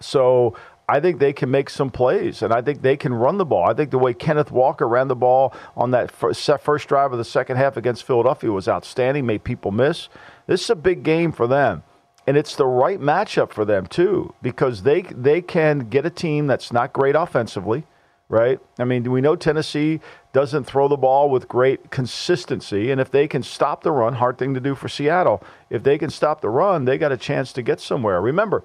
so 0.00 0.56
I 0.88 1.00
think 1.00 1.18
they 1.18 1.32
can 1.32 1.50
make 1.50 1.68
some 1.68 1.90
plays, 1.90 2.42
and 2.42 2.52
I 2.52 2.62
think 2.62 2.82
they 2.82 2.96
can 2.96 3.12
run 3.12 3.38
the 3.38 3.44
ball. 3.44 3.68
I 3.68 3.74
think 3.74 3.90
the 3.90 3.98
way 3.98 4.14
Kenneth 4.14 4.52
Walker 4.52 4.86
ran 4.86 5.08
the 5.08 5.16
ball 5.16 5.52
on 5.76 5.90
that 5.90 6.12
first, 6.12 6.88
drive 6.88 7.12
of 7.12 7.18
the 7.18 7.24
second 7.24 7.56
half 7.56 7.76
against 7.76 8.04
Philadelphia 8.04 8.52
was 8.52 8.68
outstanding, 8.68 9.26
made 9.26 9.42
people 9.42 9.72
miss. 9.72 10.08
This 10.46 10.62
is 10.62 10.70
a 10.70 10.76
big 10.76 11.02
game 11.02 11.32
for 11.32 11.48
them. 11.48 11.82
And 12.28 12.36
it's 12.36 12.56
the 12.56 12.66
right 12.66 13.00
matchup 13.00 13.52
for 13.52 13.64
them 13.64 13.86
too, 13.86 14.34
because 14.42 14.82
they 14.82 15.02
they 15.02 15.40
can 15.40 15.88
get 15.88 16.06
a 16.06 16.10
team 16.10 16.48
that's 16.48 16.72
not 16.72 16.92
great 16.92 17.14
offensively, 17.14 17.84
right? 18.28 18.58
I 18.78 18.84
mean, 18.84 19.10
we 19.10 19.20
know 19.20 19.36
Tennessee 19.36 20.00
doesn't 20.32 20.64
throw 20.64 20.88
the 20.88 20.96
ball 20.96 21.30
with 21.30 21.46
great 21.48 21.90
consistency, 21.90 22.90
and 22.90 23.00
if 23.00 23.10
they 23.12 23.28
can 23.28 23.44
stop 23.44 23.82
the 23.82 23.92
run, 23.92 24.14
hard 24.14 24.38
thing 24.38 24.54
to 24.54 24.60
do 24.60 24.74
for 24.74 24.88
Seattle. 24.88 25.42
If 25.70 25.84
they 25.84 25.98
can 25.98 26.10
stop 26.10 26.40
the 26.40 26.50
run, 26.50 26.84
they 26.84 26.98
got 26.98 27.12
a 27.12 27.16
chance 27.16 27.52
to 27.54 27.62
get 27.62 27.80
somewhere. 27.80 28.20
Remember, 28.20 28.64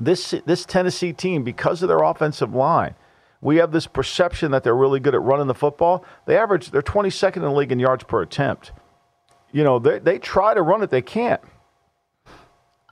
this 0.00 0.34
this 0.46 0.64
Tennessee 0.64 1.12
team, 1.12 1.44
because 1.44 1.82
of 1.82 1.88
their 1.88 2.02
offensive 2.02 2.54
line, 2.54 2.94
we 3.40 3.56
have 3.56 3.72
this 3.72 3.86
perception 3.86 4.50
that 4.52 4.64
they're 4.64 4.74
really 4.74 5.00
good 5.00 5.14
at 5.14 5.22
running 5.22 5.46
the 5.46 5.54
football. 5.54 6.04
They 6.26 6.36
average 6.36 6.70
they're 6.70 6.82
22nd 6.82 7.36
in 7.36 7.42
the 7.42 7.52
league 7.52 7.72
in 7.72 7.78
yards 7.78 8.04
per 8.04 8.22
attempt. 8.22 8.72
You 9.52 9.64
know, 9.64 9.78
they 9.78 9.98
they 9.98 10.18
try 10.18 10.54
to 10.54 10.62
run 10.62 10.82
it, 10.82 10.90
they 10.90 11.02
can't. 11.02 11.40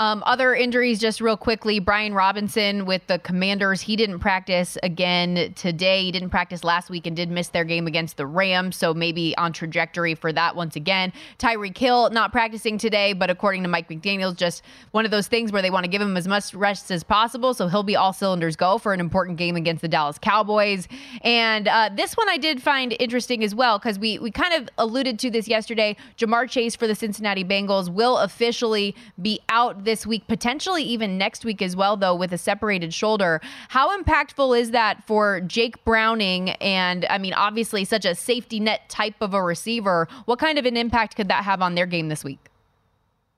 Um, 0.03 0.25
other 0.27 0.53
injuries, 0.53 0.99
just 0.99 1.21
real 1.21 1.37
quickly. 1.37 1.79
Brian 1.79 2.13
Robinson 2.13 2.87
with 2.87 3.07
the 3.07 3.21
Commanders, 3.21 3.83
he 3.83 3.95
didn't 3.95 4.19
practice 4.19 4.77
again 4.83 5.55
today. 5.55 6.03
He 6.03 6.11
didn't 6.11 6.31
practice 6.31 6.65
last 6.65 6.91
week 6.91 7.07
and 7.07 7.15
did 7.15 7.31
miss 7.31 7.51
their 7.51 7.63
game 7.63 7.87
against 7.87 8.17
the 8.17 8.27
Rams, 8.27 8.75
so 8.75 8.93
maybe 8.93 9.33
on 9.37 9.53
trajectory 9.53 10.17
for 10.17 10.33
that 10.33 10.57
once 10.57 10.75
again. 10.75 11.13
Tyreek 11.39 11.79
Hill 11.79 12.11
not 12.11 12.33
practicing 12.33 12.79
today, 12.79 13.13
but 13.13 13.31
according 13.31 13.63
to 13.63 13.69
Mike 13.69 13.89
McDaniels, 13.89 14.35
just 14.35 14.65
one 14.91 15.05
of 15.05 15.13
those 15.13 15.29
things 15.29 15.53
where 15.53 15.63
they 15.63 15.71
want 15.71 15.85
to 15.85 15.89
give 15.89 16.03
him 16.03 16.17
as 16.17 16.27
much 16.27 16.53
rest 16.53 16.91
as 16.91 17.05
possible, 17.05 17.55
so 17.55 17.69
he'll 17.69 17.85
be 17.85 17.95
all 17.95 18.13
cylinders 18.13 18.57
go 18.57 18.79
for 18.79 18.93
an 18.93 18.99
important 18.99 19.39
game 19.39 19.55
against 19.55 19.83
the 19.83 19.89
Dallas 19.89 20.19
Cowboys. 20.19 20.89
And 21.21 21.69
uh, 21.69 21.91
this 21.95 22.17
one 22.17 22.29
I 22.29 22.39
did 22.39 22.61
find 22.61 22.97
interesting 22.99 23.45
as 23.45 23.55
well 23.55 23.79
because 23.79 24.01
we 24.01 24.19
we 24.19 24.33
kind 24.33 24.55
of 24.55 24.69
alluded 24.79 25.21
to 25.21 25.31
this 25.31 25.47
yesterday. 25.47 25.95
Ja'Marr 26.19 26.51
Chase 26.51 26.75
for 26.75 26.89
the 26.89 26.97
Cincinnati 26.97 27.45
Bengals 27.45 27.89
will 27.89 28.19
officially 28.19 28.97
be 29.21 29.39
out 29.49 29.85
this 29.85 29.92
week, 30.07 30.27
potentially 30.27 30.83
even 30.83 31.19
next 31.19 31.45
week 31.45 31.63
as 31.63 31.77
well, 31.77 31.97
though, 31.97 32.15
with 32.15 32.33
a 32.33 32.39
separated 32.39 32.93
shoulder. 32.93 33.41
How 33.69 33.97
impactful 33.97 34.59
is 34.59 34.71
that 34.73 35.05
for 35.07 35.41
Jake 35.41 35.85
Browning? 35.85 36.51
And 36.51 37.05
I 37.07 37.19
mean, 37.19 37.35
obviously, 37.35 37.85
such 37.85 38.05
a 38.05 38.15
safety 38.15 38.61
net 38.61 38.89
type 38.89 39.17
of 39.21 39.35
a 39.35 39.43
receiver. 39.43 40.09
What 40.25 40.39
kind 40.39 40.59
of 40.59 40.67
an 40.67 40.77
impact 40.77 41.17
could 41.17 41.29
that 41.29 41.45
have 41.45 41.63
on 41.63 41.75
their 41.75 41.87
game 41.87 42.09
this 42.09 42.25
week? 42.25 42.52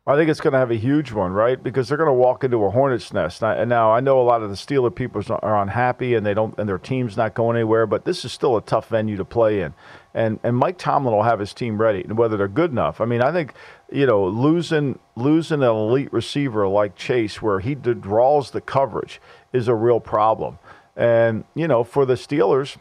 I 0.07 0.17
think 0.17 0.29
it's 0.29 0.41
going 0.41 0.53
to 0.53 0.59
have 0.59 0.71
a 0.71 0.77
huge 0.77 1.13
one, 1.13 1.33
right? 1.33 1.61
Because 1.63 1.89
they're 1.89 1.97
going 1.97 2.09
to 2.09 2.13
walk 2.13 2.45
into 2.45 2.63
a 2.67 2.71
hornet's 2.71 3.11
nest. 3.15 3.43
And 3.43 3.71
now 3.71 3.91
I 3.91 4.01
know 4.01 4.21
a 4.21 4.23
lot 4.23 4.43
of 4.43 4.51
the 4.51 4.55
Steeler 4.55 4.95
people 4.95 5.23
are 5.31 5.63
unhappy 5.63 6.15
and 6.15 6.27
they 6.27 6.35
don't, 6.35 6.55
and 6.59 6.69
their 6.69 6.77
team's 6.77 7.17
not 7.17 7.33
going 7.33 7.57
anywhere. 7.57 7.87
But 7.87 8.05
this 8.05 8.23
is 8.23 8.31
still 8.31 8.59
a 8.59 8.61
tough 8.61 8.89
venue 8.89 9.17
to 9.17 9.25
play 9.25 9.63
in, 9.63 9.73
and 10.13 10.39
and 10.43 10.59
Mike 10.59 10.77
Tomlin 10.77 11.15
will 11.15 11.23
have 11.23 11.41
his 11.41 11.55
team 11.55 11.81
ready, 11.81 12.03
and 12.03 12.19
whether 12.19 12.37
they're 12.37 12.49
good 12.49 12.71
enough. 12.71 13.01
I 13.01 13.07
mean, 13.07 13.23
I 13.23 13.33
think 13.33 13.55
you 13.91 14.05
know 14.05 14.27
losing 14.27 14.99
losing 15.17 15.63
an 15.63 15.71
elite 15.71 16.13
receiver 16.13 16.69
like 16.69 16.97
Chase, 16.97 17.41
where 17.41 17.61
he 17.61 17.75
draws 17.75 18.51
the 18.51 18.61
coverage, 18.61 19.23
is 19.55 19.69
a 19.69 19.75
real 19.75 20.01
problem. 20.01 20.59
And 20.97 21.45
you 21.55 21.67
know, 21.67 21.83
for 21.83 22.05
the 22.05 22.15
Steelers, 22.15 22.77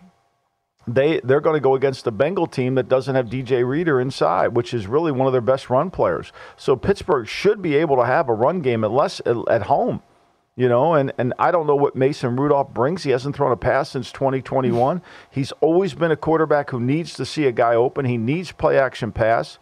they 0.87 1.21
they're 1.23 1.41
going 1.41 1.55
to 1.55 1.61
go 1.61 1.75
against 1.75 2.07
a 2.07 2.11
Bengal 2.11 2.47
team 2.47 2.75
that 2.75 2.89
doesn't 2.89 3.15
have 3.15 3.27
DJ 3.27 3.67
Reader 3.67 4.01
inside, 4.01 4.49
which 4.49 4.73
is 4.73 4.87
really 4.87 5.11
one 5.11 5.27
of 5.27 5.33
their 5.33 5.41
best 5.41 5.69
run 5.69 5.89
players. 5.89 6.31
So 6.57 6.75
Pittsburgh 6.75 7.27
should 7.27 7.61
be 7.61 7.75
able 7.75 7.95
to 7.97 8.05
have 8.05 8.29
a 8.29 8.33
run 8.33 8.61
game 8.61 8.83
unless 8.83 9.21
at 9.25 9.63
home, 9.63 10.01
you 10.55 10.67
know. 10.67 10.93
And 10.93 11.13
and 11.17 11.33
I 11.39 11.51
don't 11.51 11.67
know 11.67 11.75
what 11.75 11.95
Mason 11.95 12.35
Rudolph 12.35 12.73
brings. 12.73 13.03
He 13.03 13.11
hasn't 13.11 13.35
thrown 13.35 13.51
a 13.51 13.57
pass 13.57 13.91
since 13.91 14.11
2021. 14.11 15.01
He's 15.31 15.51
always 15.53 15.93
been 15.93 16.11
a 16.11 16.17
quarterback 16.17 16.71
who 16.71 16.79
needs 16.79 17.13
to 17.13 17.25
see 17.25 17.45
a 17.45 17.51
guy 17.51 17.75
open. 17.75 18.05
He 18.05 18.17
needs 18.17 18.51
play 18.51 18.77
action 18.77 19.11
pass. 19.11 19.59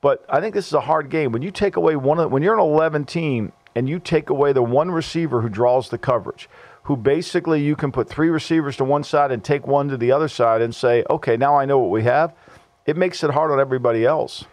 But 0.00 0.24
I 0.28 0.40
think 0.40 0.54
this 0.54 0.66
is 0.66 0.74
a 0.74 0.82
hard 0.82 1.08
game. 1.08 1.32
When 1.32 1.40
you 1.40 1.50
take 1.50 1.76
away 1.76 1.96
one 1.96 2.18
of 2.18 2.30
when 2.30 2.42
you're 2.42 2.54
an 2.54 2.60
11 2.60 3.04
team 3.04 3.52
and 3.74 3.88
you 3.88 3.98
take 3.98 4.30
away 4.30 4.52
the 4.52 4.62
one 4.62 4.90
receiver 4.90 5.40
who 5.40 5.48
draws 5.48 5.88
the 5.88 5.98
coverage, 5.98 6.48
who 6.84 6.96
basically 6.96 7.62
you 7.62 7.76
can 7.76 7.90
put 7.90 8.08
three 8.08 8.28
receivers 8.28 8.76
to 8.76 8.84
one 8.84 9.04
side 9.04 9.32
and 9.32 9.42
take 9.42 9.66
one 9.66 9.88
to 9.88 9.96
the 9.96 10.12
other 10.12 10.28
side 10.28 10.62
and 10.62 10.74
say, 10.74 11.04
okay, 11.10 11.36
now 11.36 11.56
I 11.56 11.64
know 11.64 11.78
what 11.78 11.90
we 11.90 12.04
have. 12.04 12.34
It 12.86 12.96
makes 12.96 13.24
it 13.24 13.30
hard 13.30 13.50
on 13.50 13.58
everybody 13.58 14.04
else. 14.04 14.44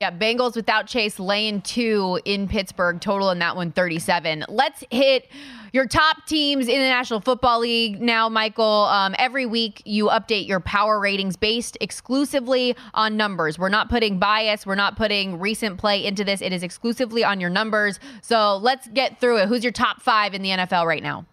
Yeah, 0.00 0.10
Bengals 0.10 0.56
without 0.56 0.86
Chase 0.86 1.18
laying 1.18 1.60
two 1.60 2.18
in 2.24 2.48
Pittsburgh, 2.48 3.02
total 3.02 3.30
in 3.30 3.38
that 3.40 3.54
one 3.54 3.70
37. 3.70 4.46
Let's 4.48 4.82
hit 4.90 5.28
your 5.74 5.86
top 5.86 6.24
teams 6.26 6.68
in 6.68 6.80
the 6.80 6.88
National 6.88 7.20
Football 7.20 7.60
League 7.60 8.00
now, 8.00 8.28
Michael. 8.30 8.64
Um, 8.64 9.14
every 9.18 9.44
week 9.44 9.82
you 9.84 10.06
update 10.06 10.46
your 10.46 10.60
power 10.60 10.98
ratings 10.98 11.36
based 11.36 11.76
exclusively 11.82 12.76
on 12.94 13.18
numbers. 13.18 13.58
We're 13.58 13.68
not 13.68 13.90
putting 13.90 14.18
bias, 14.18 14.64
we're 14.64 14.74
not 14.74 14.96
putting 14.96 15.38
recent 15.38 15.76
play 15.78 16.02
into 16.02 16.24
this. 16.24 16.40
It 16.40 16.54
is 16.54 16.62
exclusively 16.62 17.22
on 17.22 17.38
your 17.38 17.50
numbers. 17.50 18.00
So 18.22 18.56
let's 18.56 18.88
get 18.88 19.20
through 19.20 19.38
it. 19.38 19.48
Who's 19.48 19.62
your 19.62 19.72
top 19.72 20.00
five 20.00 20.32
in 20.32 20.40
the 20.40 20.48
NFL 20.48 20.86
right 20.86 21.02
now? 21.02 21.26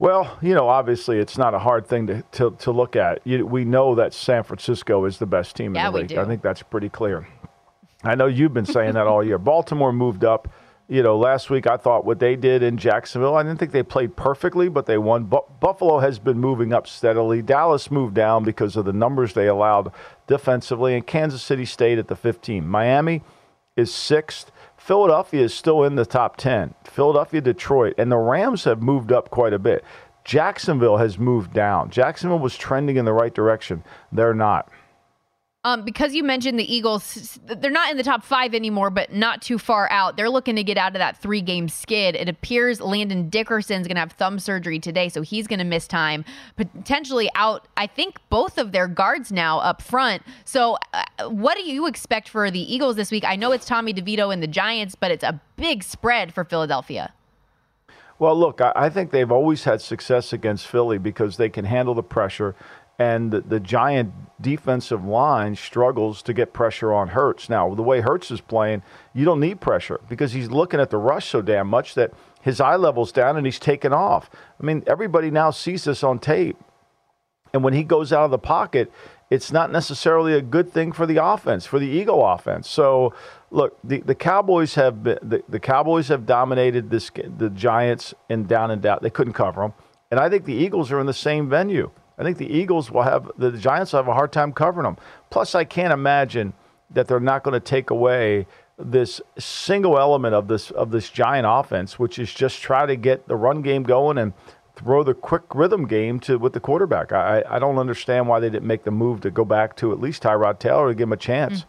Well, 0.00 0.38
you 0.40 0.54
know, 0.54 0.66
obviously 0.66 1.18
it's 1.18 1.36
not 1.36 1.52
a 1.52 1.58
hard 1.58 1.86
thing 1.86 2.06
to, 2.06 2.22
to, 2.32 2.50
to 2.60 2.72
look 2.72 2.96
at. 2.96 3.20
You, 3.24 3.44
we 3.46 3.64
know 3.66 3.94
that 3.96 4.14
San 4.14 4.42
Francisco 4.44 5.04
is 5.04 5.18
the 5.18 5.26
best 5.26 5.54
team 5.54 5.74
Yeah, 5.74 5.88
in 5.88 5.92
the 5.92 5.96
we 5.96 6.00
league. 6.00 6.08
do. 6.08 6.20
I 6.20 6.24
think 6.24 6.40
that's 6.42 6.62
pretty 6.62 6.88
clear. 6.88 7.28
I 8.02 8.14
know 8.14 8.24
you've 8.26 8.54
been 8.54 8.64
saying 8.64 8.94
that 8.94 9.06
all 9.06 9.22
year. 9.22 9.36
Baltimore 9.52 9.92
moved 9.92 10.24
up. 10.24 10.48
You 10.88 11.02
know, 11.02 11.18
last 11.18 11.50
week 11.50 11.66
I 11.66 11.76
thought 11.76 12.06
what 12.06 12.18
they 12.18 12.34
did 12.34 12.62
in 12.62 12.78
Jacksonville, 12.78 13.36
I 13.36 13.42
didn't 13.44 13.58
think 13.60 13.72
they 13.72 13.82
played 13.82 14.16
perfectly, 14.16 14.68
but 14.70 14.86
they 14.86 14.96
won. 14.98 15.24
Bu- 15.24 15.44
Buffalo 15.60 15.98
has 16.00 16.18
been 16.18 16.38
moving 16.40 16.72
up 16.72 16.88
steadily. 16.88 17.42
Dallas 17.42 17.90
moved 17.90 18.14
down 18.14 18.42
because 18.42 18.74
of 18.76 18.86
the 18.86 18.92
numbers 18.94 19.34
they 19.34 19.46
allowed 19.48 19.92
defensively, 20.26 20.94
and 20.94 21.06
Kansas 21.06 21.42
City 21.42 21.64
stayed 21.66 21.98
at 21.98 22.08
the 22.08 22.16
15. 22.16 22.66
Miami 22.66 23.22
is 23.76 23.94
sixth. 23.94 24.50
Philadelphia 24.80 25.42
is 25.42 25.52
still 25.52 25.84
in 25.84 25.94
the 25.96 26.06
top 26.06 26.38
10. 26.38 26.74
Philadelphia, 26.84 27.42
Detroit, 27.42 27.94
and 27.98 28.10
the 28.10 28.16
Rams 28.16 28.64
have 28.64 28.80
moved 28.80 29.12
up 29.12 29.28
quite 29.28 29.52
a 29.52 29.58
bit. 29.58 29.84
Jacksonville 30.24 30.96
has 30.96 31.18
moved 31.18 31.52
down. 31.52 31.90
Jacksonville 31.90 32.38
was 32.38 32.56
trending 32.56 32.96
in 32.96 33.04
the 33.04 33.12
right 33.12 33.34
direction. 33.34 33.84
They're 34.10 34.34
not. 34.34 34.70
Um, 35.62 35.84
because 35.84 36.14
you 36.14 36.24
mentioned 36.24 36.58
the 36.58 36.74
Eagles, 36.74 37.38
they're 37.44 37.70
not 37.70 37.90
in 37.90 37.98
the 37.98 38.02
top 38.02 38.24
five 38.24 38.54
anymore, 38.54 38.88
but 38.88 39.12
not 39.12 39.42
too 39.42 39.58
far 39.58 39.90
out. 39.90 40.16
They're 40.16 40.30
looking 40.30 40.56
to 40.56 40.64
get 40.64 40.78
out 40.78 40.92
of 40.92 41.00
that 41.00 41.18
three 41.18 41.42
game 41.42 41.68
skid. 41.68 42.14
It 42.14 42.30
appears 42.30 42.80
Landon 42.80 43.28
Dickerson's 43.28 43.86
going 43.86 43.96
to 43.96 44.00
have 44.00 44.12
thumb 44.12 44.38
surgery 44.38 44.78
today, 44.78 45.10
so 45.10 45.20
he's 45.20 45.46
going 45.46 45.58
to 45.58 45.66
miss 45.66 45.86
time, 45.86 46.24
potentially 46.56 47.28
out, 47.34 47.68
I 47.76 47.86
think, 47.86 48.20
both 48.30 48.56
of 48.56 48.72
their 48.72 48.88
guards 48.88 49.30
now 49.30 49.58
up 49.58 49.82
front. 49.82 50.22
So, 50.46 50.78
uh, 50.94 51.28
what 51.28 51.58
do 51.58 51.70
you 51.70 51.86
expect 51.86 52.30
for 52.30 52.50
the 52.50 52.74
Eagles 52.74 52.96
this 52.96 53.10
week? 53.10 53.24
I 53.26 53.36
know 53.36 53.52
it's 53.52 53.66
Tommy 53.66 53.92
DeVito 53.92 54.32
and 54.32 54.42
the 54.42 54.46
Giants, 54.46 54.94
but 54.94 55.10
it's 55.10 55.24
a 55.24 55.38
big 55.56 55.82
spread 55.82 56.32
for 56.32 56.42
Philadelphia. 56.42 57.12
Well, 58.18 58.38
look, 58.38 58.60
I, 58.60 58.72
I 58.76 58.88
think 58.90 59.10
they've 59.10 59.32
always 59.32 59.64
had 59.64 59.80
success 59.80 60.32
against 60.32 60.66
Philly 60.66 60.98
because 60.98 61.38
they 61.38 61.48
can 61.48 61.64
handle 61.66 61.94
the 61.94 62.02
pressure 62.02 62.54
and 63.00 63.30
the, 63.30 63.40
the, 63.40 63.58
giant 63.58 64.12
defensive 64.42 65.02
line 65.06 65.56
struggles 65.56 66.20
to 66.20 66.34
get 66.34 66.52
pressure 66.52 66.92
on 66.92 67.08
Hurts. 67.08 67.48
Now, 67.48 67.74
the 67.74 67.82
way 67.82 68.02
Hurts 68.02 68.30
is 68.30 68.42
playing, 68.42 68.82
you 69.14 69.24
don't 69.24 69.40
need 69.40 69.58
pressure 69.58 70.00
because 70.10 70.32
he's 70.32 70.50
looking 70.50 70.80
at 70.80 70.90
the 70.90 70.98
rush 70.98 71.30
so 71.30 71.40
damn 71.40 71.66
much 71.66 71.94
that 71.94 72.12
his 72.42 72.60
eye 72.60 72.76
level's 72.76 73.10
down 73.10 73.38
and 73.38 73.46
he's 73.46 73.58
taken 73.58 73.94
off. 73.94 74.28
I 74.60 74.66
mean, 74.66 74.84
everybody 74.86 75.30
now 75.30 75.50
sees 75.50 75.84
this 75.84 76.04
on 76.04 76.18
tape. 76.18 76.58
And 77.54 77.64
when 77.64 77.72
he 77.72 77.84
goes 77.84 78.12
out 78.12 78.26
of 78.26 78.30
the 78.30 78.38
pocket, 78.38 78.92
it's 79.30 79.50
not 79.50 79.72
necessarily 79.72 80.34
a 80.34 80.42
good 80.42 80.70
thing 80.70 80.92
for 80.92 81.06
the 81.06 81.24
offense, 81.24 81.64
for 81.64 81.78
the 81.78 81.88
Eagle 81.88 82.24
offense. 82.26 82.68
So, 82.68 83.14
look, 83.50 83.78
the, 83.82 84.00
the 84.00 84.14
Cowboys 84.14 84.74
have 84.74 85.02
been, 85.02 85.18
the, 85.22 85.42
the 85.48 85.58
Cowboys 85.58 86.08
have 86.08 86.26
dominated 86.26 86.90
this 86.90 87.10
the 87.38 87.48
Giants 87.48 88.12
in 88.28 88.46
down 88.46 88.70
and 88.70 88.84
out. 88.84 89.00
They 89.00 89.10
couldn't 89.10 89.32
cover 89.32 89.62
them. 89.62 89.72
And 90.10 90.20
I 90.20 90.28
think 90.28 90.44
the 90.44 90.52
Eagles 90.52 90.92
are 90.92 91.00
in 91.00 91.06
the 91.06 91.14
same 91.14 91.48
venue. 91.48 91.90
I 92.20 92.22
think 92.22 92.36
the 92.36 92.54
Eagles 92.54 92.90
will 92.90 93.02
have 93.02 93.30
the 93.38 93.50
Giants 93.50 93.92
will 93.92 94.00
have 94.00 94.08
a 94.08 94.12
hard 94.12 94.30
time 94.30 94.52
covering 94.52 94.84
them. 94.84 94.98
Plus, 95.30 95.54
I 95.54 95.64
can't 95.64 95.92
imagine 95.92 96.52
that 96.90 97.08
they're 97.08 97.18
not 97.18 97.42
going 97.42 97.54
to 97.54 97.60
take 97.60 97.88
away 97.88 98.46
this 98.78 99.22
single 99.38 99.98
element 99.98 100.34
of 100.34 100.46
this 100.46 100.70
of 100.70 100.90
this 100.90 101.08
giant 101.08 101.46
offense, 101.48 101.98
which 101.98 102.18
is 102.18 102.32
just 102.32 102.60
try 102.60 102.84
to 102.84 102.94
get 102.94 103.26
the 103.26 103.36
run 103.36 103.62
game 103.62 103.84
going 103.84 104.18
and 104.18 104.34
throw 104.76 105.02
the 105.02 105.14
quick 105.14 105.42
rhythm 105.54 105.86
game 105.86 106.20
to 106.20 106.38
with 106.38 106.52
the 106.52 106.60
quarterback. 106.60 107.10
I, 107.10 107.42
I 107.48 107.58
don't 107.58 107.78
understand 107.78 108.28
why 108.28 108.38
they 108.38 108.50
didn't 108.50 108.66
make 108.66 108.84
the 108.84 108.90
move 108.90 109.22
to 109.22 109.30
go 109.30 109.46
back 109.46 109.74
to 109.76 109.90
at 109.90 109.98
least 109.98 110.22
Tyrod 110.22 110.58
Taylor 110.58 110.88
to 110.88 110.94
give 110.94 111.08
him 111.08 111.14
a 111.14 111.16
chance. 111.16 111.62
Mm. 111.62 111.64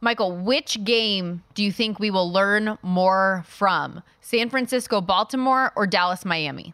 Michael, 0.00 0.36
which 0.36 0.84
game 0.84 1.42
do 1.54 1.64
you 1.64 1.72
think 1.72 1.98
we 1.98 2.12
will 2.12 2.30
learn 2.30 2.78
more 2.82 3.42
from? 3.48 4.02
San 4.20 4.48
Francisco, 4.48 5.00
Baltimore, 5.00 5.72
or 5.74 5.88
Dallas, 5.88 6.24
Miami? 6.24 6.72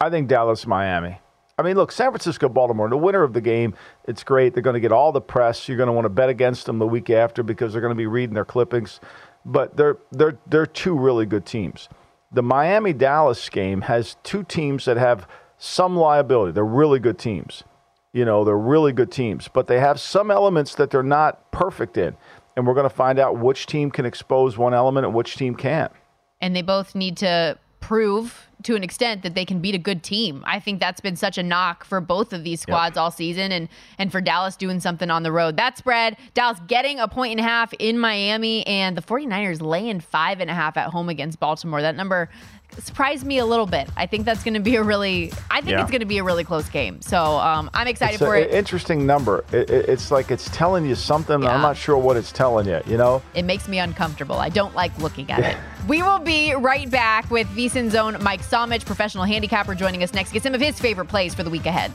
I 0.00 0.08
think 0.10 0.28
Dallas, 0.28 0.64
Miami. 0.64 1.18
I 1.58 1.62
mean, 1.62 1.76
look, 1.76 1.90
San 1.90 2.10
Francisco, 2.12 2.48
Baltimore, 2.48 2.88
the 2.88 2.96
winner 2.96 3.24
of 3.24 3.32
the 3.32 3.40
game, 3.40 3.74
it's 4.06 4.22
great. 4.22 4.54
They're 4.54 4.62
going 4.62 4.74
to 4.74 4.80
get 4.80 4.92
all 4.92 5.10
the 5.10 5.20
press. 5.20 5.68
You're 5.68 5.76
going 5.76 5.88
to 5.88 5.92
want 5.92 6.04
to 6.04 6.10
bet 6.10 6.28
against 6.28 6.66
them 6.66 6.78
the 6.78 6.86
week 6.86 7.10
after 7.10 7.42
because 7.42 7.72
they're 7.72 7.82
going 7.82 7.92
to 7.92 7.96
be 7.96 8.06
reading 8.06 8.34
their 8.34 8.44
clippings. 8.44 9.00
But 9.44 9.76
they're 9.76 9.98
they're 10.12 10.38
they're 10.46 10.66
two 10.66 10.96
really 10.96 11.26
good 11.26 11.44
teams. 11.44 11.88
The 12.30 12.42
Miami 12.42 12.92
Dallas 12.92 13.48
game 13.48 13.82
has 13.82 14.16
two 14.22 14.44
teams 14.44 14.84
that 14.84 14.96
have 14.98 15.26
some 15.56 15.96
liability. 15.96 16.52
They're 16.52 16.64
really 16.64 17.00
good 17.00 17.18
teams. 17.18 17.64
You 18.12 18.24
know, 18.24 18.44
they're 18.44 18.56
really 18.56 18.92
good 18.92 19.10
teams, 19.10 19.48
but 19.48 19.66
they 19.66 19.80
have 19.80 20.00
some 20.00 20.30
elements 20.30 20.74
that 20.76 20.90
they're 20.90 21.02
not 21.02 21.50
perfect 21.50 21.96
in. 21.98 22.16
And 22.56 22.66
we're 22.66 22.74
going 22.74 22.88
to 22.88 22.94
find 22.94 23.18
out 23.18 23.38
which 23.38 23.66
team 23.66 23.90
can 23.90 24.04
expose 24.04 24.58
one 24.58 24.74
element 24.74 25.06
and 25.06 25.14
which 25.14 25.36
team 25.36 25.54
can't. 25.54 25.92
And 26.40 26.54
they 26.54 26.62
both 26.62 26.94
need 26.94 27.16
to 27.18 27.58
prove 27.80 28.48
to 28.64 28.74
an 28.74 28.82
extent 28.82 29.22
that 29.22 29.34
they 29.34 29.44
can 29.44 29.60
beat 29.60 29.74
a 29.74 29.78
good 29.78 30.02
team. 30.02 30.42
I 30.46 30.58
think 30.58 30.80
that's 30.80 31.00
been 31.00 31.16
such 31.16 31.38
a 31.38 31.42
knock 31.42 31.84
for 31.84 32.00
both 32.00 32.32
of 32.32 32.42
these 32.42 32.60
squads 32.60 32.96
yep. 32.96 33.02
all 33.02 33.10
season 33.10 33.52
and 33.52 33.68
and 33.98 34.10
for 34.10 34.20
Dallas 34.20 34.56
doing 34.56 34.80
something 34.80 35.10
on 35.10 35.22
the 35.22 35.30
road. 35.30 35.56
That 35.56 35.78
spread, 35.78 36.16
Dallas 36.34 36.58
getting 36.66 36.98
a 36.98 37.06
point 37.06 37.32
and 37.32 37.40
a 37.40 37.48
half 37.48 37.72
in 37.74 37.98
Miami 37.98 38.66
and 38.66 38.96
the 38.96 39.02
49ers 39.02 39.62
laying 39.62 40.00
five 40.00 40.40
and 40.40 40.50
a 40.50 40.54
half 40.54 40.76
at 40.76 40.90
home 40.90 41.08
against 41.08 41.38
Baltimore. 41.38 41.80
That 41.82 41.94
number 41.94 42.28
surprised 42.80 43.24
me 43.24 43.38
a 43.38 43.46
little 43.46 43.66
bit. 43.66 43.88
I 43.96 44.06
think 44.06 44.24
that's 44.24 44.42
going 44.42 44.54
to 44.54 44.60
be 44.60 44.76
a 44.76 44.82
really, 44.82 45.32
I 45.50 45.60
think 45.60 45.72
yeah. 45.72 45.82
it's 45.82 45.90
going 45.90 46.00
to 46.00 46.06
be 46.06 46.18
a 46.18 46.24
really 46.24 46.44
close 46.44 46.68
game. 46.68 47.00
So 47.02 47.18
um, 47.18 47.70
I'm 47.74 47.86
excited 47.86 48.14
it's 48.14 48.24
for 48.24 48.34
a, 48.34 48.40
it. 48.40 48.50
Interesting 48.50 49.06
number. 49.06 49.44
It, 49.52 49.70
it, 49.70 49.88
it's 49.88 50.10
like 50.10 50.30
it's 50.30 50.48
telling 50.50 50.86
you 50.86 50.94
something. 50.94 51.42
Yeah. 51.42 51.54
I'm 51.54 51.62
not 51.62 51.76
sure 51.76 51.96
what 51.96 52.16
it's 52.16 52.32
telling 52.32 52.66
you. 52.66 52.80
You 52.86 52.96
know, 52.96 53.22
it 53.34 53.44
makes 53.44 53.68
me 53.68 53.78
uncomfortable. 53.78 54.36
I 54.36 54.48
don't 54.48 54.74
like 54.74 54.96
looking 54.98 55.30
at 55.30 55.40
it. 55.40 55.56
We 55.88 56.02
will 56.02 56.18
be 56.18 56.52
right 56.52 56.90
back 56.90 57.30
with 57.30 57.46
VSIN's 57.48 57.94
own 57.94 58.22
Mike 58.22 58.42
Somich, 58.42 58.84
professional 58.84 59.24
handicapper, 59.24 59.74
joining 59.74 60.02
us 60.02 60.12
next. 60.12 60.30
To 60.30 60.34
get 60.34 60.42
some 60.42 60.54
of 60.54 60.60
his 60.60 60.78
favorite 60.78 61.06
plays 61.06 61.34
for 61.34 61.44
the 61.44 61.48
week 61.48 61.64
ahead. 61.64 61.94